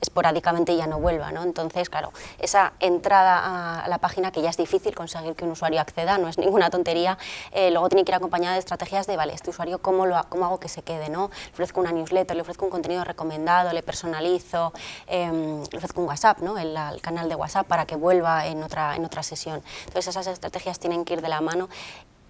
esporádicamente 0.00 0.76
ya 0.76 0.86
no 0.86 0.98
vuelva. 0.98 1.32
¿no? 1.32 1.42
Entonces, 1.42 1.88
claro, 1.90 2.12
esa 2.38 2.72
entrada 2.80 3.80
a 3.84 3.88
la 3.88 3.98
página, 3.98 4.30
que 4.30 4.42
ya 4.42 4.50
es 4.50 4.56
difícil 4.56 4.94
conseguir 4.94 5.34
que 5.34 5.44
un 5.44 5.52
usuario 5.52 5.80
acceda, 5.80 6.18
no 6.18 6.28
es 6.28 6.38
ninguna 6.38 6.70
tontería, 6.70 7.18
eh, 7.52 7.70
luego 7.70 7.88
tiene 7.88 8.04
que 8.04 8.12
ir 8.12 8.16
acompañada 8.16 8.54
de 8.54 8.60
estrategias 8.60 9.06
de, 9.06 9.16
vale, 9.16 9.34
este 9.34 9.50
usuario, 9.50 9.80
¿cómo, 9.80 10.06
lo, 10.06 10.20
cómo 10.28 10.46
hago 10.46 10.60
que 10.60 10.68
se 10.68 10.82
quede? 10.82 11.08
¿no? 11.08 11.30
Le 11.46 11.52
ofrezco 11.52 11.80
una 11.80 11.92
newsletter, 11.92 12.36
le 12.36 12.42
ofrezco 12.42 12.64
un 12.64 12.70
contenido 12.70 13.04
recomendado, 13.04 13.72
le 13.72 13.82
personalizo, 13.82 14.72
em, 15.06 15.62
le 15.70 15.78
ofrezco 15.78 16.00
un 16.00 16.08
WhatsApp, 16.08 16.38
¿no? 16.40 16.58
el, 16.58 16.76
el, 16.76 17.00
canal 17.00 17.28
de 17.28 17.34
WhatsApp 17.34 17.66
para 17.66 17.86
que 17.86 17.96
vuelva 17.96 18.46
en 18.46 18.62
otra, 18.62 18.96
en 18.96 19.04
otra 19.04 19.22
sesión. 19.22 19.62
Entonces, 19.86 20.08
esas 20.08 20.26
estrategias 20.26 20.78
tienen 20.78 21.04
que 21.04 21.14
ir 21.14 21.22
de 21.22 21.28
la 21.28 21.40
mano 21.40 21.68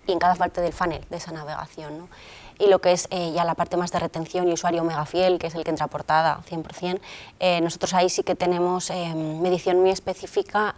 y 0.09 0.13
en 0.13 0.19
cada 0.19 0.35
parte 0.35 0.61
del 0.61 0.73
funnel 0.73 1.05
de 1.11 1.17
esa 1.17 1.33
navegación. 1.33 1.99
¿no? 1.99 2.09
Y 2.59 2.66
lo 2.68 2.81
que 2.81 2.92
es 2.92 3.09
eh, 3.11 3.33
ya 3.35 3.44
la 3.44 3.55
parte 3.55 3.77
más 3.77 3.90
de 3.92 3.99
retención 3.99 4.49
y 4.49 4.53
usuario 4.53 4.85
mega 4.85 5.07
fiel, 5.07 5.38
que 5.38 5.47
es 5.47 5.55
el 5.55 5.64
que 5.64 5.71
entra 5.71 5.87
a 5.87 5.88
portada 5.88 6.40
100%, 6.49 7.01
eh, 7.40 7.61
nosotros 7.61 7.94
ahí 7.94 8.09
sí 8.09 8.23
que 8.23 8.35
tenemos 8.35 8.90
eh, 8.90 9.14
medición 9.14 9.81
muy 9.81 9.90
específica 9.90 10.75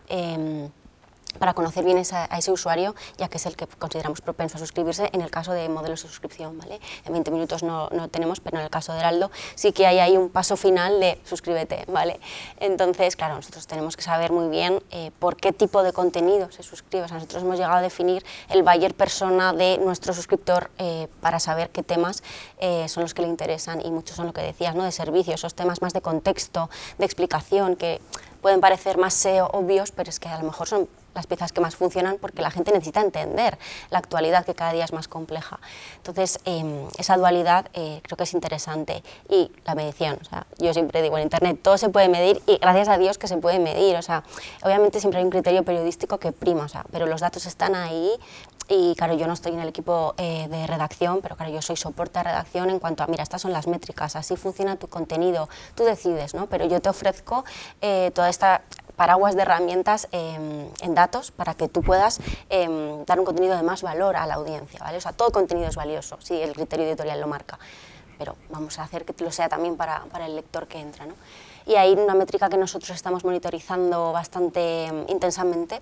para 1.39 1.55
conocer 1.55 1.85
bien 1.85 1.99
a 1.99 2.39
ese 2.39 2.51
usuario, 2.51 2.95
ya 3.19 3.29
que 3.29 3.39
es 3.39 3.47
el 3.47 3.57
que 3.57 3.67
consideramos 3.67 4.21
propenso 4.21 4.57
a 4.57 4.59
suscribirse 4.59 5.11
en 5.13 5.21
el 5.21 5.31
caso 5.31 5.53
de 5.53 5.69
modelos 5.69 6.03
de 6.03 6.09
suscripción. 6.09 6.59
¿vale? 6.59 6.81
En 7.05 7.13
20 7.13 7.31
minutos 7.31 7.63
no, 7.63 7.89
no, 7.91 8.09
tenemos, 8.09 8.41
pero 8.41 8.59
en 8.59 8.65
el 8.65 8.71
caso 8.71 8.93
de 8.93 9.01
Heraldo 9.01 9.31
sí 9.55 9.73
que 9.73 9.87
hay 9.87 10.17
un 10.17 10.31
paso 10.31 10.57
final 10.57 11.01
de 11.01 11.21
suscríbete. 11.25 11.85
¿vale? 11.89 12.21
Entonces, 12.59 13.17
claro, 13.17 13.37
nosotros 13.37 13.67
tenemos 13.67 13.97
que 13.97 14.03
saber 14.03 14.33
muy 14.33 14.49
bien 14.49 14.83
eh, 14.91 15.11
por 15.19 15.37
qué 15.37 15.53
tipo 15.53 15.83
de 15.83 15.93
contenido 15.93 16.51
se 16.51 16.63
suscribe. 16.63 17.07
Nosotros 17.11 17.43
hemos 17.43 17.57
llegado 17.57 17.77
a 17.77 17.83
definir 17.83 18.25
el 18.49 18.63
buyer 18.63 18.95
persona 18.95 19.53
de 19.53 19.79
nuestro 19.79 20.15
suscriptor 20.15 20.71
eh, 20.79 21.09
para 21.21 21.41
saber 21.41 21.71
qué 21.71 21.83
temas 21.83 22.23
eh, 22.59 22.89
son 22.89 23.03
los 23.03 23.15
que 23.15 23.23
le 23.23 23.29
interesan 23.29 23.85
y 23.85 23.91
muchos 23.91 24.17
son 24.17 24.27
lo 24.27 24.33
que 24.33 24.43
decías, 24.43 24.75
¿no? 24.75 24.85
de 24.85 24.93
servicios, 24.93 25.41
esos 25.41 25.55
temas 25.55 25.83
más 25.83 25.93
de 25.93 26.01
contexto, 26.01 26.71
de 26.99 27.05
explicación, 27.05 27.77
que 27.77 28.01
pueden 28.41 28.61
parecer 28.61 28.99
más 28.99 29.15
SEO 29.15 29.49
obvios, 29.53 29.93
pero 29.93 30.11
es 30.11 30.19
que 30.19 30.29
a 30.29 30.39
lo 30.39 30.45
mejor 30.45 30.69
son 30.69 30.89
las 31.15 31.27
piezas 31.27 31.53
que 31.53 31.61
más 31.61 31.77
funcionan 31.77 32.19
porque 32.21 32.43
la 32.43 32.51
gente 32.51 32.73
necesita 32.73 33.01
entender 33.01 33.59
la 33.91 33.99
actualidad 33.99 34.45
que 34.45 34.55
cada 34.55 34.73
día 34.73 34.85
es 34.85 34.93
más 34.93 35.09
compleja. 35.09 35.61
Entonces, 35.97 36.41
em, 36.45 36.87
esa 36.99 37.17
dualidad 37.17 37.67
eh, 37.75 38.01
creo 38.03 38.17
que 38.17 38.25
es 38.25 38.35
interesante. 38.35 39.03
Y 39.29 39.53
la 39.65 39.75
medición, 39.75 40.19
o 40.21 40.25
sea, 40.25 40.47
yo 40.59 40.73
siempre 40.73 41.03
digo 41.03 41.17
en 41.19 41.25
Internet, 41.25 41.61
todo 41.63 41.79
se 41.79 41.89
puede 41.89 42.09
medir 42.09 42.43
y 42.47 42.59
gracias 42.59 42.89
a 42.89 42.99
Dios 42.99 43.19
que 43.19 43.29
se 43.29 43.37
puede 43.37 43.59
medir. 43.59 43.97
O 43.97 44.03
sea, 44.03 44.25
obviamente 44.63 45.01
siempre 45.01 45.19
hay 45.19 45.25
un 45.25 45.31
criterio 45.31 45.65
periodístico 45.65 46.19
que 46.19 46.33
prima, 46.33 46.65
o 46.65 46.69
sea, 46.69 46.85
pero 46.91 47.07
los 47.07 47.21
datos 47.21 47.47
están 47.47 47.75
ahí 47.75 48.19
y 48.73 48.95
claro, 48.95 49.15
yo 49.15 49.27
no 49.27 49.33
estoy 49.33 49.53
en 49.53 49.59
el 49.59 49.69
equipo 49.69 50.15
eh, 50.17 50.47
de 50.49 50.65
redacción, 50.69 51.21
pero 51.23 51.35
claro, 51.35 51.51
yo 51.51 51.61
soy 51.61 51.77
soporte 51.77 52.21
de 52.21 52.23
redacción 52.23 52.71
en 52.71 52.79
cuanto 52.79 53.03
a, 53.03 53.09
mira, 53.09 53.25
estas 53.25 53.43
son 53.43 53.53
las 53.53 53.67
métricas, 53.67 54.15
así 54.15 54.37
funciona 54.37 54.77
tu 54.77 54.87
contenido, 54.87 55.49
tú 55.75 55.83
decides, 55.83 56.35
¿no? 56.35 56.47
Pero 56.47 56.67
yo 56.67 56.81
te 56.81 56.89
ofrezco 56.89 57.45
eh, 57.81 58.13
toda 58.15 58.29
esta 58.29 58.63
paraguas 59.01 59.35
de 59.35 59.41
herramientas 59.41 60.09
em, 60.13 60.69
en 60.83 60.95
datos 60.95 61.31
para 61.31 61.55
que 61.55 61.69
tú 61.69 61.81
puedas 61.81 62.21
em, 62.51 63.03
dar 63.07 63.19
un 63.19 63.25
contenido 63.25 63.57
de 63.57 63.63
más 63.63 63.81
valor 63.81 64.15
a 64.15 64.27
la 64.27 64.35
audiencia, 64.35 64.79
¿vale? 64.79 64.99
O 64.99 65.01
sea, 65.01 65.15
todo 65.15 65.33
contenido 65.33 65.69
es 65.69 65.75
valioso, 65.75 66.19
si 66.21 66.35
el 66.37 66.53
criterio 66.53 66.85
editorial 66.85 67.19
lo 67.19 67.27
marca, 67.27 67.59
pero 68.19 68.37
vamos 68.51 68.79
a 68.79 68.83
hacer 68.83 69.07
que 69.07 69.15
lo 69.25 69.33
sea 69.33 69.49
también 69.49 69.79
para, 69.79 70.05
para 70.13 70.27
el 70.27 70.37
lector 70.37 70.67
que 70.67 70.81
entra, 70.81 71.07
¿no? 71.07 71.15
Y 71.65 71.77
ahí 71.77 71.95
una 71.95 72.15
métrica 72.15 72.51
que 72.51 72.59
nosotros 72.59 72.91
estamos 72.91 73.25
monitorizando 73.25 74.13
bastante 74.13 74.85
em, 74.89 75.07
intensamente 75.09 75.81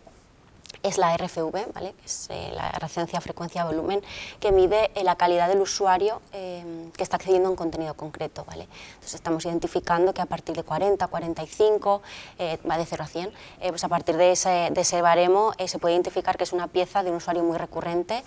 es 0.82 0.98
la 0.98 1.16
RFV, 1.16 1.72
¿vale? 1.74 1.94
es 2.04 2.28
eh, 2.30 2.50
la 2.54 2.70
referencia 2.72 3.20
frecuencia-volumen, 3.20 4.02
que 4.40 4.52
mide 4.52 4.90
eh, 4.94 5.04
la 5.04 5.16
calidad 5.16 5.48
del 5.48 5.60
usuario 5.60 6.20
eh, 6.32 6.90
que 6.96 7.02
está 7.02 7.16
accediendo 7.16 7.48
a 7.48 7.50
un 7.50 7.56
contenido 7.56 7.94
concreto. 7.94 8.44
¿vale? 8.46 8.68
Entonces 8.94 9.14
estamos 9.14 9.44
identificando 9.44 10.14
que 10.14 10.20
a 10.20 10.26
partir 10.26 10.56
de 10.56 10.62
40, 10.62 11.06
45, 11.06 12.02
va 12.68 12.78
de 12.78 12.86
0 12.86 13.04
a 13.04 13.06
100, 13.06 13.32
pues 13.68 13.84
a 13.84 13.88
partir 13.88 14.16
de 14.16 14.32
ese, 14.32 14.70
de 14.72 14.80
ese 14.80 15.02
baremo 15.02 15.52
se 15.66 15.78
puede 15.78 15.94
identificar 15.94 16.36
que 16.36 16.44
es 16.44 16.52
una 16.52 16.68
pieza 16.68 17.02
de 17.02 17.10
un 17.10 17.16
usuario 17.16 17.42
muy 17.42 17.56
recurrente 17.56 18.22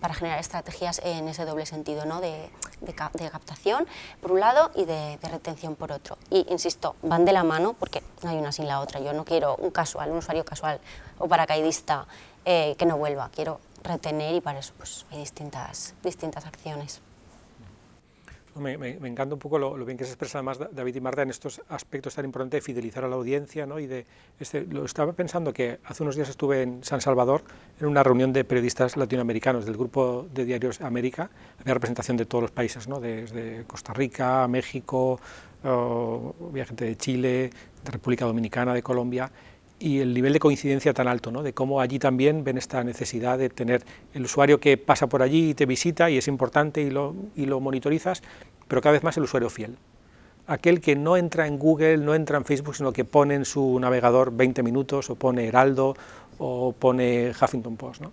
para 0.00 0.14
generar 0.14 0.38
estrategias 0.38 1.00
en 1.04 1.28
ese 1.28 1.44
doble 1.44 1.66
sentido, 1.66 2.04
¿no? 2.04 2.20
de, 2.20 2.50
de, 2.80 2.94
captación 2.94 3.86
por 4.20 4.32
un 4.32 4.40
lado 4.40 4.70
y 4.74 4.84
de, 4.84 5.18
de, 5.20 5.28
retención 5.28 5.74
por 5.74 5.92
otro. 5.92 6.18
Y 6.30 6.46
insisto, 6.50 6.96
van 7.02 7.24
de 7.24 7.32
la 7.32 7.44
mano 7.44 7.74
porque 7.74 8.02
no 8.22 8.30
hay 8.30 8.38
una 8.38 8.52
sin 8.52 8.66
la 8.66 8.80
otra. 8.80 9.00
Yo 9.00 9.12
no 9.12 9.24
quiero 9.24 9.56
un 9.56 9.70
casual, 9.70 10.10
un 10.10 10.18
usuario 10.18 10.44
casual 10.44 10.80
o 11.18 11.28
paracaidista 11.28 12.06
eh, 12.44 12.74
que 12.76 12.86
no 12.86 12.98
vuelva, 12.98 13.30
quiero 13.30 13.60
retener 13.82 14.34
y 14.34 14.40
para 14.40 14.58
eso 14.58 14.72
pues, 14.76 15.06
hay 15.10 15.18
distintas, 15.18 15.94
distintas 16.02 16.46
acciones. 16.46 17.00
Me, 18.56 18.78
me, 18.78 19.08
encanta 19.08 19.34
un 19.34 19.40
poco 19.40 19.58
lo, 19.58 19.74
bien 19.84 19.98
que 19.98 20.04
se 20.04 20.10
expresa 20.10 20.38
además 20.38 20.60
David 20.70 20.94
y 20.94 21.00
Marta 21.00 21.22
en 21.22 21.30
estos 21.30 21.60
aspectos 21.68 22.14
tan 22.14 22.24
importantes 22.24 22.58
de 22.58 22.64
fidelizar 22.64 23.02
a 23.02 23.08
la 23.08 23.16
audiencia. 23.16 23.66
¿no? 23.66 23.80
Y 23.80 23.88
de, 23.88 24.06
este, 24.38 24.64
lo 24.64 24.84
estaba 24.84 25.12
pensando 25.12 25.52
que 25.52 25.80
hace 25.84 26.04
unos 26.04 26.14
días 26.14 26.28
estuve 26.28 26.62
en 26.62 26.84
San 26.84 27.00
Salvador 27.00 27.42
en 27.80 27.86
una 27.86 28.04
reunión 28.04 28.32
de 28.32 28.44
periodistas 28.44 28.96
latinoamericanos 28.96 29.66
del 29.66 29.76
grupo 29.76 30.28
de 30.32 30.44
diarios 30.44 30.80
América. 30.82 31.30
Había 31.58 31.74
representación 31.74 32.16
de 32.16 32.26
todos 32.26 32.42
los 32.42 32.50
países, 32.52 32.86
¿no? 32.86 33.00
desde 33.00 33.64
Costa 33.64 33.92
Rica, 33.92 34.46
México, 34.46 35.18
había 35.64 36.64
gente 36.64 36.84
de 36.84 36.96
Chile, 36.96 37.50
de 37.82 37.90
República 37.90 38.24
Dominicana, 38.24 38.72
de 38.72 38.84
Colombia 38.84 39.32
y 39.84 40.00
el 40.00 40.14
nivel 40.14 40.32
de 40.32 40.38
coincidencia 40.38 40.94
tan 40.94 41.08
alto, 41.08 41.30
¿no? 41.30 41.42
de 41.42 41.52
cómo 41.52 41.82
allí 41.82 41.98
también 41.98 42.42
ven 42.42 42.56
esta 42.56 42.82
necesidad 42.82 43.36
de 43.36 43.50
tener 43.50 43.84
el 44.14 44.24
usuario 44.24 44.58
que 44.58 44.78
pasa 44.78 45.08
por 45.08 45.20
allí 45.20 45.50
y 45.50 45.54
te 45.54 45.66
visita 45.66 46.08
y 46.08 46.16
es 46.16 46.26
importante 46.26 46.80
y 46.80 46.88
lo, 46.88 47.14
y 47.36 47.44
lo 47.44 47.60
monitorizas, 47.60 48.22
pero 48.66 48.80
cada 48.80 48.94
vez 48.94 49.02
más 49.02 49.18
el 49.18 49.24
usuario 49.24 49.50
fiel. 49.50 49.76
Aquel 50.46 50.80
que 50.80 50.96
no 50.96 51.18
entra 51.18 51.46
en 51.46 51.58
Google, 51.58 51.98
no 51.98 52.14
entra 52.14 52.38
en 52.38 52.46
Facebook, 52.46 52.74
sino 52.74 52.94
que 52.94 53.04
pone 53.04 53.34
en 53.34 53.44
su 53.44 53.78
navegador 53.78 54.34
20 54.34 54.62
minutos 54.62 55.10
o 55.10 55.16
pone 55.16 55.46
Heraldo 55.46 55.94
o 56.38 56.72
pone 56.72 57.32
Huffington 57.38 57.76
Post. 57.76 58.00
¿no? 58.00 58.12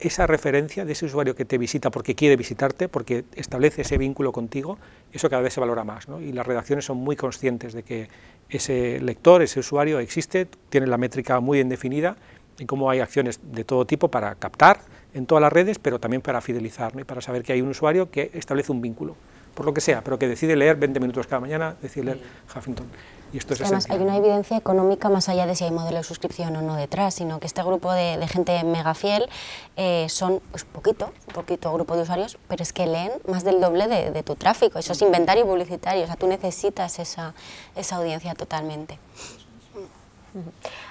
Esa 0.00 0.26
referencia 0.26 0.84
de 0.84 0.92
ese 0.92 1.06
usuario 1.06 1.34
que 1.34 1.44
te 1.44 1.58
visita 1.58 1.90
porque 1.90 2.14
quiere 2.14 2.36
visitarte, 2.36 2.88
porque 2.88 3.24
establece 3.34 3.82
ese 3.82 3.98
vínculo 3.98 4.32
contigo, 4.32 4.78
eso 5.12 5.28
cada 5.28 5.42
vez 5.42 5.54
se 5.54 5.60
valora 5.60 5.84
más. 5.84 6.08
¿no? 6.08 6.20
Y 6.20 6.32
las 6.32 6.46
redacciones 6.46 6.84
son 6.84 6.98
muy 6.98 7.16
conscientes 7.16 7.72
de 7.72 7.82
que 7.82 8.08
ese 8.48 9.00
lector, 9.00 9.42
ese 9.42 9.60
usuario 9.60 9.98
existe, 9.98 10.46
tiene 10.68 10.86
la 10.86 10.96
métrica 10.96 11.40
muy 11.40 11.58
bien 11.58 11.68
definida 11.68 12.16
y 12.58 12.66
cómo 12.66 12.90
hay 12.90 13.00
acciones 13.00 13.40
de 13.42 13.64
todo 13.64 13.86
tipo 13.86 14.08
para 14.08 14.34
captar 14.34 14.80
en 15.14 15.26
todas 15.26 15.42
las 15.42 15.52
redes, 15.52 15.78
pero 15.78 15.98
también 15.98 16.22
para 16.22 16.40
fidelizar 16.40 16.92
y 16.98 17.04
para 17.04 17.20
saber 17.20 17.42
que 17.42 17.52
hay 17.52 17.60
un 17.60 17.68
usuario 17.68 18.10
que 18.10 18.30
establece 18.34 18.72
un 18.72 18.80
vínculo, 18.80 19.16
por 19.54 19.66
lo 19.66 19.74
que 19.74 19.80
sea, 19.80 20.02
pero 20.02 20.18
que 20.18 20.28
decide 20.28 20.56
leer 20.56 20.76
20 20.76 21.00
minutos 21.00 21.26
cada 21.26 21.40
mañana, 21.40 21.76
decide 21.80 22.04
leer 22.04 22.20
Huffington. 22.54 22.86
Y 23.32 23.38
esto 23.38 23.54
es 23.54 23.60
Además, 23.60 23.86
hay 23.90 23.98
una 23.98 24.16
evidencia 24.16 24.56
económica 24.56 25.08
más 25.08 25.28
allá 25.28 25.46
de 25.46 25.54
si 25.54 25.64
hay 25.64 25.70
modelo 25.70 25.98
de 25.98 26.04
suscripción 26.04 26.56
o 26.56 26.62
no 26.62 26.76
detrás, 26.76 27.14
sino 27.14 27.40
que 27.40 27.46
este 27.46 27.62
grupo 27.62 27.92
de, 27.92 28.26
gente 28.28 28.62
mega 28.64 28.94
fiel 28.94 29.28
eh, 29.76 30.06
son 30.08 30.40
pues, 30.50 30.64
poquito, 30.64 31.12
un 31.28 31.34
poquito 31.34 31.72
grupo 31.72 31.96
de 31.96 32.02
usuarios, 32.02 32.38
pero 32.48 32.62
es 32.62 32.72
que 32.72 32.86
leen 32.86 33.12
más 33.26 33.44
del 33.44 33.60
doble 33.60 33.86
de, 33.86 34.22
tu 34.22 34.34
tráfico. 34.34 34.78
Eso 34.78 34.92
es 34.92 35.02
inventario 35.02 35.46
publicitario, 35.46 36.04
o 36.04 36.06
sea, 36.06 36.16
tú 36.16 36.26
necesitas 36.26 36.98
esa, 36.98 37.34
esa 37.76 37.96
audiencia 37.96 38.34
totalmente. 38.34 38.98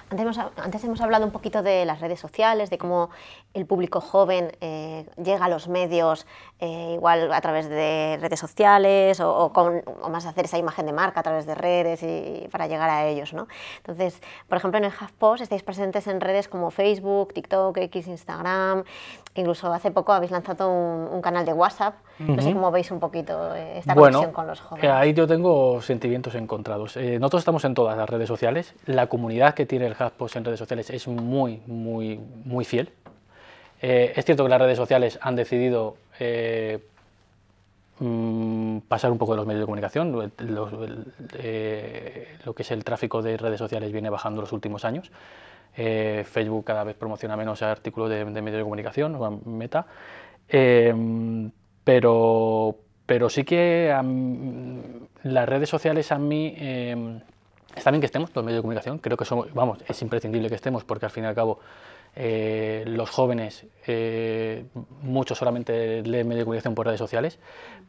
Antes 0.10 0.22
hemos, 0.22 0.38
antes 0.38 0.84
hemos, 0.86 1.02
hablado 1.02 1.26
un 1.26 1.32
poquito 1.32 1.62
de 1.62 1.84
las 1.84 2.00
redes 2.00 2.18
sociales, 2.18 2.70
de 2.70 2.78
cómo 2.78 3.10
el 3.54 3.66
público 3.66 4.00
joven 4.00 4.54
eh, 4.62 5.06
llega 5.22 5.44
a 5.44 5.50
los 5.50 5.68
medios 5.68 6.26
eh, 6.60 6.94
igual 6.94 7.34
a 7.34 7.42
través 7.42 7.68
de 7.68 8.18
redes 8.22 8.40
sociales 8.40 9.20
o, 9.20 9.52
con, 9.52 9.82
o, 10.02 10.10
más 10.10 10.26
hacer 10.26 10.46
esa 10.46 10.58
imagen 10.58 10.86
de 10.86 10.94
marca 10.94 11.20
a 11.20 11.24
través 11.24 11.46
de 11.46 11.56
redes 11.56 12.04
y, 12.04 12.48
para 12.50 12.68
llegar 12.68 12.90
a 12.90 13.06
ellos. 13.06 13.34
¿no? 13.34 13.48
Entonces, 13.78 14.22
por 14.48 14.58
ejemplo, 14.58 14.78
en 14.78 14.86
el 14.86 14.92
HuffPost 14.92 15.42
estáis 15.42 15.64
presentes 15.64 16.08
en 16.08 16.22
redes 16.22 16.48
como 16.48 16.72
Facebook, 16.72 17.34
TikTok, 17.34 17.78
X, 17.78 18.08
Instagram, 18.08 18.86
incluso 19.36 19.74
hace 19.74 19.92
poco 19.92 20.14
habéis 20.14 20.32
lanzado 20.32 20.72
un, 20.72 21.22
canal 21.22 21.46
de 21.46 21.52
WhatsApp. 21.52 21.96
No 22.20 22.42
sé 22.42 22.54
cómo 22.54 22.72
veis 22.72 22.90
un 22.92 23.00
poquito 23.00 23.54
eh, 23.56 23.80
esta 23.80 23.94
conexión 23.94 24.32
con 24.32 24.48
los 24.48 24.62
jóvenes. 24.62 24.90
ahí 24.90 25.14
yo 25.14 25.28
tengo 25.28 25.82
sentimientos 25.82 26.34
encontrados. 26.36 26.96
nosotros 26.96 27.42
estamos 27.42 27.66
en 27.66 27.74
todas 27.74 27.98
las 27.98 28.10
redes 28.10 28.28
sociales. 28.28 28.74
La 28.86 29.08
comunidad 29.08 29.54
que 29.54 29.66
tiene 29.66 29.86
el 29.86 29.97
En 30.00 30.46
redes 30.46 30.60
sociales 30.60 30.90
es 30.90 31.08
muy, 31.08 31.62
muy, 31.66 32.20
muy 32.46 32.66
fiel. 32.66 32.92
Eh, 33.82 34.14
es 34.16 34.26
cierto 34.26 34.44
que 34.44 34.50
las 34.50 34.62
redes 34.62 34.78
sociales 34.78 35.18
han 35.22 35.36
decidido 35.36 35.98
eh, 36.20 36.80
mm, 38.00 38.80
pasar 38.88 39.12
un 39.12 39.18
poco 39.18 39.34
de 39.34 39.38
los 39.38 39.48
medios 39.48 39.62
de 39.62 39.66
comunicación. 39.66 40.32
Eh, 41.40 42.38
lo 42.46 42.54
que 42.54 42.62
es 42.62 42.72
el 42.72 42.84
tráfico 42.84 43.22
de 43.22 43.38
redes 43.38 43.60
sociales 43.60 43.92
viene 43.92 44.10
bajando 44.10 44.42
los 44.42 44.52
últimos 44.52 44.86
años. 44.86 45.12
Facebook 45.76 46.66
cada 46.66 46.84
vez 46.84 46.96
promociona 46.96 47.38
menos 47.38 47.62
artículos 47.62 48.10
de, 48.10 48.26
medios 48.26 48.58
de 48.58 48.64
comunicación, 48.64 49.42
Meta. 49.46 49.86
pero, 51.84 52.76
pero 53.06 53.30
sí 53.30 53.44
que 53.44 53.96
las 55.22 55.50
redes 55.50 55.70
sociales 55.70 56.12
a 56.12 56.18
mí 56.18 56.56
está 57.78 57.92
bien 57.92 58.02
que 58.02 58.08
estemos 58.08 58.32
los 58.36 58.44
medios 58.44 58.60
de 58.60 58.62
comunicación, 58.62 58.98
creo 59.00 59.18
que 59.18 59.26
somos, 59.26 59.54
vamos, 59.54 59.80
es 59.88 60.02
imprescindible 60.02 60.50
que 60.50 60.56
estemos 60.56 60.84
porque 60.84 61.06
al 61.06 61.12
fin 61.12 61.24
y 61.24 61.28
al 61.28 61.36
cabo 61.36 61.60
eh, 62.16 62.84
los 62.88 63.10
jóvenes, 63.10 63.66
eh, 63.86 64.66
muchos 65.02 65.38
solamente 65.38 66.02
leen 66.04 66.28
medios 66.28 66.42
de 66.42 66.46
comunicación 66.46 66.76
por 66.76 66.88
redes 66.88 67.00
sociales, 67.00 67.40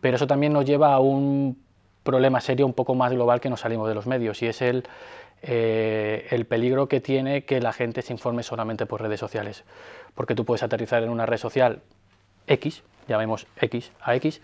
pero 0.01 0.17
eso 0.17 0.27
también 0.27 0.53
nos 0.53 0.65
lleva 0.65 0.93
a 0.93 1.01
un 1.01 1.63
problema 2.03 2.41
serio 2.41 2.67
un 2.67 2.75
poco 2.75 2.95
más 2.95 3.13
global 3.13 3.41
que 3.41 3.51
nos 3.51 3.61
salimos 3.61 3.89
de 3.89 3.95
los 3.95 4.07
medios 4.07 4.43
y 4.43 4.47
es 4.47 4.63
el, 4.63 4.85
eh, 5.43 6.27
el 6.31 6.47
peligro 6.47 6.89
que 6.89 7.01
tiene 7.01 7.45
que 7.45 7.61
la 7.61 7.73
gente 7.73 8.03
se 8.03 8.13
informe 8.13 8.43
solamente 8.43 8.87
por 8.87 9.03
redes 9.03 9.21
sociales. 9.21 9.65
Porque 10.15 10.35
tú 10.35 10.45
puedes 10.45 10.63
aterrizar 10.63 11.03
en 11.03 11.11
una 11.11 11.27
red 11.27 11.39
social 11.39 11.81
X, 12.47 12.83
llamemos 13.07 13.47
X 13.61 13.93
a 14.01 14.15
X, 14.17 14.41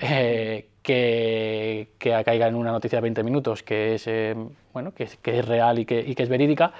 eh, 0.00 0.68
que, 0.86 1.88
que, 1.98 2.22
caiga 2.24 2.46
en 2.46 2.54
una 2.54 2.70
noticia 2.70 2.98
de 2.98 3.02
20 3.02 3.24
minutos 3.24 3.64
que 3.64 3.96
es, 3.96 4.06
eh, 4.06 4.36
bueno, 4.72 4.94
que, 4.94 5.08
es 5.24 5.44
real 5.44 5.80
y 5.80 5.84
que, 5.84 6.14
es 6.16 6.28
verídica, 6.28 6.70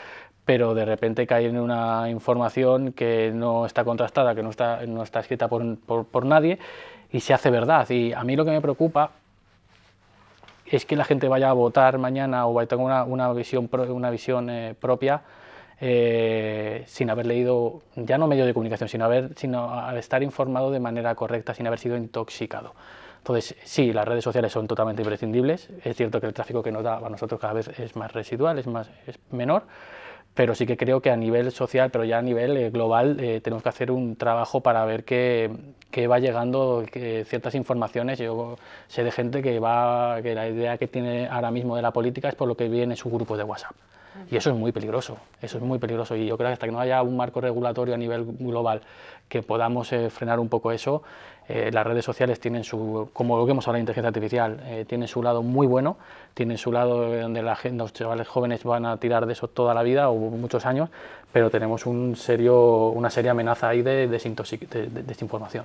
pero 0.45 0.75
de 0.75 0.85
repente 0.85 1.27
cae 1.27 1.47
en 1.47 1.59
una 1.59 2.09
información 2.09 2.93
que 2.93 3.33
no 3.35 3.67
está 3.67 3.83
contrastada, 3.83 4.37
que 4.37 4.45
no 4.45 4.51
está, 4.51 4.87
no 4.87 5.03
está 5.03 5.19
escrita 5.19 5.49
por, 5.49 5.77
por, 5.81 6.07
por 6.07 6.25
nadie 6.25 6.61
y 7.11 7.19
se 7.19 7.35
hace 7.35 7.51
verdad. 7.51 7.91
Y 7.91 8.13
a 8.13 8.23
mí 8.23 8.37
lo 8.37 8.45
que 8.45 8.53
me 8.53 8.61
preocupa 8.61 9.11
es 10.67 10.87
que 10.87 10.95
la 10.95 11.05
gente 11.05 11.27
vaya 11.27 11.51
a 11.51 11.53
votar 11.53 11.99
mañana 11.99 12.47
o 12.47 12.55
vaya 12.55 12.67
a 12.67 12.69
tener 12.69 12.85
una, 12.85 13.03
una 13.03 13.33
visión, 13.33 13.69
una 13.89 14.11
visión 14.11 14.49
eh, 14.51 14.77
propia 14.79 15.23
eh, 15.81 16.85
sin 16.87 17.11
haber 17.11 17.27
leído, 17.27 17.83
ya 17.97 18.19
no 18.19 18.29
medio 18.29 18.47
de 18.47 18.55
comunicación, 18.55 18.89
sino, 18.89 19.05
haber, 19.05 19.33
sino 19.35 19.91
estar 19.97 20.23
informado 20.23 20.71
de 20.71 20.79
manera 20.79 21.13
correcta, 21.17 21.55
sin 21.55 21.67
haber 21.67 21.81
sido 21.81 21.97
intoxicado. 21.97 22.73
Entonces, 23.27 23.57
sí, 23.65 23.93
las 23.93 24.07
redes 24.07 24.23
sociales 24.23 24.53
son 24.53 24.69
totalmente 24.69 25.03
imprescindibles. 25.03 25.69
Es 25.83 25.97
cierto 25.97 26.21
que 26.21 26.29
el 26.29 26.33
tráfico 26.33 26.63
que 26.63 26.71
nos 26.71 26.85
da 26.85 26.99
a 26.99 27.11
nosotros 27.11 27.41
cada 27.41 27.55
vez 27.55 27.67
es 27.77 27.97
más 27.97 28.13
residual, 28.13 28.57
es, 28.61 28.69
más, 28.69 28.89
es 29.05 29.19
menor, 29.33 29.65
pero 30.33 30.55
sí 30.55 30.65
que 30.65 30.77
creo 30.77 31.01
que 31.01 31.11
a 31.11 31.17
nivel 31.17 31.51
social, 31.51 31.91
pero 31.91 32.05
ya 32.05 32.19
a 32.19 32.23
nivel 32.23 32.57
eh, 32.57 32.71
global, 32.71 33.19
eh, 33.19 33.41
tenemos 33.41 33.65
que 33.65 33.69
hacer 33.69 33.91
un 33.91 34.15
trabajo 34.15 34.61
para 34.61 34.85
ver 34.85 35.05
que, 35.05 35.51
que 35.91 36.07
va 36.07 36.21
llegando 36.21 36.85
que 36.89 37.25
ciertas 37.25 37.57
informaciones. 37.57 38.21
Yo 38.21 38.59
sé 38.87 39.03
de 39.03 39.11
gente 39.11 39.43
que, 39.43 39.59
va, 39.59 40.23
que 40.23 40.33
la 40.37 40.47
idea 40.49 40.79
que 40.79 40.87
tiene 40.87 41.27
ahora 41.27 41.51
mismo 41.51 41.75
de 41.75 41.83
la 41.83 41.91
política 41.91 42.29
es 42.29 42.37
por 42.37 42.47
lo 42.47 42.57
que 42.57 42.69
viene 42.69 42.93
en 42.93 42.97
su 42.97 43.11
grupo 43.11 43.37
de 43.37 43.43
WhatsApp. 43.43 43.75
Y 44.31 44.37
eso 44.37 44.51
es 44.51 44.57
muy 44.57 44.73
peligroso, 44.73 45.19
eso 45.43 45.59
es 45.59 45.63
muy 45.63 45.79
peligroso. 45.79 46.17
Y 46.17 46.27
yo 46.27 46.37
creo 46.37 46.49
que 46.49 46.55
hasta 46.55 46.67
que 46.67 46.73
no 46.73 46.81
haya 46.81 47.03
un 47.03 47.17
marco 47.17 47.41
regulatorio 47.41 47.95
a 47.95 47.99
nivel 47.99 48.25
global 48.25 48.81
que 49.29 49.43
podamos 49.43 49.93
eh, 49.93 50.11
frenar 50.11 50.41
un 50.41 50.49
poco 50.49 50.73
eso, 50.73 51.03
eh, 51.49 51.71
las 51.73 51.87
redes 51.87 52.05
sociales 52.05 52.41
tienen 52.41 52.65
su, 52.65 53.09
como 53.13 53.37
lo 53.37 53.45
que 53.47 53.53
hemos 53.53 53.67
hablado 53.67 53.77
de 53.79 53.83
inteligencia 53.83 54.09
artificial, 54.09 54.61
eh, 54.65 54.85
tienen 54.89 55.09
su 55.09 55.23
lado 55.23 55.43
muy 55.43 55.67
bueno, 55.67 55.97
tienen 56.35 56.59
su 56.59 56.73
lado 56.73 57.21
donde 57.21 57.43
la 57.43 57.57
gente, 57.57 57.79
los 57.79 57.93
chavales 57.93 58.27
jóvenes 58.29 58.65
van 58.65 58.87
a 58.87 58.97
tirar 58.97 59.27
de 59.27 59.33
eso 59.33 59.49
toda 59.49 59.75
la 59.75 59.83
vida 59.83 60.11
o 60.11 60.17
muchos 60.17 60.67
años, 60.67 60.91
pero 61.33 61.51
tenemos 61.51 61.87
un 61.87 62.17
serio, 62.17 62.89
una 62.89 63.11
seria 63.11 63.33
amenaza 63.33 63.69
ahí 63.69 63.83
de, 63.83 64.09
de, 64.09 64.19
de, 64.19 64.87
de 64.89 65.03
desinformación. 65.03 65.65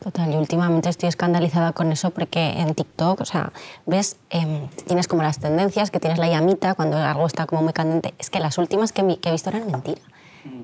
Total, 0.00 0.30
yo 0.30 0.38
últimamente 0.38 0.88
estoy 0.88 1.08
escandalizada 1.08 1.72
con 1.72 1.90
eso 1.90 2.10
porque 2.10 2.60
en 2.60 2.74
TikTok, 2.74 3.20
o 3.20 3.24
sea, 3.24 3.52
ves, 3.84 4.16
eh, 4.30 4.68
tienes 4.86 5.08
como 5.08 5.22
las 5.22 5.40
tendencias, 5.40 5.90
que 5.90 5.98
tienes 5.98 6.20
la 6.20 6.28
llamita 6.28 6.74
cuando 6.74 6.98
algo 6.98 7.26
está 7.26 7.46
como 7.46 7.62
muy 7.62 7.72
candente. 7.72 8.14
Es 8.18 8.30
que 8.30 8.38
las 8.38 8.58
últimas 8.58 8.92
que, 8.92 9.00
he 9.00 9.32
visto 9.32 9.50
eran 9.50 9.70
mentira. 9.70 10.00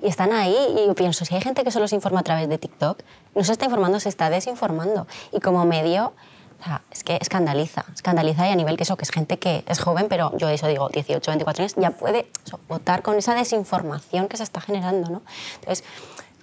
Y 0.02 0.08
están 0.08 0.32
ahí 0.32 0.56
y 0.76 0.86
yo 0.86 0.94
pienso, 0.94 1.24
si 1.24 1.34
hay 1.34 1.40
gente 1.40 1.64
que 1.64 1.70
solo 1.70 1.88
se 1.88 1.94
informa 1.94 2.20
a 2.20 2.22
través 2.22 2.48
de 2.48 2.58
TikTok, 2.58 3.02
no 3.34 3.44
se 3.44 3.52
está 3.52 3.64
informando, 3.64 4.00
se 4.00 4.08
está 4.08 4.30
desinformando. 4.30 5.06
Y 5.32 5.40
como 5.40 5.64
medio, 5.64 6.12
o 6.60 6.64
sea, 6.64 6.82
es 6.90 7.04
que 7.04 7.18
escandaliza, 7.20 7.84
escandaliza 7.94 8.48
y 8.48 8.52
a 8.52 8.56
nivel 8.56 8.76
que 8.76 8.84
eso, 8.84 8.96
que 8.96 9.04
es 9.04 9.10
gente 9.10 9.38
que 9.38 9.64
es 9.66 9.80
joven, 9.80 10.06
pero 10.08 10.36
yo 10.38 10.48
eso 10.48 10.66
digo, 10.66 10.88
18, 10.88 11.30
24 11.30 11.62
años, 11.62 11.74
ya 11.76 11.90
puede 11.90 12.30
eso, 12.44 12.60
votar 12.68 13.02
con 13.02 13.16
esa 13.16 13.34
desinformación 13.34 14.28
que 14.28 14.36
se 14.36 14.42
está 14.42 14.60
generando, 14.60 15.10
¿no? 15.10 15.22
Entonces, 15.56 15.84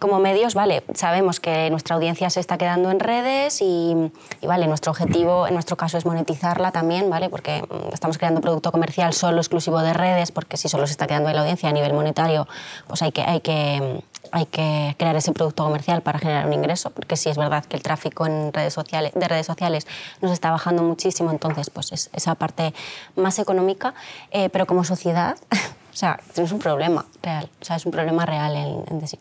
como 0.02 0.20
medios, 0.20 0.56
vale, 0.56 0.84
sabemos 0.96 1.40
que 1.40 1.70
nuestra 1.70 1.96
audiencia 1.96 2.28
se 2.32 2.40
está 2.40 2.58
quedando 2.58 2.90
en 2.90 3.00
redes 3.00 3.62
y, 3.62 4.12
vale, 4.42 4.66
nuestro 4.66 4.92
objetivo 4.92 5.46
en 5.46 5.54
nuestro 5.54 5.78
caso 5.78 5.96
es 5.96 6.08
monetizarla 6.08 6.72
también, 6.72 7.08
vale, 7.12 7.30
porque 7.30 7.62
mm, 7.62 7.94
estamos 7.94 8.18
creando 8.18 8.42
producto 8.42 8.72
comercial 8.72 9.14
solo 9.14 9.38
exclusivo 9.38 9.80
de 9.82 9.94
redes, 9.94 10.32
porque 10.32 10.58
si 10.58 10.70
solo 10.70 10.88
se 10.88 10.94
está 10.94 11.06
quedando 11.06 11.30
en 11.30 11.36
la 11.36 11.42
audiencia 11.42 11.70
a 11.70 11.72
nivel 11.72 11.94
monetario, 11.94 12.48
pues 12.88 13.04
hay 13.04 13.12
que, 13.12 13.22
hay 13.22 13.42
que, 13.42 14.04
hay 14.32 14.48
que 14.48 14.96
crear 14.98 15.16
ese 15.16 15.34
producto 15.34 15.64
comercial 15.64 16.02
para 16.02 16.18
generar 16.18 16.48
un 16.48 16.54
ingreso, 16.54 16.90
porque 16.90 17.16
sí 17.16 17.30
es 17.30 17.38
verdad 17.38 17.64
que 17.64 17.78
el 17.78 17.84
tráfico 17.84 18.26
en 18.26 18.52
redes 18.52 18.74
sociales, 18.74 19.12
de 19.14 19.28
redes 19.28 19.46
sociales 19.46 19.86
nos 20.20 20.32
está 20.32 20.50
bajando 20.50 20.82
muchísimo, 20.82 21.30
entonces 21.30 21.70
pues 21.70 21.92
es 21.92 22.10
esa 22.14 22.34
parte 22.34 22.74
más 23.16 23.38
económica, 23.38 23.94
eh, 24.32 24.50
pero 24.50 24.66
como 24.66 24.84
sociedad, 24.84 25.38
o 25.94 25.96
sea, 25.96 26.20
tenemos 26.34 26.54
un 26.54 26.60
problema 26.60 27.06
real, 27.22 27.52
o 27.62 27.66
sea, 27.66 27.76
es 27.76 27.86
un 27.86 27.92
problema 27.92 28.26
real 28.26 28.56
en, 28.56 28.84
en 28.90 29.00
decir 29.00 29.20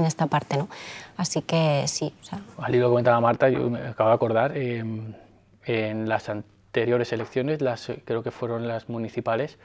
en 0.00 0.06
esta 0.06 0.26
parte, 0.26 0.56
¿no? 0.56 0.68
Así 1.16 1.42
que 1.42 1.84
sí. 1.86 2.12
O 2.20 2.24
sea. 2.24 2.40
Al 2.58 2.74
hilo 2.74 2.86
que 2.86 2.90
comentaba 2.90 3.20
Marta, 3.20 3.48
yo 3.48 3.70
me 3.70 3.78
acabo 3.80 4.10
de 4.10 4.14
acordar, 4.14 4.52
eh, 4.56 4.82
en 5.66 6.08
las 6.08 6.28
anteriores 6.28 7.12
elecciones, 7.12 7.60
las, 7.60 7.92
creo 8.04 8.22
que 8.22 8.30
fueron 8.30 8.66
las 8.66 8.88
municipales, 8.88 9.58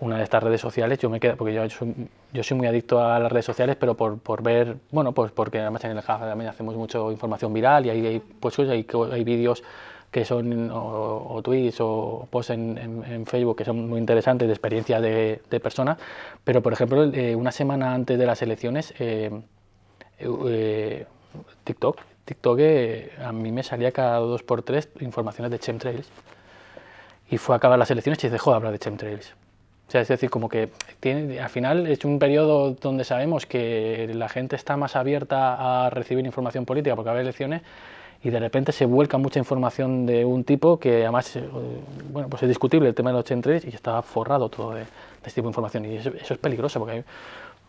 una 0.00 0.16
de 0.16 0.24
estas 0.24 0.42
redes 0.42 0.60
sociales, 0.60 0.98
yo 0.98 1.10
me 1.10 1.20
quedo, 1.20 1.36
porque 1.36 1.52
yo 1.52 1.68
soy, 1.68 1.94
yo 2.32 2.42
soy 2.42 2.56
muy 2.56 2.66
adicto 2.66 3.02
a 3.02 3.18
las 3.18 3.30
redes 3.30 3.44
sociales, 3.44 3.76
pero 3.78 3.96
por, 3.96 4.18
por 4.18 4.42
ver, 4.42 4.76
bueno, 4.90 5.12
pues 5.12 5.30
porque 5.30 5.60
además 5.60 5.84
en 5.84 5.92
el 5.92 6.00
Java 6.00 6.26
también 6.26 6.48
hacemos 6.48 6.74
mucho 6.74 7.12
información 7.12 7.52
viral 7.52 7.86
y 7.86 7.90
hay, 7.90 8.06
hay 8.06 8.20
pues, 8.20 8.58
hay, 8.60 8.86
hay 9.12 9.24
vídeos 9.24 9.62
que 10.10 10.24
son 10.24 10.70
o, 10.70 11.34
o, 11.34 11.42
tweets 11.42 11.80
o 11.80 12.26
posts 12.30 12.50
en, 12.50 12.78
en, 12.78 13.04
en, 13.04 13.26
Facebook 13.26 13.58
que 13.58 13.64
son 13.64 13.88
muy 13.88 14.00
interesantes 14.00 14.48
de 14.48 14.54
experiencia 14.54 15.00
de, 15.00 15.40
de 15.48 15.60
personas, 15.60 15.98
pero 16.42 16.62
por 16.62 16.72
ejemplo, 16.72 17.04
eh, 17.04 17.36
una 17.36 17.52
semana 17.52 17.94
antes 17.94 18.18
de 18.18 18.26
las 18.26 18.42
elecciones, 18.42 18.92
eh, 18.98 19.30
eh, 20.20 21.06
TikTok, 21.64 21.98
TikTok 22.24 22.58
eh, 22.60 23.10
a 23.24 23.32
mí 23.32 23.50
me 23.50 23.62
salía 23.62 23.92
cada 23.92 24.18
dos 24.18 24.42
por 24.42 24.62
tres 24.62 24.88
informaciones 25.00 25.50
de 25.50 25.58
chemtrails 25.58 26.08
y 27.30 27.38
fue 27.38 27.54
a 27.54 27.58
acabar 27.58 27.78
las 27.78 27.90
elecciones 27.90 28.22
y 28.24 28.28
dejó 28.28 28.50
de 28.50 28.56
hablar 28.56 28.72
de 28.72 28.78
chemtrails. 28.78 29.34
O 29.88 29.90
sea, 29.90 30.02
es 30.02 30.08
decir, 30.08 30.30
como 30.30 30.48
que 30.48 30.70
tiene, 31.00 31.40
al 31.40 31.48
final 31.48 31.88
es 31.88 32.04
un 32.04 32.20
periodo 32.20 32.72
donde 32.72 33.02
sabemos 33.02 33.46
que 33.46 34.08
la 34.14 34.28
gente 34.28 34.54
está 34.54 34.76
más 34.76 34.94
abierta 34.94 35.86
a 35.86 35.90
recibir 35.90 36.24
información 36.24 36.64
política 36.64 36.94
porque 36.94 37.10
haber 37.10 37.22
elecciones 37.22 37.62
y 38.22 38.30
de 38.30 38.38
repente 38.38 38.70
se 38.70 38.84
vuelca 38.84 39.18
mucha 39.18 39.40
información 39.40 40.06
de 40.06 40.24
un 40.24 40.44
tipo 40.44 40.78
que 40.78 41.02
además, 41.02 41.34
eh, 41.34 41.42
bueno, 42.12 42.28
pues 42.28 42.42
es 42.44 42.48
discutible 42.48 42.88
el 42.88 42.94
tema 42.94 43.10
de 43.10 43.16
los 43.16 43.24
chemtrails 43.24 43.64
y 43.64 43.70
está 43.70 44.00
forrado 44.02 44.48
todo 44.48 44.74
de, 44.74 44.80
de 44.80 44.86
este 45.24 45.40
tipo 45.40 45.48
de 45.48 45.50
información. 45.50 45.84
Y 45.86 45.96
eso, 45.96 46.10
eso 46.10 46.34
es 46.34 46.38
peligroso 46.38 46.78
porque 46.78 46.96
hay, 46.98 47.04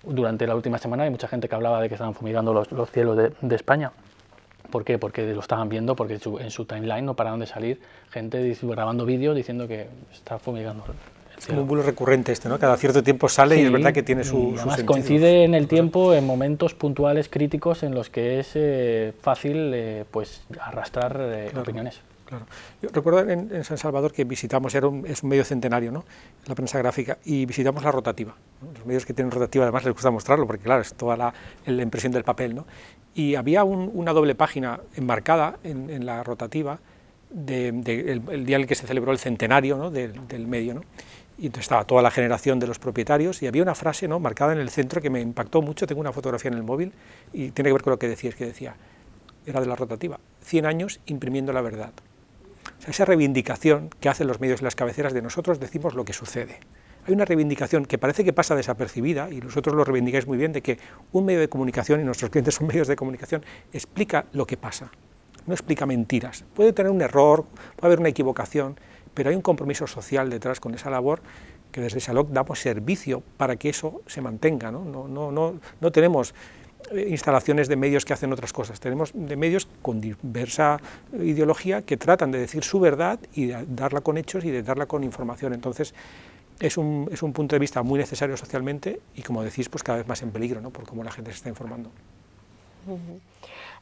durante 0.03 0.47
la 0.47 0.55
última 0.55 0.77
semana 0.77 1.03
hay 1.03 1.09
mucha 1.09 1.27
gente 1.27 1.47
que 1.47 1.55
hablaba 1.55 1.81
de 1.81 1.87
que 1.87 1.95
estaban 1.95 2.13
fumigando 2.13 2.53
los, 2.53 2.71
los 2.71 2.89
cielos 2.91 3.17
de, 3.17 3.33
de, 3.41 3.55
España. 3.55 3.91
¿Por 4.71 4.83
qué? 4.83 4.97
Porque 4.97 5.33
lo 5.33 5.41
estaban 5.41 5.69
viendo, 5.69 5.95
porque 5.95 6.15
en 6.15 6.19
su, 6.19 6.39
en 6.39 6.51
su 6.51 6.65
timeline 6.65 7.05
no 7.05 7.13
pararon 7.13 7.39
de 7.39 7.47
salir 7.47 7.79
gente 8.09 8.57
grabando 8.61 9.05
vídeos 9.05 9.35
diciendo 9.35 9.67
que 9.67 9.87
está 10.13 10.39
fumigando. 10.39 10.83
Es 11.37 11.47
como 11.47 11.61
un 11.61 11.67
bulo 11.67 11.81
recurrente 11.81 12.31
este, 12.31 12.47
¿no? 12.47 12.59
Cada 12.59 12.77
cierto 12.77 13.01
tiempo 13.01 13.27
sale 13.27 13.55
sí, 13.55 13.61
y 13.63 13.65
es 13.65 13.71
verdad 13.71 13.91
que 13.93 14.03
tiene 14.03 14.23
su. 14.23 14.53
Además 14.55 14.79
su 14.79 14.85
coincide 14.85 15.43
en 15.43 15.55
el 15.55 15.67
tiempo 15.67 16.13
en 16.13 16.25
momentos 16.25 16.75
puntuales 16.75 17.29
críticos 17.29 17.81
en 17.81 17.95
los 17.95 18.11
que 18.11 18.39
es 18.39 18.51
eh, 18.53 19.11
fácil 19.19 19.71
eh, 19.73 20.05
pues 20.11 20.43
arrastrar 20.59 21.19
eh, 21.19 21.47
claro. 21.49 21.63
opiniones. 21.63 21.99
Claro. 22.32 22.45
Yo 22.82 22.88
recuerdo 22.93 23.29
en, 23.29 23.53
en, 23.53 23.63
San 23.65 23.77
Salvador 23.77 24.13
que 24.13 24.23
visitamos, 24.23 24.73
era 24.73 24.88
un, 24.88 25.05
es 25.05 25.21
un 25.21 25.27
medio 25.27 25.43
centenario, 25.43 25.91
¿no? 25.91 26.05
la 26.45 26.55
prensa 26.55 26.77
gráfica, 26.77 27.17
y 27.25 27.45
visitamos 27.45 27.84
la 27.84 27.91
rotativa. 27.91 28.34
Los 28.73 28.86
medios 28.86 29.05
que 29.05 29.13
tienen 29.13 29.32
rotativa 29.32 29.65
además 29.65 29.84
les 29.84 29.93
gusta 29.93 30.11
mostrarlo, 30.11 30.47
porque 30.47 30.63
claro, 30.63 30.82
es 30.82 30.93
toda 30.93 31.17
la, 31.17 31.34
impresión 31.67 32.13
del 32.13 32.23
papel. 32.23 32.55
¿no? 32.55 32.65
Y 33.13 33.36
había 33.36 33.65
un, 33.65 33.91
una 33.93 34.13
doble 34.13 34.34
página 34.34 34.79
enmarcada 34.95 35.57
en, 35.65 36.05
la 36.05 36.23
rotativa 36.23 36.79
del 37.29 37.84
de, 37.84 38.11
el 38.13 38.45
día 38.45 38.55
en 38.55 38.61
el 38.61 38.67
que 38.67 38.75
se 38.75 38.88
celebró 38.88 39.11
el 39.11 39.19
centenario 39.19 39.91
del 39.91 40.47
medio. 40.47 40.75
¿no? 40.75 40.84
Y 41.38 41.47
entonces 41.47 41.65
estaba 41.65 41.84
toda 41.84 42.01
la 42.01 42.11
generación 42.11 42.59
de 42.59 42.67
los 42.67 42.79
propietarios 42.79 43.43
y 43.43 43.47
había 43.47 43.61
una 43.61 43.75
frase 43.75 44.07
¿no? 44.07 44.21
marcada 44.21 44.53
en 44.53 44.59
el 44.59 44.69
centro 44.69 45.01
que 45.01 45.09
me 45.09 45.19
impactó 45.19 45.61
mucho, 45.61 45.86
tengo 45.86 45.99
una 45.99 46.13
fotografía 46.13 46.49
en 46.49 46.55
el 46.55 46.63
móvil 46.63 46.93
y 47.34 47.51
tiene 47.51 47.71
que 47.71 47.73
ver 47.73 47.82
con 47.82 47.91
lo 47.91 47.99
que 47.99 48.07
decías, 48.07 48.36
que 48.36 48.45
decía, 48.45 48.77
era 49.45 49.59
de 49.59 49.67
la 49.67 49.75
rotativa, 49.75 50.17
100 50.43 50.65
años 50.65 51.01
imprimiendo 51.07 51.51
la 51.51 51.61
verdad. 51.61 51.91
O 52.82 52.84
sea, 52.84 52.89
esa 52.89 53.05
reivindicación 53.05 53.91
que 53.99 54.09
hacen 54.09 54.25
los 54.25 54.39
medios 54.39 54.61
y 54.61 54.63
las 54.63 54.75
cabeceras 54.75 55.13
de 55.13 55.21
nosotros 55.21 55.59
decimos 55.59 55.93
lo 55.93 56.03
que 56.03 56.13
sucede. 56.13 56.59
Hay 57.05 57.13
una 57.13 57.25
reivindicación 57.25 57.86
que 57.86 57.99
parece 57.99 58.23
que 58.23 58.34
pasa 58.34 58.55
desapercibida, 58.55 59.29
y 59.29 59.39
vosotros 59.39 59.75
lo 59.75 59.84
reivindicáis 59.84 60.25
muy 60.25 60.39
bien, 60.39 60.51
de 60.51 60.63
que 60.63 60.79
un 61.11 61.25
medio 61.25 61.39
de 61.39 61.47
comunicación, 61.47 62.01
y 62.01 62.03
nuestros 62.03 62.32
clientes 62.32 62.55
son 62.55 62.65
medios 62.69 62.88
de 62.88 62.95
comunicación, 62.95 63.45
explica 63.71 64.25
lo 64.34 64.47
que 64.47 64.57
pasa, 64.57 64.89
no 65.45 65.53
explica 65.53 65.86
mentiras. 65.86 66.43
Puede 66.55 66.73
tener 66.73 66.91
un 66.91 67.03
error, 67.03 67.45
puede 67.75 67.88
haber 67.88 67.99
una 67.99 68.09
equivocación, 68.09 68.79
pero 69.13 69.29
hay 69.29 69.36
un 69.36 69.43
compromiso 69.43 69.86
social 69.86 70.32
detrás 70.32 70.59
con 70.59 70.73
esa 70.73 70.89
labor 70.89 71.21
que 71.71 71.82
desde 71.82 71.99
Salok 71.99 72.32
damos 72.32 72.59
servicio 72.59 73.21
para 73.38 73.57
que 73.57 73.69
eso 73.69 74.01
se 74.07 74.21
mantenga. 74.21 74.71
No, 74.71 74.84
no, 74.84 75.07
no, 75.07 75.32
no, 75.32 75.59
no 75.79 75.91
tenemos 75.91 76.34
instalaciones 77.07 77.67
de 77.67 77.75
medios 77.75 78.05
que 78.05 78.13
hacen 78.13 78.32
otras 78.34 78.53
cosas. 78.53 78.79
Tenemos 78.79 79.11
de 79.13 79.36
medios 79.36 79.67
con 79.82 80.01
diversa 80.01 80.79
ideología 81.13 81.82
que 81.82 81.97
tratan 81.97 82.32
de 82.32 82.39
decir 82.39 82.63
su 82.63 82.79
verdad 82.79 83.19
y 83.34 83.47
de 83.47 83.65
darla 83.67 84.01
con 84.01 84.17
hechos 84.17 84.43
y 84.45 84.51
de 84.51 84.63
darla 84.63 84.86
con 84.86 85.03
información. 85.03 85.53
Entonces, 85.53 85.93
es 86.59 86.77
un, 86.77 87.09
es 87.11 87.23
un 87.23 87.34
punto 87.34 87.55
de 87.55 87.59
vista 87.59 87.82
muy 87.82 87.99
necesario 87.99 88.38
socialmente 88.38 88.99
y, 89.15 89.23
como 89.23 89.43
decís, 89.43 89.69
pues 89.69 89.84
cada 89.84 89.97
vez 89.97 90.07
más 90.07 90.21
en 90.21 90.32
peligro, 90.32 90.61
¿no? 90.61 90.69
por 90.69 90.86
cómo 90.86 91.03
la 91.03 91.11
gente 91.11 91.32
se 91.32 91.38
está 91.38 91.49
informando. 91.49 91.89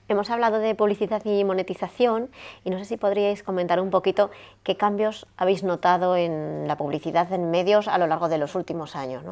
Hemos 0.09 0.31
hablado 0.31 0.57
de 0.57 0.73
publicidad 0.73 1.23
y 1.23 1.43
monetización 1.43 2.31
y 2.63 2.71
no 2.71 2.79
sé 2.79 2.85
si 2.85 2.97
podríais 2.97 3.43
comentar 3.43 3.79
un 3.79 3.91
poquito 3.91 4.31
qué 4.63 4.75
cambios 4.75 5.27
habéis 5.37 5.63
notado 5.63 6.15
en 6.15 6.67
la 6.67 6.77
publicidad 6.77 7.31
en 7.31 7.51
medios 7.51 7.87
a 7.87 7.99
lo 7.99 8.07
largo 8.07 8.27
de 8.27 8.39
los 8.39 8.55
últimos 8.55 8.95
años, 8.95 9.23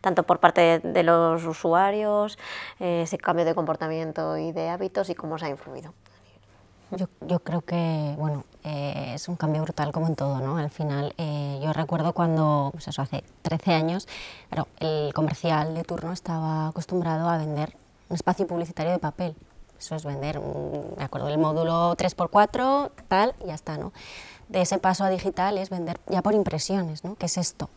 tanto 0.00 0.22
por 0.22 0.38
parte 0.38 0.78
de 0.78 1.02
los 1.02 1.44
usuarios, 1.44 2.38
eh, 2.78 3.02
ese 3.02 3.18
cambio 3.18 3.44
de 3.44 3.56
comportamiento 3.56 4.38
y 4.38 4.52
de 4.52 4.68
hábitos 4.68 5.10
y 5.10 5.16
cómo 5.16 5.34
os 5.34 5.42
ha 5.42 5.48
influido. 5.48 5.92
Yo, 7.22 7.40
creo 7.40 7.62
que 7.62 8.14
bueno, 8.16 8.44
eh, 8.62 9.14
es 9.14 9.28
un 9.28 9.34
cambio 9.34 9.62
brutal 9.62 9.90
como 9.90 10.06
en 10.06 10.14
todo. 10.14 10.38
¿no? 10.38 10.56
Al 10.56 10.70
final, 10.70 11.14
eh, 11.18 11.58
yo 11.60 11.72
recuerdo 11.72 12.12
cuando, 12.12 12.68
pues 12.70 12.86
eso 12.86 13.02
hace 13.02 13.24
13 13.42 13.72
años, 13.72 14.06
el 14.78 15.12
comercial 15.12 15.74
de 15.74 15.82
turno 15.82 16.12
estaba 16.12 16.68
acostumbrado 16.68 17.28
a 17.28 17.38
vender 17.38 17.74
un 18.08 18.14
espacio 18.14 18.46
publicitario 18.46 18.92
de 18.92 19.00
papel 19.00 19.34
eso 19.78 19.94
es 19.94 20.04
vender, 20.04 20.40
me 20.40 21.04
acuerdo 21.04 21.28
del 21.28 21.38
módulo 21.38 21.96
3x4, 21.96 22.90
tal, 23.08 23.34
y 23.42 23.48
ya 23.48 23.54
está, 23.54 23.76
¿no? 23.76 23.92
De 24.48 24.60
ese 24.60 24.78
paso 24.78 25.04
a 25.04 25.10
digital 25.10 25.58
es 25.58 25.70
vender 25.70 26.00
ya 26.08 26.22
por 26.22 26.34
impresiones, 26.34 27.04
¿no? 27.04 27.16
¿Qué 27.16 27.26
es 27.26 27.38
esto? 27.38 27.68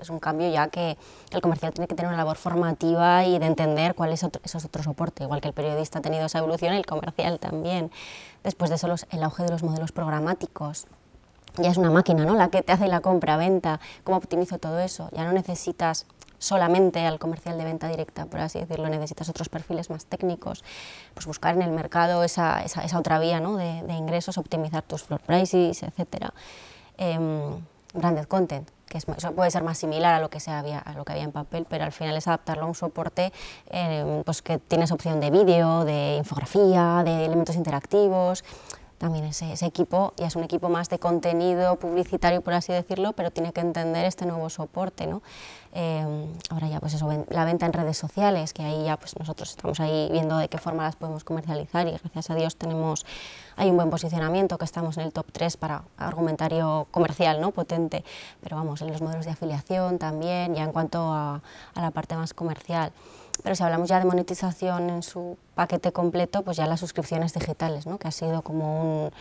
Es 0.00 0.08
un 0.10 0.20
cambio 0.20 0.48
ya 0.50 0.68
que 0.68 0.96
el 1.32 1.40
comercial 1.42 1.72
tiene 1.72 1.86
que 1.86 1.94
tener 1.94 2.08
una 2.08 2.16
labor 2.16 2.36
formativa 2.36 3.24
y 3.26 3.38
de 3.38 3.46
entender 3.46 3.94
cuál 3.94 4.12
es, 4.12 4.24
otro, 4.24 4.40
eso 4.44 4.58
es 4.58 4.64
otro 4.64 4.82
soporte. 4.82 5.24
Igual 5.24 5.40
que 5.40 5.48
el 5.48 5.54
periodista 5.54 5.98
ha 5.98 6.02
tenido 6.02 6.26
esa 6.26 6.38
evolución, 6.38 6.72
el 6.72 6.86
comercial 6.86 7.38
también. 7.38 7.90
Después 8.42 8.70
de 8.70 8.76
eso, 8.76 8.88
el 9.10 9.22
auge 9.22 9.42
de 9.42 9.50
los 9.50 9.62
modelos 9.62 9.92
programáticos. 9.92 10.86
Ya 11.56 11.70
es 11.70 11.76
una 11.76 11.90
máquina, 11.90 12.24
¿no? 12.24 12.34
La 12.34 12.48
que 12.48 12.62
te 12.62 12.72
hace 12.72 12.88
la 12.88 13.00
compra-venta. 13.00 13.80
¿Cómo 14.04 14.16
optimizo 14.16 14.58
todo 14.58 14.78
eso? 14.78 15.08
Ya 15.12 15.24
no 15.24 15.32
necesitas 15.32 16.06
solamente 16.42 17.06
al 17.06 17.18
comercial 17.18 17.56
de 17.56 17.64
venta 17.64 17.88
directa, 17.88 18.26
por 18.26 18.40
así 18.40 18.58
decirlo, 18.58 18.88
necesitas 18.88 19.28
otros 19.28 19.48
perfiles 19.48 19.90
más 19.90 20.06
técnicos, 20.06 20.64
pues 21.14 21.26
buscar 21.26 21.54
en 21.54 21.62
el 21.62 21.70
mercado 21.70 22.24
esa, 22.24 22.64
otra 22.96 23.20
vía 23.20 23.38
¿no? 23.38 23.56
de, 23.56 23.94
ingresos, 23.94 24.38
optimizar 24.38 24.82
tus 24.82 25.04
floor 25.04 25.20
prices, 25.20 25.84
etc. 25.84 26.30
Em, 26.98 27.60
branded 27.94 28.24
content, 28.24 28.68
que 28.88 28.98
es, 28.98 29.04
puede 29.04 29.50
ser 29.52 29.62
más 29.62 29.78
similar 29.78 30.14
a 30.14 30.20
lo 30.20 30.30
que, 30.30 30.40
se 30.40 30.50
había, 30.50 30.80
a 30.80 30.94
lo 30.94 31.04
que 31.04 31.12
había 31.12 31.24
en 31.24 31.32
papel, 31.32 31.64
pero 31.68 31.84
al 31.84 31.92
final 31.92 32.16
es 32.16 32.26
adaptarlo 32.26 32.64
a 32.64 32.66
un 32.66 32.74
soporte 32.74 33.32
em, 33.70 34.24
pues 34.24 34.42
que 34.42 34.58
tienes 34.58 34.90
opción 34.90 35.20
de 35.20 35.30
vídeo, 35.30 35.84
de 35.84 36.16
infografía, 36.16 37.02
de 37.04 37.24
elementos 37.24 37.54
interactivos, 37.54 38.42
también 39.02 39.24
ese, 39.24 39.52
ese, 39.52 39.66
equipo 39.66 40.14
ya 40.16 40.28
es 40.28 40.36
un 40.36 40.44
equipo 40.44 40.68
más 40.68 40.88
de 40.88 41.00
contenido 41.00 41.74
publicitario, 41.74 42.40
por 42.40 42.54
así 42.54 42.72
decirlo, 42.72 43.14
pero 43.14 43.32
tiene 43.32 43.52
que 43.52 43.60
entender 43.60 44.04
este 44.04 44.26
nuevo 44.26 44.48
soporte. 44.48 45.08
¿no? 45.08 45.22
Eh, 45.72 46.06
ahora 46.50 46.68
ya 46.68 46.78
pues 46.78 46.94
eso, 46.94 47.10
la 47.28 47.44
venta 47.44 47.66
en 47.66 47.72
redes 47.72 47.98
sociales, 47.98 48.52
que 48.52 48.62
ahí 48.62 48.84
ya 48.84 48.96
pues 48.96 49.18
nosotros 49.18 49.50
estamos 49.50 49.80
ahí 49.80 50.08
viendo 50.12 50.38
de 50.38 50.46
qué 50.46 50.56
forma 50.56 50.84
las 50.84 50.94
podemos 50.94 51.24
comercializar 51.24 51.88
y 51.88 51.90
gracias 51.90 52.30
a 52.30 52.36
Dios 52.36 52.54
tenemos 52.54 53.04
hay 53.56 53.70
un 53.70 53.76
buen 53.76 53.90
posicionamiento, 53.90 54.56
que 54.56 54.64
estamos 54.64 54.96
en 54.98 55.06
el 55.06 55.12
top 55.12 55.26
3 55.32 55.56
para 55.56 55.82
argumentario 55.96 56.86
comercial 56.92 57.40
¿no? 57.40 57.50
potente, 57.50 58.04
pero 58.40 58.54
vamos, 58.54 58.82
en 58.82 58.92
los 58.92 59.02
modelos 59.02 59.24
de 59.24 59.32
afiliación 59.32 59.98
también, 59.98 60.54
ya 60.54 60.62
en 60.62 60.70
cuanto 60.70 61.12
a, 61.12 61.42
a 61.74 61.80
la 61.80 61.90
parte 61.90 62.14
más 62.14 62.34
comercial. 62.34 62.92
Pero 63.42 63.54
si 63.56 63.62
hablamos 63.62 63.88
ya 63.88 63.98
de 63.98 64.04
monetización 64.04 64.90
en 64.90 65.02
su 65.02 65.36
paquete 65.54 65.92
completo, 65.92 66.42
pues 66.42 66.56
ya 66.56 66.66
las 66.66 66.80
suscripciones 66.80 67.34
digitales, 67.34 67.86
¿no? 67.86 67.98
que 67.98 68.08
ha 68.08 68.12
sido 68.12 68.42
como 68.42 68.80
un, 68.80 69.12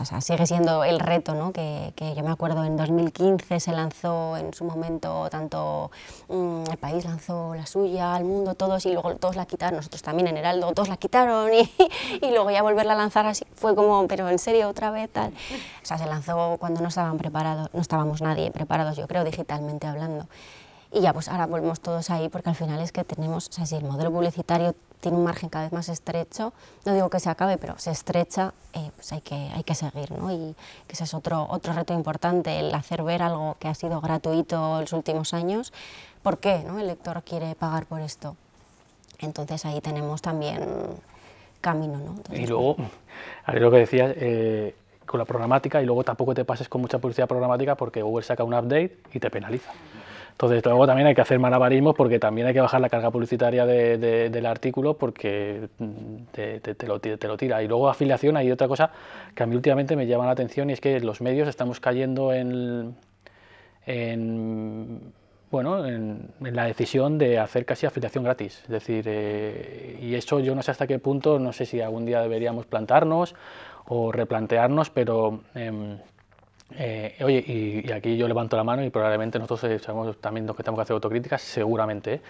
o 0.00 0.04
sea, 0.04 0.20
sigue 0.20 0.46
siendo 0.46 0.82
el 0.82 0.98
reto, 0.98 1.34
¿no? 1.34 1.52
que, 1.52 1.92
que, 1.94 2.14
yo 2.14 2.24
me 2.24 2.30
acuerdo 2.30 2.64
en 2.64 2.76
2015 2.76 3.60
se 3.60 3.72
lanzó 3.72 4.36
en 4.36 4.52
su 4.52 4.64
momento, 4.64 5.28
tanto 5.30 5.90
mm, 6.28 6.64
el 6.70 6.76
país 6.78 7.04
lanzó 7.04 7.54
la 7.54 7.66
suya, 7.66 8.14
al 8.14 8.24
mundo, 8.24 8.54
todos, 8.54 8.86
y 8.86 8.92
luego 8.92 9.14
todos 9.16 9.36
la 9.36 9.46
quitaron, 9.46 9.76
nosotros 9.76 10.02
también 10.02 10.26
en 10.26 10.36
Heraldo, 10.36 10.72
todos 10.72 10.88
la 10.88 10.96
quitaron, 10.96 11.52
y, 11.54 11.70
y 12.22 12.30
luego 12.30 12.50
ya 12.50 12.62
volverla 12.62 12.94
a 12.94 12.96
lanzar 12.96 13.26
así 13.26 13.44
fue 13.54 13.74
como, 13.76 14.08
pero 14.08 14.28
en 14.28 14.38
serio, 14.38 14.68
otra 14.68 14.90
vez, 14.90 15.10
tal. 15.10 15.32
O 15.82 15.86
sea, 15.86 15.96
se 15.98 16.06
lanzó 16.06 16.56
cuando 16.58 16.80
no 16.80 16.88
estaban 16.88 17.16
preparados, 17.16 17.68
no 17.72 17.80
estábamos 17.80 18.20
nadie 18.20 18.50
preparados, 18.50 18.96
yo 18.96 19.06
creo, 19.06 19.22
digitalmente 19.22 19.86
hablando. 19.86 20.26
Y 20.94 21.00
ya 21.00 21.12
pues 21.12 21.28
ahora 21.28 21.46
volvemos 21.46 21.80
todos 21.80 22.08
ahí 22.10 22.28
porque 22.28 22.50
al 22.50 22.54
final 22.54 22.80
es 22.80 22.92
que 22.92 23.02
tenemos, 23.02 23.48
o 23.48 23.52
sea, 23.52 23.66
si 23.66 23.74
el 23.74 23.82
modelo 23.82 24.12
publicitario 24.12 24.76
tiene 25.00 25.18
un 25.18 25.24
margen 25.24 25.48
cada 25.48 25.64
vez 25.64 25.72
más 25.72 25.88
estrecho, 25.88 26.52
no 26.86 26.94
digo 26.94 27.10
que 27.10 27.18
se 27.18 27.28
acabe, 27.28 27.58
pero 27.58 27.76
se 27.78 27.90
estrecha, 27.90 28.54
eh, 28.74 28.92
pues 28.94 29.12
hay 29.12 29.20
que, 29.20 29.34
hay 29.34 29.64
que 29.64 29.74
seguir, 29.74 30.12
¿no? 30.12 30.30
Y 30.30 30.54
que 30.86 30.92
ese 30.92 31.02
es 31.02 31.12
otro, 31.12 31.48
otro 31.50 31.72
reto 31.72 31.92
importante, 31.94 32.60
el 32.60 32.72
hacer 32.72 33.02
ver 33.02 33.22
algo 33.22 33.56
que 33.58 33.66
ha 33.66 33.74
sido 33.74 34.00
gratuito 34.00 34.76
en 34.76 34.82
los 34.82 34.92
últimos 34.92 35.34
años, 35.34 35.72
¿por 36.22 36.38
qué 36.38 36.62
no? 36.64 36.78
el 36.78 36.86
lector 36.86 37.24
quiere 37.24 37.56
pagar 37.56 37.86
por 37.86 38.00
esto? 38.00 38.36
Entonces 39.18 39.64
ahí 39.66 39.80
tenemos 39.80 40.22
también 40.22 40.64
camino, 41.60 41.98
¿no? 41.98 42.36
y 42.36 42.46
luego, 42.46 42.76
ver 43.48 43.62
lo 43.62 43.70
que 43.72 43.78
decías, 43.78 44.14
eh, 44.16 44.76
con 45.06 45.18
la 45.18 45.24
programática, 45.24 45.82
y 45.82 45.86
luego 45.86 46.04
tampoco 46.04 46.34
te 46.34 46.44
pases 46.44 46.68
con 46.68 46.80
mucha 46.80 46.98
publicidad 46.98 47.26
programática 47.26 47.74
porque 47.74 48.00
Google 48.00 48.24
saca 48.24 48.44
un 48.44 48.54
update 48.54 48.96
y 49.12 49.18
te 49.18 49.28
penaliza. 49.28 49.72
Entonces, 50.34 50.64
luego 50.64 50.84
también 50.84 51.06
hay 51.06 51.14
que 51.14 51.20
hacer 51.20 51.38
malabarismos 51.38 51.94
porque 51.94 52.18
también 52.18 52.48
hay 52.48 52.54
que 52.54 52.60
bajar 52.60 52.80
la 52.80 52.88
carga 52.88 53.12
publicitaria 53.12 53.64
del 53.66 54.46
artículo 54.46 54.94
porque 54.98 55.68
mm, 55.78 56.16
te, 56.32 56.86
lo, 56.88 57.36
tira. 57.36 57.62
Y 57.62 57.68
luego 57.68 57.88
afiliación, 57.88 58.36
hay 58.36 58.50
otra 58.50 58.66
cosa 58.66 58.90
que 59.32 59.44
a 59.44 59.46
mí 59.46 59.54
últimamente 59.54 59.94
me 59.94 60.08
llama 60.08 60.26
la 60.26 60.32
atención 60.32 60.70
y 60.70 60.72
es 60.72 60.80
que 60.80 60.98
los 60.98 61.20
medios 61.20 61.46
estamos 61.46 61.78
cayendo 61.78 62.32
en, 62.32 62.96
bueno, 65.52 65.86
en, 65.86 66.32
la 66.40 66.64
decisión 66.64 67.16
de 67.16 67.38
hacer 67.38 67.64
casi 67.64 67.86
afiliación 67.86 68.24
gratis. 68.24 68.60
Es 68.64 68.68
decir, 68.70 69.04
eh, 69.06 70.00
y 70.02 70.16
eso 70.16 70.40
yo 70.40 70.56
no 70.56 70.62
sé 70.62 70.72
hasta 70.72 70.88
qué 70.88 70.98
punto, 70.98 71.38
no 71.38 71.52
sé 71.52 71.64
si 71.64 71.80
algún 71.80 72.06
día 72.06 72.20
deberíamos 72.20 72.66
plantarnos 72.66 73.36
o 73.86 74.10
replantearnos, 74.10 74.90
pero... 74.90 75.42
Em, 75.54 75.98
eh, 76.72 77.14
oye, 77.22 77.44
y, 77.46 77.92
aquí 77.92 78.16
yo 78.16 78.26
levanto 78.26 78.56
la 78.56 78.64
mano 78.64 78.84
y 78.84 78.90
probablemente 78.90 79.38
nosotros 79.38 79.70
eh, 79.70 79.78
sabemos 79.78 80.16
también 80.18 80.46
que 80.46 80.62
tenemos 80.62 80.78
que 80.78 80.82
hacer 80.82 80.94
autocríticas, 80.94 81.42
seguramente, 81.42 82.14
¿eh? 82.14 82.20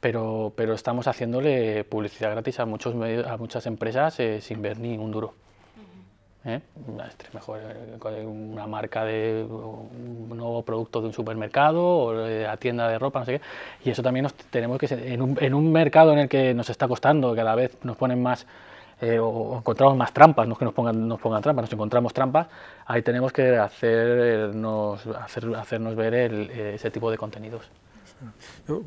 pero, 0.00 0.52
pero 0.56 0.74
estamos 0.74 1.06
haciéndole 1.06 1.84
publicidad 1.84 2.30
gratis 2.32 2.58
a, 2.60 2.66
muchos 2.66 2.94
a 2.94 3.36
muchas 3.36 3.66
empresas 3.66 4.18
sin 4.40 4.62
ver 4.62 4.78
ni 4.78 4.96
un 4.96 5.10
duro. 5.10 5.34
Es 6.44 7.34
mejor 7.34 7.60
una 8.24 8.66
marca 8.66 9.04
de 9.04 9.46
un 9.48 10.36
nuevo 10.36 10.64
producto 10.64 11.00
de 11.00 11.06
un 11.06 11.12
supermercado 11.12 11.86
o 11.86 12.12
de 12.14 12.42
la 12.42 12.56
tienda 12.56 12.88
de 12.88 12.98
ropa, 12.98 13.20
no 13.20 13.24
sé 13.26 13.38
qué. 13.38 13.44
Y 13.84 13.90
eso 13.90 14.02
también 14.02 14.24
nos 14.24 14.34
tenemos 14.34 14.76
que, 14.78 14.86
en 14.86 15.22
un, 15.22 15.38
en 15.40 15.54
un 15.54 15.70
mercado 15.70 16.12
en 16.12 16.18
el 16.18 16.28
que 16.28 16.52
nos 16.52 16.68
está 16.68 16.88
costando, 16.88 17.32
cada 17.36 17.54
vez 17.54 17.78
nos 17.84 17.96
ponen 17.96 18.20
más 18.20 18.44
eh, 19.02 19.18
o 19.18 19.58
encontramos 19.58 19.96
más 19.96 20.12
trampas, 20.12 20.46
no 20.46 20.52
es 20.52 20.58
que 20.60 20.64
nos 20.64 20.74
pongan, 20.74 21.08
nos 21.08 21.18
pongan 21.18 21.42
trampas, 21.42 21.64
nos 21.64 21.72
encontramos 21.72 22.14
trampas, 22.14 22.46
ahí 22.86 23.02
tenemos 23.02 23.32
que 23.32 23.56
hacernos, 23.56 25.04
hacer, 25.08 25.56
hacernos 25.56 25.96
ver 25.96 26.14
ese 26.14 26.88
tipo 26.92 27.10
de 27.10 27.18
contenidos. 27.18 27.68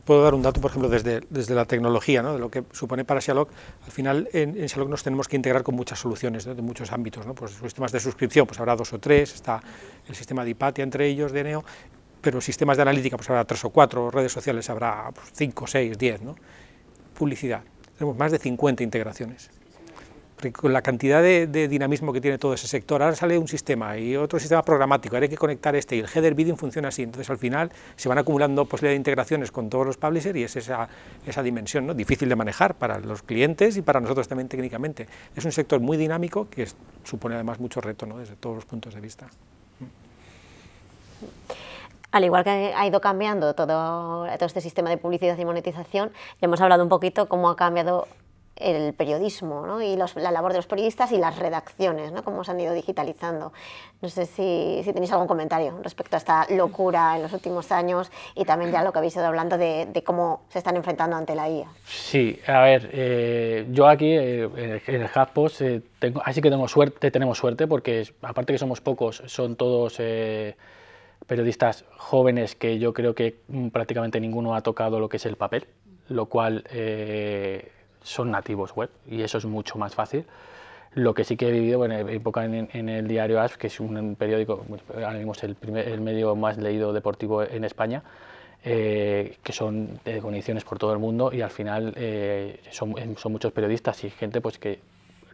puedo 0.06 0.24
dar 0.24 0.34
un 0.34 0.42
dato, 0.42 0.62
por 0.62 0.72
ejemplo, 0.72 0.88
desde, 0.88 1.20
desde 1.30 1.54
la 1.54 1.66
tecnología, 1.66 2.24
¿no? 2.24 2.32
de 2.32 2.40
lo 2.40 2.50
que 2.50 2.64
supone 2.72 3.04
para 3.04 3.20
Xialog. 3.20 3.50
Al 3.84 3.92
final, 3.92 4.30
en, 4.32 4.56
en 4.56 4.90
nos 4.90 5.04
tenemos 5.04 5.28
que 5.28 5.36
integrar 5.36 5.64
con 5.64 5.76
muchas 5.76 6.00
soluciones 6.00 6.46
de 6.46 6.62
muchos 6.62 6.94
ámbitos. 6.94 7.26
¿no? 7.26 7.36
Pues 7.36 7.52
sistemas 7.52 7.92
de 7.92 8.00
suscripción, 8.00 8.48
pues 8.48 8.58
habrá 8.58 8.78
dos 8.78 8.94
o 8.94 9.00
tres, 9.00 9.34
está 9.34 9.62
el 10.08 10.16
sistema 10.16 10.46
de 10.46 10.52
Ipatia 10.52 10.84
entre 10.84 11.08
ellos, 11.08 11.34
de 11.34 11.44
Neo, 11.44 11.66
pero 12.22 12.40
sistemas 12.40 12.78
de 12.78 12.84
analítica, 12.84 13.18
pues 13.18 13.30
habrá 13.30 13.44
tres 13.44 13.66
o 13.66 13.70
cuatro, 13.70 14.10
redes 14.12 14.32
sociales 14.32 14.70
habrá 14.70 15.12
pues, 15.14 15.28
cinco, 15.34 15.68
seis, 15.68 15.98
diez. 15.98 16.22
¿no? 16.22 16.36
Publicidad, 17.14 17.64
tenemos 17.98 18.18
más 18.18 18.32
de 18.32 18.40
50 18.40 18.82
integraciones 18.82 19.50
con 20.54 20.74
la 20.74 20.82
cantidad 20.82 21.22
de, 21.22 21.68
dinamismo 21.68 22.12
que 22.12 22.22
tiene 22.22 22.38
todo 22.38 22.54
ese 22.54 22.68
sector, 22.68 23.02
ahora 23.02 23.16
sale 23.16 23.38
un 23.38 23.48
sistema 23.48 23.98
y 23.98 24.16
otro 24.16 24.40
sistema 24.40 24.64
programático, 24.64 25.16
ahora 25.16 25.26
hay 25.26 25.30
que 25.30 25.38
conectar 25.38 25.76
este 25.76 25.96
y 25.96 26.00
el 26.00 26.08
header 26.14 26.36
bidding 26.36 26.58
funciona 26.58 26.90
así, 26.90 27.04
entonces 27.04 27.30
al 27.30 27.38
final 27.38 27.72
se 27.96 28.10
van 28.10 28.18
acumulando 28.18 28.66
posibilidades 28.66 28.96
de 28.96 29.00
integraciones 29.00 29.52
con 29.52 29.70
todos 29.70 29.86
los 29.86 29.98
publishers 29.98 30.38
y 30.38 30.44
es 30.44 30.56
esa, 30.56 30.88
esa 31.26 31.42
dimensión 31.42 31.88
¿no? 31.88 31.94
difícil 31.94 32.28
de 32.30 32.36
manejar 32.36 32.76
para 32.76 33.00
los 33.00 33.24
clientes 33.24 33.78
y 33.78 33.82
para 33.82 34.00
nosotros 34.00 34.28
también 34.28 34.50
técnicamente. 34.50 35.08
Es 35.36 35.46
un 35.46 35.52
sector 35.52 35.80
muy 35.80 35.98
dinámico 35.98 36.50
que 36.50 36.68
supone 37.04 37.36
además 37.36 37.60
mucho 37.60 37.82
reto 37.82 38.06
¿no? 38.06 38.18
desde 38.18 38.36
todos 38.36 38.56
los 38.56 38.66
puntos 38.66 38.94
de 38.94 39.02
vista. 39.02 39.28
Al 42.12 42.24
igual 42.24 42.44
que 42.44 42.74
ha 42.76 42.88
ido 42.88 43.02
cambiando 43.02 43.56
todo, 43.56 44.26
todo 44.38 44.46
este 44.46 44.62
sistema 44.62 44.90
de 44.90 44.98
publicidad 44.98 45.38
y 45.38 45.44
monetización, 45.44 46.12
hemos 46.40 46.62
hablado 46.62 46.84
un 46.84 46.90
poquito 46.90 47.28
cómo 47.28 47.50
ha 47.50 47.56
cambiado 47.56 48.08
el 48.56 48.94
periodismo 48.94 49.66
¿no? 49.68 49.82
y 49.82 49.96
la 49.96 50.32
labor 50.32 50.54
de 50.54 50.60
los 50.60 50.68
periodistas 50.68 51.12
y 51.12 51.18
las 51.18 51.38
redacciones, 51.38 52.12
¿no? 52.12 52.24
cómo 52.24 52.44
se 52.44 52.52
han 52.52 52.60
ido 52.60 52.74
digitalizando. 52.74 53.52
No 54.02 54.10
sé 54.10 54.26
si, 54.26 54.82
si, 54.84 54.94
tenéis 54.94 55.12
algún 55.12 55.28
comentario 55.28 55.78
respecto 55.84 56.16
a 56.16 56.20
esta 56.20 56.48
locura 56.50 57.16
en 57.16 57.24
los 57.24 57.34
últimos 57.34 57.72
años 57.72 58.12
y 58.34 58.46
también 58.46 58.72
ya 58.72 58.84
lo 58.84 58.94
que 58.94 59.00
habéis 59.00 59.16
ido 59.16 59.26
hablando 59.26 59.58
de, 59.58 59.88
de 59.92 60.04
cómo 60.04 60.44
se 60.50 60.60
están 60.60 60.78
enfrentando 60.78 61.16
ante 61.16 61.36
la 61.36 61.50
IA. 61.50 61.68
Sí, 61.86 62.40
a 62.48 62.62
ver, 62.62 62.90
eh, 62.94 63.68
yo 63.72 63.88
aquí 63.88 64.12
eh, 64.12 64.82
en 64.88 65.02
el 65.02 65.10
HubSpot 65.14 65.62
eh, 65.62 65.82
tengo, 66.00 66.22
así 66.24 66.42
que 66.42 66.50
tengo 66.50 66.68
suerte, 66.68 67.12
tenemos 67.12 67.38
suerte 67.38 67.68
porque 67.68 68.08
aparte 68.22 68.54
que 68.54 68.60
somos 68.60 68.80
pocos, 68.80 69.22
son 69.26 69.56
todos 69.56 70.02
periodistas 71.28 71.86
jóvenes 71.98 72.56
que 72.56 72.80
yo 72.80 72.94
creo 72.94 73.16
que 73.16 73.36
prácticamente 73.72 74.20
ninguno 74.20 74.56
ha 74.56 74.62
tocado 74.62 75.00
lo 75.00 75.10
que 75.10 75.18
es 75.18 75.26
el 75.26 75.36
papel, 75.36 75.68
lo 76.08 76.28
cual 76.28 76.64
son 78.06 78.32
nativos 78.32 78.76
web 78.76 78.90
y 79.10 79.24
eso 79.24 79.38
es 79.38 79.46
mucho 79.46 79.78
más 79.78 79.96
fácil. 79.96 80.26
Lo 80.94 81.14
que 81.14 81.26
sí 81.26 81.36
que 81.36 81.50
he 81.50 81.52
vivido 81.52 81.84
en 81.84 81.92
época 81.92 82.46
en, 82.46 82.90
el 82.90 83.08
diario 83.08 83.42
AS, 83.42 83.58
que 83.58 83.68
es 83.68 83.82
un 83.82 84.16
periódico, 84.16 84.66
ahora 84.94 85.12
mismo 85.12 85.34
es 85.34 85.44
el, 85.44 85.58
el 85.76 86.00
medio 86.00 86.36
más 86.38 86.58
leído 86.58 86.94
deportivo 86.94 87.44
en 87.44 87.66
España, 87.66 88.02
eh, 88.64 89.38
que 89.44 89.52
son 89.52 90.00
de 90.06 90.20
condiciones 90.20 90.64
por 90.64 90.80
todo 90.80 90.94
el 90.94 91.00
mundo 91.00 91.32
y 91.34 91.42
al 91.42 91.52
final 91.52 91.94
eh, 91.98 92.62
son, 92.72 92.96
son, 93.18 93.32
muchos 93.32 93.52
periodistas 93.52 94.04
y 94.06 94.10
gente 94.10 94.42
pues 94.42 94.58
que 94.58 94.80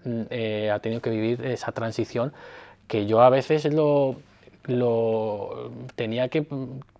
mm, 0.04 0.22
eh, 0.30 0.72
ha 0.72 0.80
tenido 0.80 1.02
que 1.02 1.12
vivir 1.12 1.46
esa 1.46 1.72
transición 1.72 2.34
que 2.88 3.06
yo 3.06 3.22
a 3.22 3.30
veces 3.30 3.72
lo, 3.72 4.18
lo 4.66 5.72
tenía 5.96 6.28
que 6.28 6.46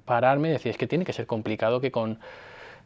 pararme 0.06 0.50
y 0.50 0.52
decir, 0.52 0.70
es 0.70 0.78
que 0.78 0.88
tiene 0.88 1.04
que 1.04 1.14
ser 1.14 1.26
complicado 1.26 1.82
que 1.82 1.92
con 1.92 2.20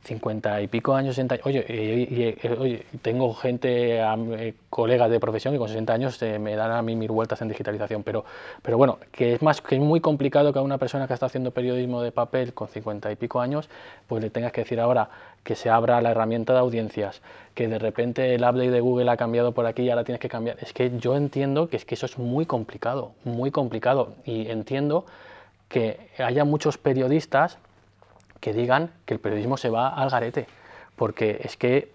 50 0.06 0.62
y 0.62 0.68
pico 0.68 0.96
años, 0.96 1.16
60 1.16 1.40
oye, 1.44 2.38
oye, 2.60 2.86
tengo 3.02 3.34
gente, 3.34 4.00
eh, 4.00 4.54
colegas 4.70 5.10
de 5.10 5.20
profesión 5.20 5.54
que 5.54 5.58
con 5.58 5.68
60 5.68 5.94
años 5.94 6.22
eh, 6.22 6.38
me 6.40 6.56
dan 6.56 6.72
a 6.72 6.82
mí 6.82 6.96
mil 6.96 7.12
vueltas 7.12 7.42
en 7.42 7.48
digitalización, 7.48 8.04
pero, 8.04 8.24
pero 8.62 8.78
bueno, 8.78 9.00
que 9.12 9.34
es 9.34 9.42
más 9.42 9.62
que 9.62 9.76
es 9.76 9.82
muy 9.82 10.00
complicado 10.02 10.54
que 10.54 10.60
a 10.60 10.62
una 10.62 10.78
persona 10.78 11.08
que 11.08 11.14
está 11.14 11.26
haciendo 11.26 11.52
periodismo 11.52 12.02
de 12.02 12.12
papel 12.12 12.54
con 12.54 12.68
50 12.68 13.12
y 13.12 13.16
pico 13.16 13.42
años, 13.42 13.70
pues 14.08 14.24
le 14.24 14.30
tengas 14.30 14.52
que 14.52 14.62
decir 14.62 14.80
ahora 14.80 15.10
que 15.44 15.56
se 15.56 15.70
abra 15.70 16.02
la 16.02 16.12
herramienta 16.12 16.54
de 16.54 16.60
audiencias, 16.60 17.22
que 17.54 17.68
de 17.68 17.80
repente 17.80 18.36
el 18.36 18.42
update 18.42 18.72
de 18.72 18.82
Google 18.82 19.10
ha 19.10 19.18
cambiado 19.18 19.54
por 19.54 19.66
aquí 19.66 19.84
y 19.84 19.90
ahora 19.90 20.04
tienes 20.04 20.20
que 20.20 20.30
cambiar. 20.30 20.58
Es 20.62 20.74
que 20.74 20.98
yo 20.98 21.16
entiendo 21.16 21.68
que 21.68 21.78
es 21.78 21.86
que 21.86 21.96
eso 21.96 22.06
es 22.06 22.18
muy 22.18 22.46
complicado, 22.46 23.12
muy 23.24 23.52
complicado, 23.52 24.14
y 24.24 24.50
entiendo 24.50 25.06
que 25.68 26.10
haya 26.20 26.46
muchos 26.46 26.78
periodistas 26.78 27.58
que 28.46 28.54
digan 28.54 28.92
que 29.08 29.16
el 29.16 29.20
periodismo 29.20 29.58
se 29.58 29.72
va 29.72 29.90
al 29.90 30.12
garete, 30.12 30.46
porque 30.96 31.42
es 31.44 31.58
que 31.58 31.90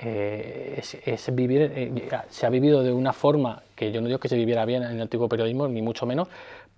eh, 0.00 0.82
es, 1.06 1.32
vivir, 1.32 1.62
eh, 1.62 2.10
se 2.28 2.44
ha 2.44 2.50
vivido 2.50 2.82
de 2.82 2.92
una 2.92 3.12
forma 3.12 3.62
que 3.76 3.92
yo 3.92 4.00
no 4.00 4.08
digo 4.08 4.18
que 4.18 4.28
se 4.28 4.34
viviera 4.34 4.64
bien 4.64 4.82
en 4.82 4.90
el 4.90 5.00
antiguo 5.00 5.28
periodismo, 5.28 5.68
ni 5.68 5.80
mucho 5.80 6.04
menos, 6.04 6.26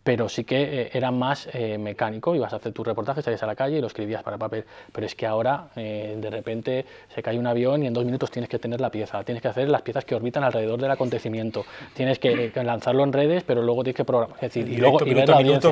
pero 0.05 0.29
sí 0.29 0.45
que 0.45 0.83
eh, 0.83 0.91
era 0.93 1.11
más 1.11 1.49
eh, 1.53 1.79
mecánico, 1.79 2.35
ibas 2.35 2.53
a 2.53 2.57
hacer 2.57 2.73
tu 2.73 2.85
reportaje, 2.85 3.23
salías 3.23 3.43
a 3.43 3.47
la 3.47 3.57
calle 3.57 3.79
y 3.79 3.81
lo 3.81 3.87
escribías 3.87 4.23
para 4.23 4.37
papel, 4.37 4.65
pero 4.93 5.07
es 5.07 5.15
que 5.15 5.27
ahora 5.27 5.71
eh, 5.77 6.17
de 6.21 6.31
repente 6.31 6.85
se 7.13 7.23
cae 7.23 7.39
un 7.39 7.47
avión 7.47 7.83
y 7.83 7.87
en 7.87 7.95
dos 7.95 8.05
minutos 8.05 8.31
tienes 8.31 8.51
que 8.51 8.59
tener 8.59 8.83
la 8.83 8.91
pieza, 8.91 9.25
tienes 9.25 9.41
que 9.41 9.49
hacer 9.49 9.69
las 9.71 9.81
piezas 9.81 10.05
que 10.05 10.15
orbitan 10.15 10.45
alrededor 10.45 10.79
del 10.79 10.91
acontecimiento, 10.91 11.65
tienes 11.95 12.19
que, 12.19 12.53
lanzarlo 12.55 13.03
en 13.03 13.13
redes, 13.13 13.45
pero 13.45 13.63
luego 13.63 13.83
tienes 13.83 13.97
que 13.97 14.05
programar, 14.05 14.37
es 14.37 14.43
decir, 14.43 14.69
y, 14.69 14.77
luego 14.77 14.99
y 15.05 15.15
ver 15.15 15.29
la 15.29 15.37
audiencia, 15.37 15.71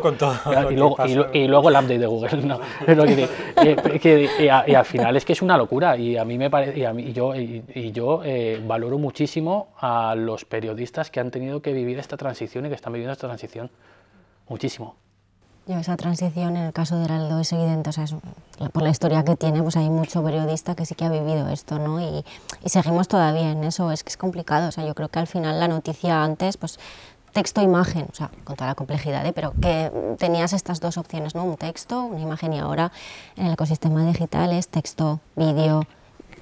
y, 0.71 0.75
luego, 0.77 0.97
y, 1.33 1.47
luego 1.47 1.69
el 1.69 1.75
update 1.75 1.99
de 1.99 2.07
Google, 2.07 2.43
no, 2.43 2.59
y, 4.43 4.49
al 4.49 4.85
final 4.87 5.17
es 5.17 5.25
que 5.27 5.35
es 5.35 5.43
una 5.43 5.59
locura. 5.59 5.97
Y 5.97 6.17
a 6.17 6.25
mí 6.25 6.39
me 6.39 6.49
parece, 6.49 6.79
y, 6.79 6.85
a 6.85 6.93
mí, 6.93 7.13
yo, 7.13 7.35
y, 7.35 7.93
yo 7.93 8.23
valoro 8.65 8.97
muchísimo 8.99 9.69
a 9.79 10.15
los 10.17 10.45
periodistas 10.45 11.11
que 11.11 11.21
han 11.21 11.31
tenido 11.31 11.61
que 11.61 11.73
vivir 11.73 11.99
esta 11.99 12.17
transición 12.17 12.65
y 12.67 12.69
que 12.71 12.75
están 12.75 12.93
viviendo 12.93 13.13
esta 13.13 13.27
transición 13.27 13.71
muchísimo. 14.49 14.97
Yo 15.67 15.79
esa 15.79 15.97
transición 15.97 16.57
en 16.57 16.65
el 16.65 16.73
caso 16.73 16.99
de 16.99 17.05
Heraldo 17.05 17.39
es 17.39 17.53
evidente, 17.53 17.91
o 17.91 17.93
sea, 17.93 18.07
por 18.73 18.83
la 18.83 18.91
historia 18.91 19.25
que 19.25 19.37
tiene, 19.37 19.63
pues 19.63 19.77
hay 19.77 19.89
mucho 19.91 20.23
periodista 20.25 20.75
que 20.75 20.85
sí 20.85 20.97
que 20.97 21.05
ha 21.05 21.09
vivido 21.09 21.49
esto, 21.49 21.79
¿no? 21.79 22.01
Y, 22.01 22.25
seguimos 22.65 23.07
todavía 23.07 23.53
en 23.53 23.63
eso, 23.63 23.93
es 23.93 24.03
que 24.03 24.11
es 24.11 24.17
complicado, 24.17 24.69
o 24.69 24.73
sea, 24.73 24.85
yo 24.85 24.95
creo 24.97 25.09
que 25.09 25.21
al 25.21 25.29
final 25.29 25.61
la 25.61 25.69
noticia 25.69 26.25
antes, 26.25 26.57
pues 26.57 26.81
texto-imagen, 27.33 28.09
o 28.11 28.15
sea, 28.15 28.31
con 28.43 28.57
toda 28.57 28.71
la 28.71 28.75
complejidad, 28.75 29.25
¿eh? 29.25 29.33
pero 29.33 29.53
que 29.61 29.91
tenías 30.19 30.53
estas 30.53 30.81
dos 30.81 30.99
opciones, 30.99 31.37
¿no? 31.37 31.45
Un 31.45 31.57
texto, 31.57 32.05
una 32.07 32.21
imagen 32.21 32.53
y 32.55 32.59
ahora 32.59 32.91
en 33.37 33.47
el 33.47 33.53
ecosistema 33.53 34.05
digital 34.05 34.53
es 34.53 34.69
texto, 34.69 35.21
vídeo, 35.37 35.87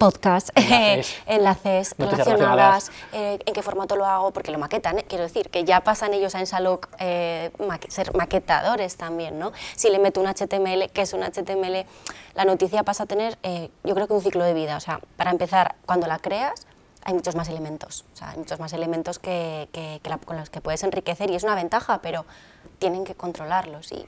podcast, 0.01 0.49
enlaces, 1.27 1.95
relacionadas, 1.99 2.91
eh, 3.13 3.39
en 3.45 3.53
qué 3.53 3.61
formato 3.61 3.97
lo 3.97 4.07
hago, 4.07 4.31
porque 4.31 4.51
lo 4.51 4.59
maquetan, 4.59 4.99
¿eh? 4.99 5.05
quiero 5.07 5.25
decir, 5.25 5.51
que 5.51 5.65
ya 5.65 5.83
pasan 5.83 6.15
ellos 6.15 6.35
a 6.35 6.41
Ensaloc 6.41 6.89
eh, 6.99 7.51
ser 7.89 8.17
maquetadores 8.17 8.97
también, 8.97 9.39
¿no? 9.39 9.53
Si 9.77 9.91
le 9.91 9.99
meto 9.99 10.23
un 10.23 10.27
HTML, 10.27 10.89
que 10.91 11.03
es 11.03 11.13
un 11.13 11.21
HTML, 11.23 11.85
la 12.35 12.47
noticia 12.47 12.83
pasa 12.83 13.03
a 13.03 13.07
tener, 13.07 13.39
yo 13.85 13.95
creo 13.95 14.07
que 14.07 14.15
un 14.15 14.23
ciclo 14.23 14.43
de 14.43 14.55
vida, 14.55 14.79
o 14.79 14.81
sea, 14.81 15.01
para 15.19 15.31
empezar, 15.31 15.75
cuando 15.85 16.07
la 16.07 16.19
creas, 16.19 16.67
hay 17.05 17.13
muchos 17.13 17.37
más 17.37 17.51
elementos, 17.51 18.07
o 18.15 18.17
sea, 18.17 18.31
hay 18.31 18.39
muchos 18.39 18.59
más 18.59 18.73
elementos 18.73 19.19
que, 19.19 19.69
con 20.25 20.39
los 20.39 20.49
que 20.49 20.63
puedes 20.63 20.83
enriquecer 20.83 21.31
y 21.31 21.35
es 21.35 21.43
una 21.43 21.55
ventaja, 21.55 22.01
pero 22.01 22.25
tienen 22.79 23.05
que 23.05 23.15
controlarlos 23.15 23.93
y 23.93 24.07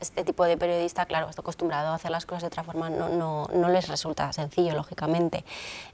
este 0.00 0.24
tipo 0.24 0.44
de 0.44 0.56
periodista, 0.56 1.06
claro, 1.06 1.28
está 1.28 1.42
acostumbrado 1.42 1.88
a 1.88 1.94
hacer 1.94 2.10
las 2.10 2.26
cosas 2.26 2.42
de 2.42 2.46
otra 2.48 2.64
forma, 2.64 2.90
no, 2.90 3.08
no, 3.08 3.48
no 3.52 3.68
les 3.68 3.88
resulta 3.88 4.32
sencillo, 4.32 4.74
lógicamente. 4.74 5.44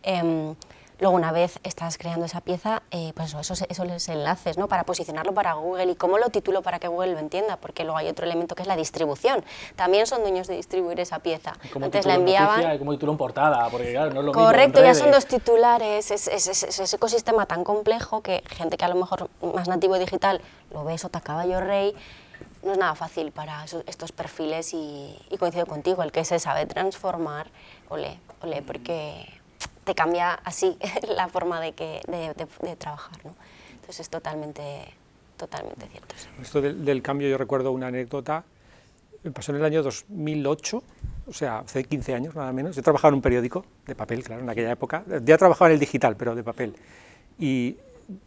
Em, 0.03 0.55
luego, 0.99 1.15
una 1.15 1.33
vez 1.33 1.59
estás 1.63 1.99
creando 1.99 2.25
esa 2.25 2.41
pieza, 2.41 2.83
eh, 2.91 3.13
pues 3.15 3.29
eso, 3.29 3.41
esos, 3.41 3.63
esos 3.69 4.09
enlaces, 4.09 4.57
¿no? 4.57 4.69
Para 4.69 4.85
posicionarlo 4.85 5.35
para 5.35 5.55
Google 5.55 5.93
y 5.93 5.95
cómo 5.97 6.19
lo 6.19 6.31
titulo 6.31 6.63
para 6.63 6.79
que 6.79 6.89
Google 6.89 7.13
lo 7.13 7.19
entienda, 7.19 7.57
porque 7.57 7.85
luego 7.85 7.99
hay 7.99 8.09
otro 8.09 8.25
elemento 8.25 8.55
que 8.55 8.63
es 8.63 8.69
la 8.69 8.77
distribución. 8.77 9.45
También 9.75 10.07
son 10.07 10.23
dueños 10.23 10.47
de 10.47 10.57
distribuir 10.57 11.01
esa 11.01 11.19
pieza. 11.19 11.55
Antes 11.81 12.07
la 12.07 12.15
enviaban. 12.15 12.79
como 12.79 12.93
título 12.93 13.13
en 13.13 13.19
portada, 13.19 13.69
porque 13.71 13.93
claro, 13.93 14.13
no 14.13 14.21
es 14.21 14.27
lo 14.27 14.33
Correcto, 14.33 14.83
ya 14.83 14.95
son 14.95 15.11
dos 15.11 15.27
titulares, 15.27 16.11
es, 16.11 16.29
es, 16.29 16.47
es, 16.47 16.63
ese 16.63 16.97
ecosistema 16.97 17.47
tan 17.47 17.65
complejo 17.65 18.23
que 18.23 18.43
gente 18.49 18.77
que 18.77 18.85
a 18.85 18.89
lo 18.89 18.95
mejor 18.95 19.29
más 19.55 19.69
nativo 19.69 19.99
digital 19.99 20.41
lo 20.71 20.85
ve 20.85 20.97
sota 20.99 21.21
caballo 21.21 21.61
rey 21.61 21.95
no 22.63 22.73
es 22.73 22.79
nada 22.79 22.95
fácil 22.95 23.31
para 23.33 23.65
estos 23.65 24.13
perfiles 24.13 24.73
y, 24.75 25.17
coincido 25.39 25.67
contigo, 25.67 26.03
el 26.03 26.13
que 26.13 26.25
se 26.25 26.39
sabe 26.39 26.67
transformar, 26.67 27.49
ole, 27.89 28.19
ole, 28.43 28.63
porque 28.63 29.27
te 29.85 29.95
cambia 29.95 30.35
así 30.45 30.77
la 31.17 31.29
forma 31.29 31.61
de, 31.61 31.73
que, 31.73 32.01
de, 32.09 32.77
trabajar. 32.77 33.25
¿no? 33.25 33.35
Entonces 33.75 34.01
es 34.01 34.11
totalmente, 34.11 34.93
totalmente 35.37 35.87
cierto. 35.87 36.15
Esto 36.43 36.61
del, 36.61 37.03
cambio, 37.03 37.29
yo 37.29 37.39
recuerdo 37.39 37.73
una 37.73 37.87
anécdota, 37.87 38.45
me 39.23 39.31
pasó 39.31 39.53
en 39.53 39.59
el 39.59 39.65
año 39.65 39.83
2008, 39.83 40.83
o 41.29 41.33
sea, 41.33 41.59
hace 41.59 41.85
15 41.85 42.15
años 42.15 42.35
nada 42.35 42.53
menos. 42.53 42.77
Yo 42.77 42.83
trabajaba 42.83 43.11
en 43.11 43.15
un 43.17 43.23
periódico 43.23 43.65
de 43.87 43.95
papel, 43.95 44.23
claro, 44.23 44.43
en 44.43 44.51
aquella 44.51 44.73
época. 44.73 45.05
Ya 45.25 45.37
trabajaba 45.39 45.69
en 45.69 45.75
el 45.75 45.81
digital, 45.81 46.17
pero 46.17 46.35
de 46.35 46.45
papel. 46.45 46.75
Y 47.39 47.77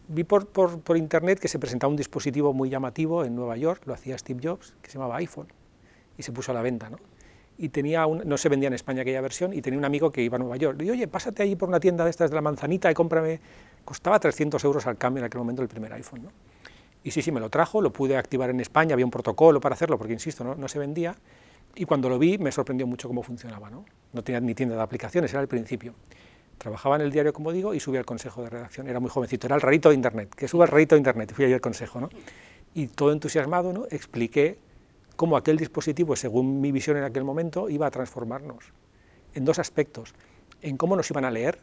vi 0.08 0.24
por, 0.24 0.48
por, 0.48 0.98
internet 0.98 1.40
que 1.40 1.48
se 1.48 1.60
presentaba 1.60 1.90
un 1.90 1.98
dispositivo 1.98 2.54
muy 2.54 2.70
llamativo 2.70 3.24
en 3.24 3.36
Nueva 3.36 3.58
York, 3.58 3.84
lo 3.86 3.94
hacía 3.94 4.18
Steve 4.18 4.40
Jobs, 4.44 4.76
que 4.82 4.90
se 4.90 4.98
llamaba 4.98 5.18
iPhone, 5.18 5.48
y 6.18 6.24
se 6.24 6.32
puso 6.32 6.52
a 6.52 6.56
la 6.56 6.62
venta, 6.62 6.90
¿no? 6.90 6.98
Y 7.58 7.70
tenía 7.70 8.06
no 8.08 8.38
se 8.38 8.48
vendía 8.48 8.68
en 8.68 8.74
España 8.74 9.02
aquella 9.02 9.22
versión, 9.22 9.54
y 9.54 9.62
tenía 9.62 9.78
un 9.78 9.86
amigo 9.86 10.12
que 10.12 10.22
iba 10.22 10.36
a 10.36 10.40
Nueva 10.40 10.58
York. 10.58 10.78
Le 10.78 10.84
dije, 10.84 10.92
oye, 10.94 11.08
pásate 11.08 11.44
ahí 11.44 11.56
por 11.56 11.70
una 11.70 11.80
tienda 11.80 12.04
de 12.04 12.10
estas 12.10 12.30
de 12.30 12.36
la 12.36 12.42
manzanita 12.42 12.90
y 12.90 12.94
cómprame. 12.94 13.40
Costaba 13.84 14.20
300 14.20 14.64
euros 14.64 14.88
al 14.88 14.98
cambio 14.98 15.22
en 15.22 15.26
aquel 15.26 15.40
momento 15.40 15.62
el 15.62 15.68
primer 15.68 15.92
iPhone, 15.94 16.24
¿no? 16.24 16.30
Y 17.04 17.12
sí, 17.12 17.22
sí, 17.22 17.32
me 17.32 17.40
lo 17.40 17.50
trajo, 17.50 17.82
lo 17.82 17.94
pude 17.94 18.18
activar 18.18 18.50
en 18.50 18.60
España, 18.60 18.94
había 18.94 19.06
un 19.06 19.12
protocolo 19.12 19.62
para 19.62 19.74
hacerlo, 19.74 19.98
porque 19.98 20.14
insisto, 20.14 20.44
no, 20.44 20.56
no 20.56 20.68
se 20.68 20.80
vendía. 20.80 21.16
Y 21.76 21.86
cuando 21.86 22.10
lo 22.10 22.20
vi 22.20 22.38
me 22.38 22.52
sorprendió 22.52 22.86
mucho 22.88 23.08
cómo 23.08 23.24
funcionaba, 23.24 23.70
¿no? 23.70 23.86
No 24.12 24.24
tenía 24.24 24.42
ni 24.42 24.54
tienda 24.54 24.76
de 24.76 24.82
aplicaciones, 24.82 25.32
era 25.32 25.42
el 25.42 25.48
principio. 25.48 25.94
Trabajaba 26.60 26.98
en 26.98 27.04
el 27.04 27.12
diario, 27.12 27.32
como 27.32 27.54
digo, 27.54 27.74
y 27.74 27.80
subía 27.80 28.02
al 28.02 28.06
consejo 28.06 28.44
de 28.44 28.50
redacción. 28.50 28.90
Era 28.90 29.00
muy 29.00 29.10
jovencito, 29.10 29.48
era 29.48 29.56
el 29.56 29.62
rarito 29.62 29.90
de 29.90 29.96
Internet, 29.96 30.36
que 30.36 30.48
suba 30.48 30.66
el 30.66 30.72
rarito 30.72 30.96
de 30.96 31.00
Internet, 31.00 31.32
fui 31.34 31.48
yo 31.48 31.56
al 31.56 31.62
consejo. 31.62 32.02
¿no? 32.02 32.10
Y 32.74 32.88
todo 32.88 33.14
entusiasmado, 33.14 33.72
¿no? 33.72 33.86
expliqué 33.90 34.60
cómo 35.16 35.38
aquel 35.38 35.56
dispositivo, 35.56 36.18
según 36.18 36.60
mi 36.60 36.74
visión 36.74 36.98
en 36.98 37.06
aquel 37.06 37.24
momento, 37.24 37.70
iba 37.70 37.88
a 37.88 37.92
transformarnos 37.92 38.74
en 39.34 39.46
dos 39.46 39.58
aspectos. 39.58 40.14
En 40.62 40.76
cómo 40.76 40.98
nos 40.98 41.10
iban 41.10 41.24
a 41.24 41.32
leer. 41.32 41.60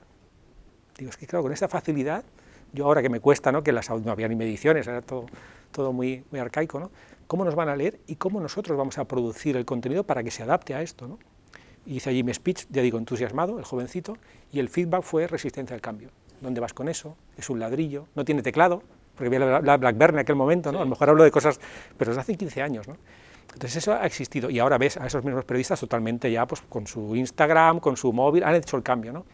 Digo, 0.97 1.11
es 1.11 1.19
que 1.19 1.27
claro, 1.27 1.43
con 1.43 1.53
esta 1.53 1.69
facilidad, 1.69 2.25
yo 2.73 2.87
ahora 2.87 3.03
que 3.03 3.11
me 3.11 3.21
cuesta, 3.21 3.53
¿no? 3.53 3.63
que 3.63 3.73
las, 3.73 3.91
no 3.91 4.11
había 4.11 4.29
ni 4.29 4.35
mediciones, 4.35 4.87
era 4.87 5.03
todo, 5.03 5.27
todo 5.73 5.93
muy, 5.93 6.25
muy 6.31 6.41
arcaico, 6.41 6.81
¿no? 6.81 6.91
cómo 7.27 7.45
nos 7.45 7.55
van 7.55 7.69
a 7.69 7.77
leer 7.77 8.01
y 8.07 8.17
cómo 8.17 8.41
nosotros 8.41 8.79
vamos 8.79 8.97
a 8.97 9.05
producir 9.05 9.59
el 9.59 9.67
contenido 9.67 10.05
para 10.05 10.25
que 10.25 10.31
se 10.31 10.43
adapte 10.43 10.75
a 10.75 10.81
esto. 10.81 11.07
¿no? 11.07 11.19
Hice 11.87 12.11
allí 12.11 12.23
mi 12.23 12.35
speech, 12.35 12.67
ya 12.71 12.83
digo, 12.83 12.99
entusiasmado, 12.99 13.59
el 13.59 13.65
jovencito, 13.65 14.17
y 14.53 14.59
el 14.59 14.69
feedback 14.69 15.03
fue 15.03 15.27
resistencia 15.27 15.75
al 15.75 15.81
cambio. 15.81 16.11
¿Dónde 16.41 16.61
vas 16.61 16.75
con 16.75 16.89
eso? 16.89 17.17
Es 17.37 17.49
un 17.49 17.59
ladrillo, 17.59 18.07
no 18.15 18.25
tiene 18.25 18.43
teclado, 18.43 18.83
porque 19.15 19.35
había 19.35 19.61
la, 19.61 19.77
BlackBerry 19.77 20.15
en 20.15 20.19
aquel 20.21 20.37
momento, 20.37 20.73
¿no? 20.73 20.79
A 20.79 20.85
lo 20.85 20.91
mejor 20.91 21.09
hablo 21.09 21.25
de 21.25 21.31
cosas, 21.31 21.59
pero 21.97 22.11
desde 22.11 22.21
hace 22.21 22.37
15 22.37 22.63
años, 22.63 22.89
¿no? 22.89 22.97
Entonces 23.55 23.77
eso 23.77 23.95
ha 23.95 24.05
existido 24.05 24.51
y 24.51 24.59
ahora 24.59 24.77
ves 24.77 24.99
a 24.99 25.07
esos 25.07 25.25
mismos 25.25 25.47
periodistas 25.47 25.81
totalmente 25.81 26.31
ya 26.31 26.47
pues 26.47 26.61
con 26.69 26.87
su 26.87 27.17
Instagram, 27.17 27.81
con 27.81 27.97
su 27.97 28.13
móvil, 28.13 28.45
han 28.45 28.55
hecho 28.55 28.77
el 28.77 28.83
cambio, 28.83 29.15
¿no? 29.15 29.25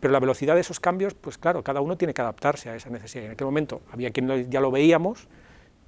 Pero 0.00 0.12
la 0.12 0.18
velocidad 0.18 0.54
de 0.56 0.62
esos 0.62 0.80
cambios, 0.80 1.14
pues 1.14 1.38
claro, 1.38 1.62
cada 1.62 1.80
uno 1.80 1.96
tiene 1.96 2.12
que 2.12 2.20
adaptarse 2.20 2.70
a 2.70 2.74
esa 2.74 2.90
necesidad. 2.90 3.26
En 3.26 3.32
aquel 3.32 3.44
momento 3.44 3.82
había 3.92 4.10
quien 4.10 4.50
ya 4.50 4.60
lo 4.60 4.72
veíamos, 4.72 5.28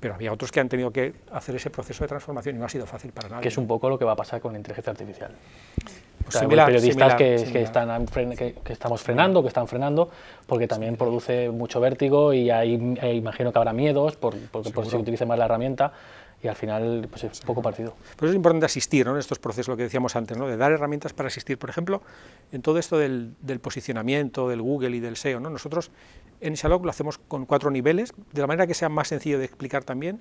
pero 0.00 0.14
había 0.14 0.32
otros 0.32 0.50
que 0.50 0.60
han 0.60 0.68
tenido 0.68 0.90
que 0.90 1.12
hacer 1.30 1.54
ese 1.54 1.70
proceso 1.70 2.02
de 2.04 2.08
transformación 2.08 2.56
y 2.56 2.58
no 2.58 2.64
ha 2.64 2.68
sido 2.68 2.86
fácil 2.86 3.12
para 3.12 3.28
nadie. 3.28 3.42
Que 3.42 3.48
es 3.48 3.58
un 3.58 3.66
poco 3.66 3.88
lo 3.88 3.98
que 3.98 4.04
va 4.04 4.12
a 4.12 4.16
pasar 4.16 4.40
con 4.40 4.52
la 4.52 4.58
inteligencia 4.58 4.90
artificial. 4.90 5.32
Pues 6.24 6.44
periodistas 6.44 7.14
que, 7.16 7.34
están 7.62 8.06
que, 8.06 8.54
estamos 8.68 9.02
frenando, 9.02 9.42
que 9.42 9.48
están 9.48 9.66
frenando, 9.66 10.10
porque 10.46 10.66
también 10.66 10.96
produce 10.96 11.50
mucho 11.50 11.80
vértigo 11.80 12.32
y 12.32 12.50
ahí 12.50 12.74
imagino 13.14 13.52
que 13.52 13.58
habrá 13.58 13.72
miedos 13.72 14.16
por, 14.16 14.36
porque 14.50 14.70
por 14.70 14.84
si 14.84 14.90
se 14.90 14.96
utilice 14.96 15.26
más 15.26 15.38
la 15.38 15.46
herramienta 15.46 15.92
y 16.42 16.48
al 16.48 16.56
final 16.56 17.06
pues 17.10 17.24
es 17.24 17.40
poco 17.40 17.62
partido. 17.62 17.94
Por 18.16 18.26
eso 18.26 18.32
es 18.32 18.36
importante 18.36 18.66
asistir 18.66 19.06
¿no? 19.06 19.12
en 19.12 19.18
estos 19.18 19.38
procesos, 19.38 19.68
lo 19.68 19.76
que 19.76 19.82
decíamos 19.82 20.16
antes, 20.16 20.36
¿no? 20.36 20.46
de 20.46 20.56
dar 20.56 20.72
herramientas 20.72 21.12
para 21.12 21.26
asistir. 21.26 21.58
Por 21.58 21.68
ejemplo, 21.68 22.00
en 22.52 22.62
todo 22.62 22.78
esto 22.78 22.96
del, 22.96 23.34
del 23.40 23.60
posicionamiento, 23.60 24.48
del 24.48 24.62
Google 24.62 24.96
y 24.96 25.00
del 25.00 25.16
SEO, 25.16 25.40
¿no? 25.40 25.50
nosotros 25.50 25.90
en 26.40 26.54
Shalom 26.54 26.82
lo 26.82 26.90
hacemos 26.90 27.18
con 27.18 27.46
cuatro 27.46 27.70
niveles, 27.70 28.12
de 28.32 28.40
la 28.40 28.46
manera 28.46 28.66
que 28.66 28.74
sea 28.74 28.88
más 28.88 29.08
sencillo 29.08 29.38
de 29.38 29.44
explicar 29.44 29.84
también. 29.84 30.20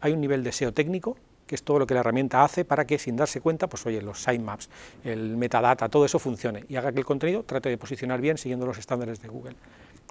Hay 0.00 0.12
un 0.12 0.20
nivel 0.20 0.42
de 0.42 0.52
SEO 0.52 0.72
técnico, 0.72 1.16
que 1.46 1.54
es 1.54 1.62
todo 1.62 1.78
lo 1.78 1.86
que 1.86 1.94
la 1.94 2.00
herramienta 2.00 2.44
hace 2.44 2.64
para 2.64 2.86
que 2.86 2.98
sin 2.98 3.16
darse 3.16 3.40
cuenta, 3.40 3.68
pues 3.68 3.84
oye, 3.86 4.00
los 4.02 4.22
sitemaps, 4.22 4.70
el 5.04 5.36
metadata, 5.36 5.88
todo 5.88 6.04
eso 6.04 6.18
funcione 6.18 6.64
y 6.68 6.76
haga 6.76 6.92
que 6.92 7.00
el 7.00 7.04
contenido 7.04 7.42
trate 7.42 7.68
de 7.68 7.78
posicionar 7.78 8.20
bien 8.20 8.38
siguiendo 8.38 8.66
los 8.66 8.78
estándares 8.78 9.20
de 9.20 9.28
Google. 9.28 9.56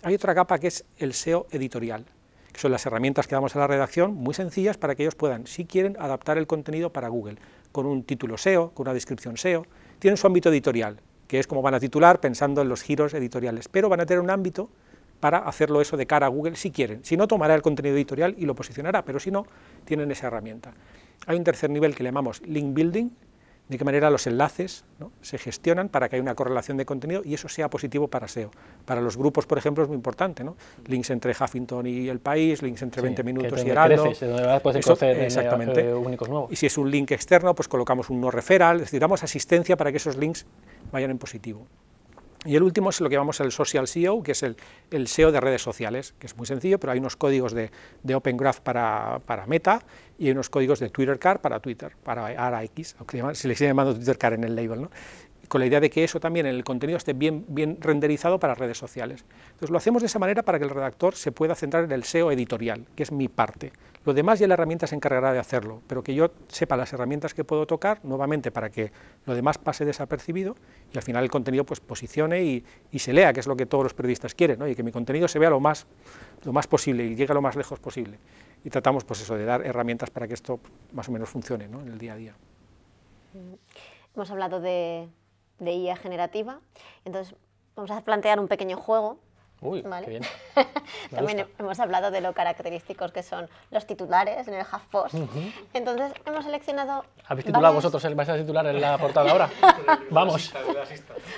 Hay 0.03 0.15
otra 0.15 0.35
capa 0.35 0.59
que 0.59 0.67
es 0.67 0.85
el 0.97 1.13
SEO 1.13 1.47
editorial, 1.51 2.05
que 2.51 2.59
son 2.59 2.71
las 2.71 2.85
herramientas 2.85 3.27
que 3.27 3.35
damos 3.35 3.55
a 3.55 3.59
la 3.59 3.67
redacción, 3.67 4.13
muy 4.13 4.33
sencillas 4.33 4.77
para 4.77 4.95
que 4.95 5.03
ellos 5.03 5.15
puedan, 5.15 5.47
si 5.47 5.65
quieren, 5.65 5.95
adaptar 5.99 6.37
el 6.37 6.47
contenido 6.47 6.91
para 6.91 7.07
Google, 7.07 7.37
con 7.71 7.85
un 7.85 8.03
título 8.03 8.37
SEO, 8.37 8.71
con 8.71 8.85
una 8.87 8.93
descripción 8.93 9.37
SEO. 9.37 9.65
Tienen 9.99 10.17
su 10.17 10.27
ámbito 10.27 10.49
editorial, 10.49 10.99
que 11.27 11.39
es 11.39 11.47
como 11.47 11.61
van 11.61 11.75
a 11.75 11.79
titular 11.79 12.19
pensando 12.19 12.61
en 12.61 12.69
los 12.69 12.81
giros 12.81 13.13
editoriales, 13.13 13.67
pero 13.69 13.87
van 13.87 14.01
a 14.01 14.05
tener 14.05 14.21
un 14.21 14.29
ámbito 14.29 14.69
para 15.19 15.39
hacerlo 15.39 15.81
eso 15.81 15.97
de 15.97 16.05
cara 16.05 16.27
a 16.27 16.29
Google 16.29 16.55
si 16.55 16.71
quieren. 16.71 17.03
Si 17.03 17.17
no, 17.17 17.27
tomará 17.27 17.55
el 17.55 17.61
contenido 17.61 17.95
editorial 17.95 18.35
y 18.37 18.45
lo 18.45 18.55
posicionará, 18.55 19.03
pero 19.03 19.19
si 19.19 19.31
no, 19.31 19.45
tienen 19.85 20.11
esa 20.11 20.27
herramienta. 20.27 20.73
Hay 21.27 21.37
un 21.37 21.43
tercer 21.43 21.69
nivel 21.69 21.95
que 21.95 22.03
le 22.03 22.09
llamamos 22.09 22.41
link 22.45 22.73
building, 22.73 23.09
de 23.69 23.77
qué 23.77 23.85
manera 23.85 24.09
los 24.09 24.25
enlaces 24.25 24.83
se 25.21 25.37
gestionan 25.37 25.89
para 25.89 26.09
que 26.09 26.15
haya 26.15 26.23
una 26.23 26.33
correlación 26.33 26.75
de 26.75 26.85
contenido 26.85 27.21
y 27.23 27.35
eso 27.35 27.47
sea 27.47 27.69
positivo 27.69 28.07
para 28.07 28.27
SEO. 28.27 28.49
Para 28.83 28.99
los 28.99 29.15
grupos, 29.15 29.45
por 29.45 29.59
ejemplo, 29.59 29.83
es 29.83 29.89
muy 29.89 29.95
importante, 29.95 30.43
¿no? 30.43 30.57
links 30.87 31.11
entre 31.11 31.33
Huffington 31.39 31.85
y 31.85 32.09
El 32.09 32.19
País, 32.19 32.63
links 32.63 32.81
entre 32.81 33.03
20 33.03 33.23
minutos 33.23 33.63
y 33.63 33.69
Heraldo. 33.69 34.05
Creces, 34.05 34.27
donde 34.27 34.59
puedes 34.61 34.83
eso, 34.83 35.05
exactamente. 35.05 35.87
Eh, 35.87 35.93
únicos 35.93 36.27
nuevos. 36.27 36.51
Y 36.51 36.55
si 36.55 36.65
es 36.65 36.79
un 36.79 36.89
link 36.89 37.11
externo, 37.11 37.53
pues 37.53 37.67
colocamos 37.67 38.09
un 38.09 38.19
no 38.19 38.31
referral, 38.31 38.77
es 38.77 38.83
decir, 38.83 38.99
damos 38.99 39.23
asistencia 39.23 39.77
para 39.77 39.91
que 39.91 39.97
esos 39.97 40.17
links 40.17 40.47
vayan 40.91 41.11
en 41.11 41.19
positivo. 41.19 41.67
Y 42.45 42.55
el 42.55 42.63
último 42.63 42.89
es 42.89 43.01
lo 43.01 43.09
que 43.09 43.15
llamamos 43.15 43.39
el 43.41 43.51
Social 43.51 43.87
SEO, 43.87 44.23
que 44.23 44.31
es 44.31 44.43
el, 44.43 44.55
SEO 45.07 45.31
de 45.31 45.41
redes 45.41 45.61
sociales, 45.61 46.13
que 46.19 46.27
es 46.27 46.37
muy 46.37 46.47
sencillo, 46.47 46.79
pero 46.79 46.93
hay 46.93 46.99
unos 46.99 47.17
códigos 47.17 47.53
de, 47.53 47.69
de 48.01 48.15
Open 48.15 48.37
Graph 48.37 48.59
para, 48.61 49.19
para, 49.25 49.45
Meta 49.45 49.81
y 50.17 50.31
unos 50.31 50.49
códigos 50.49 50.79
de 50.79 50.89
Twitter 50.89 51.19
Car 51.19 51.41
para 51.41 51.59
Twitter, 51.59 51.95
para 52.01 52.27
ARAX, 52.27 52.95
aunque 52.97 53.21
se 53.35 53.47
le 53.47 53.55
sigue 53.55 53.69
llamando 53.69 53.93
Twitter 53.93 54.17
Car 54.17 54.33
en 54.33 54.45
el 54.45 54.55
label. 54.55 54.83
¿no? 54.83 54.89
con 55.49 55.59
la 55.59 55.67
idea 55.67 55.81
de 55.81 55.89
que 55.89 56.03
eso 56.03 56.19
también 56.19 56.45
el 56.45 56.63
contenido 56.63 56.95
esté 56.95 57.13
bien, 57.13 57.43
bien 57.49 57.77
renderizado 57.81 58.39
para 58.39 58.55
redes 58.55 58.77
sociales. 58.77 59.25
Entonces 59.47 59.71
lo 59.71 59.77
hacemos 59.77 60.01
de 60.01 60.05
esa 60.05 60.19
manera 60.19 60.43
para 60.43 60.59
que 60.59 60.63
el 60.63 60.69
redactor 60.69 61.15
se 61.15 61.31
pueda 61.31 61.55
centrar 61.55 61.83
en 61.83 61.91
el 61.91 62.03
SEO 62.03 62.31
editorial, 62.31 62.85
que 62.95 63.03
es 63.03 63.11
mi 63.11 63.27
parte. 63.27 63.73
Lo 64.09 64.15
demás 64.15 64.39
ya 64.39 64.47
la 64.47 64.55
herramienta 64.55 64.87
se 64.87 64.95
encargará 64.95 65.33
de 65.33 65.37
hacerlo, 65.37 65.83
pero 65.85 66.01
que 66.01 66.15
yo 66.15 66.31
sepa 66.47 66.75
las 66.75 66.91
herramientas 66.91 67.35
que 67.35 67.43
puedo 67.43 67.67
tocar, 67.67 68.03
nuevamente 68.03 68.49
para 68.49 68.71
que 68.71 68.91
lo 69.27 69.35
demás 69.35 69.59
pase 69.59 69.85
desapercibido 69.85 70.55
y 70.91 70.97
al 70.97 71.03
final 71.03 71.23
el 71.23 71.29
contenido 71.29 71.63
pues 71.63 71.79
posicione 71.79 72.41
y, 72.43 72.63
se 72.97 73.13
lea, 73.13 73.31
que 73.33 73.39
es 73.39 73.45
lo 73.45 73.55
que 73.55 73.67
todos 73.67 73.83
los 73.83 73.93
periodistas 73.93 74.33
quieren, 74.33 74.57
¿no? 74.57 74.67
y 74.67 74.73
que 74.73 74.81
mi 74.81 74.91
contenido 74.91 75.27
se 75.27 75.37
vea 75.37 75.51
lo 75.51 75.59
más, 75.59 75.85
lo 76.43 76.51
más 76.51 76.65
posible 76.65 77.05
y 77.05 77.15
llegue 77.15 77.35
lo 77.35 77.41
más 77.43 77.55
lejos 77.55 77.77
posible. 77.79 78.17
Y 78.63 78.71
tratamos 78.71 79.03
pues 79.03 79.21
eso, 79.21 79.37
de 79.37 79.45
dar 79.45 79.63
herramientas 79.63 80.09
para 80.09 80.27
que 80.27 80.33
esto 80.33 80.59
más 80.91 81.07
o 81.07 81.11
menos 81.11 81.29
funcione 81.29 81.67
¿no? 81.67 81.79
en 81.81 81.89
el 81.89 81.99
día 81.99 82.13
a 82.13 82.15
día. 82.15 82.35
Hemos 84.15 84.31
hablado 84.31 84.59
de, 84.59 85.07
de 85.59 85.71
IA 85.71 85.95
generativa. 85.95 86.61
Entonces, 87.05 87.35
vamos 87.75 87.91
a 87.91 88.01
plantear 88.01 88.39
un 88.39 88.47
pequeño 88.47 88.77
juego. 88.77 89.19
Uy, 89.61 89.81
¿vale? 89.81 90.05
qué 90.05 90.11
bien. 90.11 90.23
También 91.11 91.47
hemos 91.57 91.79
hablado 91.79 92.11
de 92.11 92.21
lo 92.21 92.33
característicos 92.33 93.11
que 93.11 93.23
son 93.23 93.49
los 93.71 93.85
titulares 93.85 94.47
en 94.47 94.53
el 94.53 94.65
HuffPost. 94.65 95.15
Entonces, 95.73 96.13
hemos 96.25 96.45
seleccionado. 96.45 97.03
¿Habéis 97.27 97.45
titulado 97.45 97.73
vosotros? 97.73 98.03
el 98.05 98.15
¿Vais 98.15 98.29
a 98.29 98.37
titular 98.37 98.65
en 98.67 98.79
la 98.79 98.97
portada 98.97 99.31
ahora? 99.31 99.49
Vamos. 100.11 100.53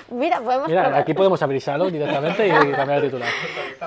Mira, 0.10 0.40
podemos. 0.40 0.68
Mira, 0.68 0.98
aquí 0.98 1.14
podemos 1.14 1.42
abrir 1.42 1.62
salón 1.62 1.92
directamente 1.92 2.48
y 2.48 2.52
cambiar 2.72 3.00
el 3.00 3.06
titular. 3.06 3.30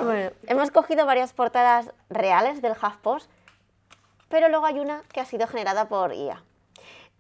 Bueno, 0.03 0.31
hemos 0.47 0.71
cogido 0.71 1.07
varias 1.07 1.33
portadas 1.33 1.93
reales 2.11 2.61
del 2.61 2.73
HuffPost, 2.73 3.31
pero 4.29 4.49
luego 4.49 4.67
hay 4.67 4.81
una 4.81 5.03
que 5.13 5.21
ha 5.21 5.25
sido 5.25 5.47
generada 5.47 5.89
por 5.89 6.13
IA. 6.13 6.43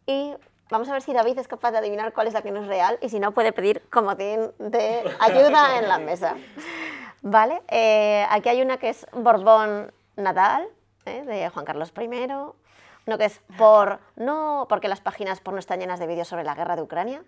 Y 0.06 0.34
Vamos 0.70 0.88
a 0.88 0.92
ver 0.92 1.02
si 1.02 1.12
David 1.12 1.38
es 1.38 1.46
capaz 1.46 1.72
de 1.72 1.78
adivinar 1.78 2.12
cuál 2.14 2.26
es 2.26 2.32
la 2.32 2.40
que 2.40 2.50
no 2.50 2.62
es 2.62 2.66
real 2.66 2.98
y 3.02 3.10
si 3.10 3.20
no 3.20 3.32
puede 3.32 3.52
pedir 3.52 3.82
comodín 3.90 4.50
de 4.58 5.02
ayuda 5.20 5.78
en 5.78 5.88
la 5.88 5.98
mesa. 5.98 6.36
Vale, 7.26 7.62
eh, 7.68 8.26
aquí 8.28 8.50
hay 8.50 8.60
una 8.60 8.76
que 8.76 8.90
es 8.90 9.06
Borbón 9.14 9.94
Nadal, 10.14 10.68
eh, 11.06 11.22
de 11.24 11.48
Juan 11.48 11.64
Carlos 11.64 11.90
I, 11.98 12.06
uno 13.06 13.18
que 13.18 13.24
es 13.24 13.40
por 13.56 13.98
no 14.16 14.66
porque 14.68 14.88
las 14.88 15.00
páginas 15.00 15.40
por 15.40 15.54
no 15.54 15.58
están 15.58 15.80
llenas 15.80 15.98
de 15.98 16.06
vídeos 16.06 16.28
sobre 16.28 16.44
la 16.44 16.54
guerra 16.54 16.76
de 16.76 16.82
Ucrania, 16.82 17.24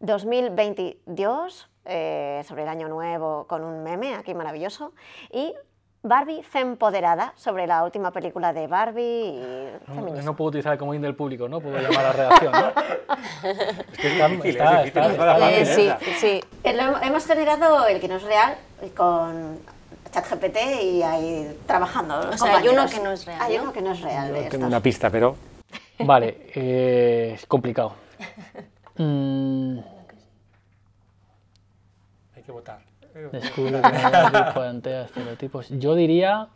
2022, 0.00 1.70
eh, 1.86 2.42
sobre 2.46 2.64
el 2.64 2.68
año 2.68 2.88
nuevo 2.88 3.46
con 3.46 3.64
un 3.64 3.82
meme 3.82 4.14
aquí 4.16 4.34
maravilloso, 4.34 4.92
y 5.30 5.54
Barbie 6.02 6.42
Fempoderada, 6.42 7.32
sobre 7.36 7.66
la 7.66 7.82
última 7.82 8.12
película 8.12 8.52
de 8.52 8.66
Barbie 8.68 9.02
y 9.02 9.68
no, 9.88 10.22
no, 10.22 10.36
puedo 10.36 10.50
utilizar 10.50 10.72
el 10.72 10.78
comodín 10.78 11.02
del 11.02 11.16
público, 11.16 11.48
¿no? 11.48 11.60
Puedo 11.60 11.76
llamar 11.76 11.98
a 11.98 12.02
la 12.02 12.12
redacción, 12.12 12.52
¿no? 12.52 12.68
es 13.92 13.98
que 13.98 14.12
está, 14.12 14.28
difícil, 14.28 14.50
está, 14.50 14.84
es 14.84 15.68
difícil, 15.68 15.88
está, 15.88 15.98
sí, 15.98 16.12
sí. 16.20 16.40
Hemos 16.62 17.26
generado 17.26 17.86
el 17.86 18.00
que 18.00 18.08
no 18.08 18.16
es 18.16 18.22
real 18.22 18.56
con 18.96 19.58
ChatGPT 20.12 20.56
y 20.82 21.02
ahí 21.02 21.58
trabajando. 21.66 22.30
O 22.30 22.38
sea, 22.38 22.58
hay 22.58 22.68
uno 22.68 22.86
que 22.88 23.00
no 23.00 23.12
es 23.12 23.24
real. 23.26 23.40
Hay 23.42 23.58
uno 23.58 23.72
que 23.72 23.82
no 23.82 23.92
es 23.92 24.00
real. 24.00 24.34
Yo 24.34 24.48
tengo 24.48 24.66
una 24.66 24.80
pista, 24.80 25.10
pero... 25.10 25.36
Vale, 25.98 26.46
eh, 26.54 27.32
es 27.34 27.46
complicado. 27.46 27.94
Mm. 29.00 29.78
Hay 32.34 32.42
que 32.42 32.50
votar. 32.50 32.87
Descubre 33.32 33.80
que 33.82 34.52
plantea 34.54 35.02
estereotipos. 35.02 35.68
Yo 35.70 35.94
diría 35.94 36.48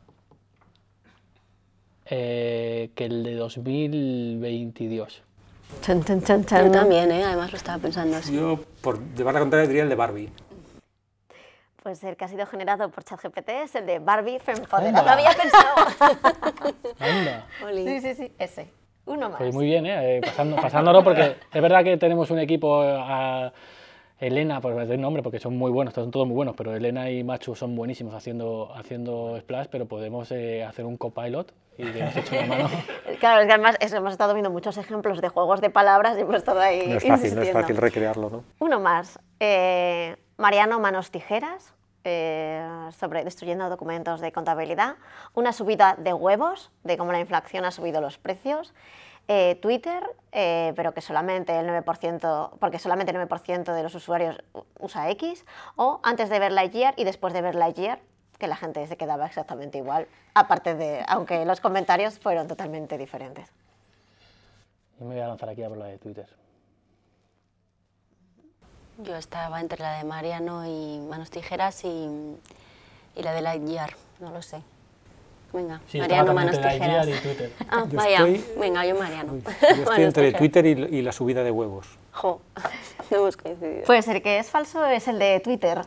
eh, 2.06 2.90
que 2.94 3.04
el 3.06 3.22
de 3.22 3.34
2022. 3.34 5.22
Yo 5.86 6.70
también, 6.70 7.10
¿eh? 7.10 7.24
además 7.24 7.50
lo 7.50 7.56
estaba 7.56 7.78
pensando 7.78 8.16
así. 8.16 8.36
Yo, 8.36 8.60
por 8.82 9.00
llevar 9.14 9.34
la 9.34 9.40
contraria, 9.40 9.66
diría 9.66 9.82
el 9.82 9.88
de 9.88 9.94
Barbie. 9.94 10.30
Pues 11.82 12.04
el 12.04 12.16
que 12.16 12.24
ha 12.24 12.28
sido 12.28 12.46
generado 12.46 12.88
por 12.90 13.02
ChatGPT 13.02 13.48
es 13.48 13.74
el 13.74 13.86
de 13.86 13.98
Barbie 13.98 14.38
Fempoderada. 14.38 15.02
Lo 15.02 15.10
había 15.10 15.30
pensado. 15.30 16.24
Anda. 17.00 17.46
Sí, 17.74 18.00
sí, 18.00 18.14
sí, 18.14 18.32
ese. 18.38 18.68
Uno 19.06 19.30
más. 19.30 19.38
Pues 19.38 19.52
muy 19.52 19.66
bien, 19.66 19.86
¿eh? 19.86 20.20
Pasando, 20.24 20.56
pasándolo, 20.56 21.02
porque 21.02 21.36
es 21.52 21.62
verdad 21.62 21.82
que 21.82 21.96
tenemos 21.96 22.30
un 22.30 22.38
equipo 22.38 22.82
a, 22.82 23.52
Elena, 24.22 24.60
por 24.60 24.76
decir 24.76 25.00
nombre, 25.00 25.20
porque 25.20 25.40
son 25.40 25.56
muy 25.56 25.72
buenos, 25.72 25.94
son 25.94 26.12
todos 26.12 26.28
muy 26.28 26.36
buenos, 26.36 26.54
pero 26.56 26.76
Elena 26.76 27.10
y 27.10 27.24
Machu 27.24 27.56
son 27.56 27.74
buenísimos 27.74 28.14
haciendo, 28.14 28.72
haciendo 28.72 29.36
splash, 29.40 29.66
pero 29.68 29.86
podemos 29.86 30.30
eh, 30.30 30.62
hacer 30.62 30.84
un 30.84 30.96
copilot 30.96 31.52
y 31.76 31.82
le 31.82 32.00
hemos 32.00 32.16
hecho 32.16 32.36
mano. 32.46 32.70
Claro, 33.18 33.40
es 33.40 33.46
que 33.46 33.52
además 33.52 33.76
hemos 33.80 34.12
estado 34.12 34.32
viendo 34.34 34.50
muchos 34.50 34.76
ejemplos 34.78 35.20
de 35.20 35.28
juegos 35.28 35.60
de 35.60 35.70
palabras 35.70 36.16
y 36.16 36.20
hemos 36.20 36.36
estado 36.36 36.60
ahí. 36.60 36.86
No 36.86 36.96
es 36.98 37.04
fácil, 37.04 37.34
no 37.34 37.42
es 37.42 37.52
fácil 37.52 37.76
recrearlo, 37.76 38.30
¿no? 38.30 38.44
Uno 38.60 38.78
más. 38.78 39.18
Eh, 39.40 40.16
Mariano 40.36 40.78
Manos 40.78 41.10
Tijeras, 41.10 41.74
eh, 42.04 42.64
sobre 42.96 43.24
destruyendo 43.24 43.68
documentos 43.68 44.20
de 44.20 44.30
contabilidad. 44.30 44.96
Una 45.34 45.52
subida 45.52 45.96
de 45.98 46.12
huevos, 46.12 46.70
de 46.84 46.96
cómo 46.96 47.10
la 47.10 47.18
inflación 47.18 47.64
ha 47.64 47.72
subido 47.72 48.00
los 48.00 48.18
precios. 48.18 48.72
Eh, 49.28 49.58
Twitter, 49.62 50.02
eh, 50.32 50.72
pero 50.76 50.94
que 50.94 51.02
solamente 51.02 51.58
el 51.58 51.66
9%, 51.68 52.50
porque 52.58 52.78
solamente 52.78 53.12
el 53.12 53.18
9% 53.18 53.74
de 53.74 53.82
los 53.82 53.94
usuarios 53.94 54.42
usa 54.80 55.10
X, 55.10 55.44
o 55.76 56.00
antes 56.02 56.30
de 56.30 56.38
ver 56.38 56.52
Lightyear 56.52 56.94
y 56.96 57.04
después 57.04 57.34
de 57.34 57.42
ver 57.42 57.54
Lightyear, 57.54 58.00
que 58.38 58.46
la 58.46 58.56
gente 58.56 58.86
se 58.86 58.96
quedaba 58.96 59.26
exactamente 59.26 59.78
igual, 59.78 60.08
aparte 60.34 60.74
de, 60.74 61.04
aunque 61.06 61.44
los 61.44 61.60
comentarios 61.60 62.18
fueron 62.18 62.48
totalmente 62.48 62.96
diferentes. 62.96 63.50
Yo 64.98 65.04
me 65.04 65.14
voy 65.14 65.22
a 65.22 65.28
lanzar 65.28 65.50
aquí 65.50 65.62
a 65.62 65.68
por 65.68 65.78
la 65.78 65.86
de 65.86 65.98
Twitter. 65.98 66.26
Yo 68.98 69.16
estaba 69.16 69.60
entre 69.60 69.80
la 69.80 69.98
de 69.98 70.04
Mariano 70.04 70.66
y 70.66 71.00
Manos 71.08 71.30
Tijeras 71.30 71.84
y, 71.84 72.38
y 73.16 73.22
la 73.22 73.32
de 73.32 73.42
Lightyear, 73.42 73.94
no 74.20 74.30
lo 74.30 74.40
sé. 74.42 74.62
Venga, 75.52 75.80
Sí, 75.86 75.98
Mariano 75.98 76.32
Manos 76.32 76.56
la 76.58 76.70
Tijeras. 76.72 77.08
y 77.08 77.12
Twitter. 77.12 77.52
Ah, 77.68 77.84
Yo 77.90 77.96
vaya, 77.98 78.16
estoy- 78.18 78.44
venga, 78.58 78.86
yo 78.86 78.94
Mariano. 78.98 79.32
Yo 79.62 79.68
estoy 79.82 80.04
entre 80.04 80.22
Tijeras. 80.32 80.38
Twitter 80.38 80.66
y, 80.66 80.70
y 80.98 81.02
la 81.02 81.12
subida 81.12 81.42
de 81.44 81.50
huevos. 81.50 81.86
Jo, 82.12 82.40
no 83.10 83.16
hemos 83.18 83.36
coincidido. 83.36 83.82
Pues 83.84 84.08
el 84.08 84.22
que 84.22 84.38
es 84.38 84.50
falso 84.50 84.84
es 84.86 85.06
el 85.08 85.18
de 85.18 85.40
Twitter. 85.40 85.82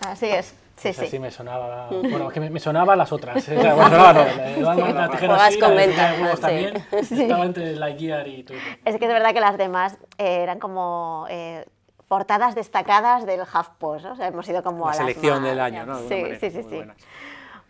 Así 0.00 0.26
es. 0.26 0.54
Sí, 0.76 0.88
Esa 0.88 1.02
sí. 1.02 1.08
sí 1.08 1.18
me 1.20 1.30
sonaba. 1.30 1.86
Bueno, 1.88 2.26
es 2.26 2.34
que 2.34 2.40
me, 2.40 2.50
me 2.50 2.58
sonaban 2.58 2.98
las 2.98 3.12
otras. 3.12 3.48
eh, 3.48 3.54
Bueno, 3.54 3.72
sonaba 3.84 4.12
no. 4.12 4.24
La 4.24 4.24
de 4.24 4.60
la 4.60 5.06
la 5.06 6.14
huevos 6.20 6.32
sí. 6.34 6.40
también. 6.40 6.84
Estaba 6.90 7.44
entre 7.44 7.76
Lightyear 7.76 8.26
y 8.26 8.42
Twitter. 8.42 8.78
Es 8.84 8.96
que 8.98 9.04
es 9.04 9.12
verdad 9.12 9.32
que 9.32 9.40
las 9.40 9.56
demás 9.56 9.96
eh, 10.18 10.42
eran 10.42 10.58
como 10.58 11.26
eh, 11.30 11.64
portadas 12.08 12.56
destacadas 12.56 13.24
del 13.24 13.42
HuffPost, 13.42 14.04
¿no? 14.04 14.12
O 14.12 14.16
sea, 14.16 14.26
hemos 14.26 14.48
ido 14.48 14.64
como 14.64 14.80
La 14.86 14.90
a 14.90 14.94
las 14.94 14.96
selección 14.98 15.40
más- 15.42 15.48
del 15.50 15.60
año, 15.60 15.86
¿no? 15.86 16.00
De 16.02 16.08
Sí, 16.08 16.14
manera, 16.22 16.40
sí, 16.40 16.50
sí, 16.50 16.62
muy 16.62 16.70
sí. 16.82 16.82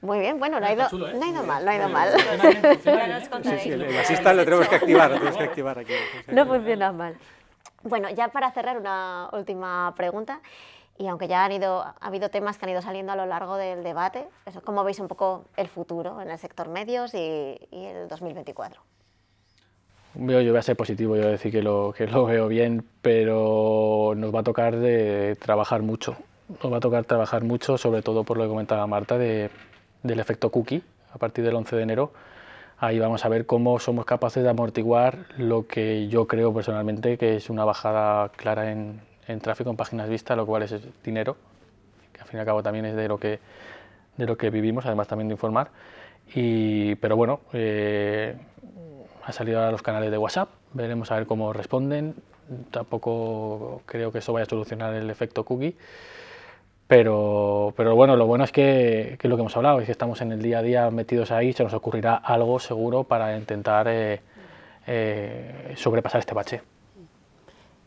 Muy 0.05 0.19
bien, 0.19 0.39
bueno, 0.39 0.61
no 0.61 0.67
ha 0.67 0.73
ido, 0.73 0.89
chulo, 0.91 1.09
¿eh? 1.09 1.15
no 1.15 1.25
ha 1.25 1.29
ido 1.29 1.43
mal, 1.45 1.65
no 1.65 1.71
ha 1.71 1.77
ido 1.77 1.89
mal. 1.89 2.11
Sí, 3.43 3.59
sí, 3.63 3.71
el, 3.71 3.83
el 3.83 3.99
asista 3.99 4.35
lo 4.35 4.45
tenemos 4.45 4.69
que 4.69 4.77
activar, 4.77 5.11
lo 5.11 5.17
tenemos 5.19 5.39
que 5.39 5.45
activar 5.51 5.79
aquí. 5.79 5.93
No 6.29 6.47
funciona 6.47 6.93
mal. 6.93 7.17
Bueno, 7.83 8.11
ya 8.11 8.29
para 8.29 8.51
cerrar 8.53 8.79
una 8.79 9.29
última 9.33 9.95
pregunta, 9.97 10.41
y 10.99 11.07
aunque 11.09 11.27
ya 11.27 11.45
han 11.45 11.53
ido, 11.53 11.83
ha 11.83 11.95
habido 12.01 12.29
temas 12.29 12.59
que 12.59 12.67
han 12.67 12.71
ido 12.71 12.83
saliendo 12.83 13.13
a 13.13 13.17
lo 13.17 13.27
largo 13.27 13.57
del 13.57 13.83
debate, 13.83 14.27
eso, 14.47 14.61
¿cómo 14.63 14.85
veis 14.85 14.99
un 15.01 15.09
poco 15.09 15.47
el 15.57 15.69
futuro 15.69 16.21
en 16.21 16.31
el 16.31 16.39
sector 16.39 16.69
medios 16.69 17.15
y, 17.15 17.59
y 17.71 17.85
el 17.87 18.07
2024? 18.09 18.81
Yo, 20.17 20.41
yo 20.41 20.51
voy 20.53 20.59
a 20.59 20.63
ser 20.63 20.77
positivo, 20.77 21.17
yo 21.17 21.23
voy 21.23 21.29
a 21.29 21.33
decir 21.33 21.51
que 21.51 21.63
lo, 21.63 21.93
que 21.97 22.07
lo 22.07 22.27
veo 22.27 22.47
bien, 22.47 22.87
pero 23.03 24.13
nos 24.17 24.35
va 24.35 24.41
a 24.41 24.45
tocar 24.45 24.77
de 24.77 25.37
trabajar 25.41 25.83
mucho. 25.83 26.17
Nos 26.63 26.73
va 26.73 26.77
a 26.77 26.81
tocar 26.81 27.05
trabajar 27.05 27.43
mucho, 27.43 27.77
sobre 27.79 28.03
todo 28.03 28.23
por 28.23 28.37
lo 28.37 28.45
que 28.45 28.51
comentaba 28.51 28.87
Marta, 28.87 29.19
de- 29.19 29.51
del 30.05 30.21
efecto 30.21 30.51
cookie 30.51 30.85
a 31.13 31.19
partir 31.19 31.45
del 31.45 31.57
11 31.57 31.75
de 31.75 31.83
enero. 31.83 32.13
Ahí 32.79 33.01
vamos 33.01 33.25
a 33.25 33.29
ver 33.29 33.47
cómo 33.47 33.81
somos 33.81 34.05
capaces 34.05 34.45
de 34.45 34.51
amortiguar 34.51 35.27
lo 35.37 35.67
que 35.67 36.07
yo 36.09 36.29
creo 36.29 36.55
personalmente 36.55 37.19
que 37.19 37.37
es 37.37 37.51
una 37.51 37.65
bajada 37.65 38.29
clara 38.31 38.71
en, 38.71 39.01
en 39.27 39.41
tráfico, 39.41 39.71
en 39.71 39.77
páginas 39.77 40.09
vistas, 40.09 40.37
lo 40.37 40.47
cual 40.47 40.63
es 40.63 40.75
dinero, 41.03 41.37
que 42.13 42.21
al 42.21 42.27
fin 42.29 42.39
y 42.39 42.41
al 42.41 42.47
cabo 42.47 42.63
también 42.63 42.85
es 42.85 42.95
de 42.95 43.09
lo 43.09 43.19
que, 43.19 43.41
de 44.17 44.27
lo 44.27 44.37
que 44.37 44.51
vivimos, 44.51 44.87
además 44.87 45.09
también 45.09 45.29
de 45.29 45.35
informar. 45.35 45.71
Y, 46.35 46.95
pero 46.97 47.17
bueno, 47.17 47.41
eh, 47.53 48.35
ha 49.25 49.33
salido 49.33 49.63
a 49.63 49.71
los 49.71 49.83
canales 49.83 50.11
de 50.11 50.19
WhatsApp, 50.19 50.51
veremos 50.73 51.11
a 51.11 51.17
ver 51.17 51.27
cómo 51.27 51.53
responden. 51.53 52.15
Tampoco 52.71 53.83
creo 53.87 54.13
que 54.13 54.19
eso 54.19 54.33
vaya 54.33 54.45
a 54.45 54.49
solucionar 54.49 54.95
el 54.95 55.09
efecto 55.09 55.45
cookie. 55.45 55.77
Pero, 56.87 57.73
pero 57.77 57.95
bueno, 57.95 58.17
lo 58.17 58.27
bueno 58.27 58.45
es 58.45 58.53
que, 58.53 59.17
que 59.19 59.29
lo 59.29 59.37
que 59.37 59.41
hemos 59.41 59.57
hablado 59.57 59.81
es 59.81 59.87
que 59.87 59.93
estamos 59.93 60.21
en 60.21 60.33
el 60.33 60.43
día 60.43 60.59
a 60.59 60.63
día 60.63 60.91
metidos 60.91 61.31
ahí, 61.31 61.53
se 61.53 61.65
nos 61.65 61.73
ocurrirá 61.73 62.15
algo 62.15 62.59
seguro 62.59 63.05
para 63.05 63.37
intentar 63.37 63.89
eh, 63.89 64.21
eh, 64.87 65.73
sobrepasar 65.77 66.21
este 66.21 66.35
bache. 66.35 66.63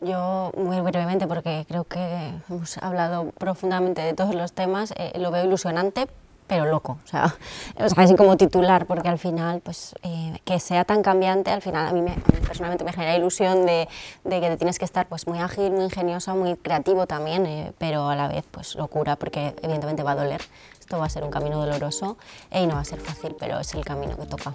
Yo, 0.00 0.52
muy 0.56 0.80
brevemente, 0.80 1.26
porque 1.26 1.64
creo 1.68 1.84
que 1.84 2.30
hemos 2.48 2.78
hablado 2.78 3.30
profundamente 3.38 4.02
de 4.02 4.14
todos 4.14 4.34
los 4.34 4.52
temas, 4.52 4.92
eh, 4.96 5.12
lo 5.18 5.30
veo 5.30 5.44
ilusionante, 5.44 6.06
pero 6.48 6.64
loco. 6.66 6.98
O 7.04 7.06
sea, 7.06 7.36
o 7.78 7.88
sea, 7.88 8.02
así 8.04 8.16
como 8.16 8.36
titular, 8.36 8.86
porque 8.86 9.08
al 9.08 9.18
final, 9.18 9.60
pues, 9.60 9.94
eh, 10.02 10.38
que 10.44 10.58
sea 10.58 10.84
tan 10.84 11.02
cambiante, 11.02 11.50
al 11.52 11.62
final 11.62 11.86
a 11.86 11.92
mí, 11.92 12.02
me- 12.02 12.12
a 12.12 12.14
mí 12.16 12.22
personalmente 12.44 12.82
me 12.84 12.92
genera 12.92 13.14
ilusión 13.16 13.66
de, 13.66 13.86
de 14.24 14.40
que 14.40 14.48
te 14.48 14.56
tienes 14.56 14.78
que 14.78 14.84
estar 14.84 15.06
pues, 15.06 15.26
muy 15.26 15.38
ágil, 15.38 15.70
muy 15.70 15.84
ingenioso, 15.84 16.34
muy 16.34 16.56
creativo 16.56 17.06
también, 17.06 17.46
eh, 17.46 17.72
pero 17.78 18.08
a 18.08 18.16
la 18.16 18.26
vez, 18.28 18.44
pues, 18.50 18.74
locura, 18.74 19.14
porque 19.16 19.54
evidentemente 19.62 20.02
va 20.02 20.12
a 20.12 20.16
doler. 20.16 20.40
Esto 20.80 20.98
va 20.98 21.04
a 21.06 21.10
ser 21.10 21.22
un 21.22 21.30
camino 21.30 21.58
doloroso 21.60 22.16
eh, 22.50 22.62
y 22.62 22.66
no 22.66 22.74
va 22.74 22.80
a 22.80 22.84
ser 22.84 22.98
fácil, 22.98 23.36
pero 23.38 23.60
es 23.60 23.74
el 23.74 23.84
camino 23.84 24.16
que 24.16 24.24
toca. 24.24 24.54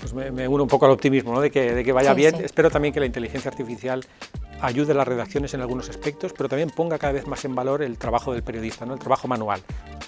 Pues 0.00 0.12
me, 0.14 0.30
me 0.30 0.48
uno 0.48 0.64
un 0.64 0.68
poco 0.68 0.84
al 0.86 0.90
optimismo, 0.92 1.32
¿no? 1.32 1.40
de, 1.40 1.50
que, 1.50 1.74
de 1.74 1.84
que 1.84 1.92
vaya 1.92 2.10
Sí, 2.10 2.16
bien. 2.16 2.36
sí. 2.36 2.42
Espero 2.44 2.70
también 2.70 2.92
que 2.92 3.00
la 3.00 3.06
inteligencia 3.06 3.50
artificial 3.50 4.04
ayude 4.62 4.92
a 4.92 4.94
las 4.94 5.06
redacciones 5.06 5.52
en 5.54 5.60
algunos 5.60 5.90
aspectos, 5.90 6.32
pero 6.32 6.48
también 6.48 6.70
ponga 6.70 6.98
cada 6.98 7.12
vez 7.12 7.26
más 7.26 7.44
en 7.44 7.54
valor 7.54 7.82
el 7.82 7.98
trabajo 7.98 8.32
del 8.32 8.42
periodista, 8.42 8.84
el 8.84 8.98
trabajo 8.98 9.28
manual, 9.28 9.60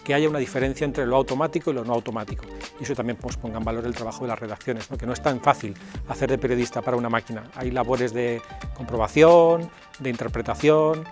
que 0.04 0.14
haya 0.14 0.28
una 0.28 0.38
diferencia 0.38 0.84
entre 0.84 1.06
lo 1.06 1.16
automático 1.16 1.70
y 1.70 1.74
lo 1.74 1.84
no 1.84 1.92
automático. 1.92 2.46
Y 2.80 2.84
eso 2.84 2.94
también 2.94 3.18
pues, 3.20 3.36
ponga 3.36 3.58
en 3.58 3.64
valor 3.64 3.84
el 3.84 3.94
trabajo 3.94 4.22
de 4.22 4.28
las 4.28 4.38
redacciones, 4.38 4.90
¿no? 4.90 4.96
que 4.96 5.06
no 5.06 5.12
es 5.12 5.20
tan 5.20 5.40
fácil 5.40 5.74
hacer 6.08 6.30
de 6.30 6.38
periodista 6.38 6.80
para 6.80 6.96
una 6.96 7.08
máquina. 7.08 7.44
Hay 7.56 7.70
labores 7.72 8.14
de 8.14 8.40
comprobación, 8.74 9.68
de 9.98 10.10
interpretación, 10.10 11.04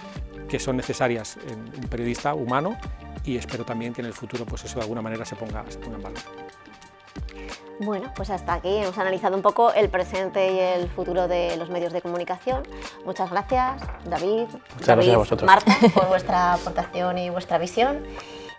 que 0.49 0.59
son 0.59 0.77
necesarias 0.77 1.39
en 1.49 1.83
un 1.83 1.89
periodista 1.89 2.35
humano 2.35 2.77
y 3.25 3.37
espero 3.37 3.65
también 3.65 3.93
que 3.93 4.01
en 4.01 4.07
el 4.07 4.13
futuro 4.13 4.45
pues 4.45 4.65
eso 4.65 4.77
de 4.77 4.83
alguna 4.83 5.03
manera 5.03 5.25
se 5.25 5.37
ponga, 5.37 5.65
se 5.69 5.79
ponga 5.79 5.97
en 5.97 6.03
valor. 6.03 6.62
Bueno, 7.81 8.13
pues 8.15 8.31
hasta 8.31 8.55
aquí 8.55 8.77
hemos 8.77 8.97
analizado 8.97 9.35
un 9.35 9.43
poco 9.43 9.73
el 9.73 9.89
presente 9.89 10.53
y 10.53 10.59
el 10.59 10.89
futuro 10.89 11.27
de 11.27 11.57
los 11.57 11.69
medios 11.69 11.93
de 11.93 12.01
comunicación. 12.01 12.63
Muchas 13.05 13.31
gracias, 13.31 13.83
David, 14.05 14.47
David. 14.85 15.17
Marta, 15.45 15.77
por 15.95 16.07
vuestra 16.09 16.55
aportación 16.55 17.19
y 17.19 17.31
vuestra 17.31 17.59
visión. 17.59 18.05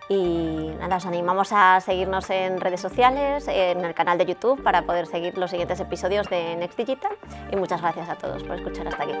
Y 0.08 0.74
nada, 0.78 0.96
os 0.96 1.06
animamos 1.06 1.48
a 1.52 1.80
seguirnos 1.80 2.28
en 2.28 2.60
redes 2.60 2.82
sociales, 2.82 3.48
en 3.48 3.82
el 3.84 3.94
canal 3.94 4.18
de 4.18 4.26
YouTube, 4.26 4.62
para 4.62 4.82
poder 4.82 5.06
seguir 5.06 5.38
los 5.38 5.50
siguientes 5.50 5.80
episodios 5.80 6.28
de 6.28 6.56
Next 6.56 6.76
Digital. 6.76 7.12
Y 7.50 7.56
muchas 7.56 7.80
gracias 7.80 8.10
a 8.10 8.16
todos 8.16 8.42
por 8.42 8.56
escuchar 8.56 8.88
hasta 8.88 9.04
aquí. 9.04 9.14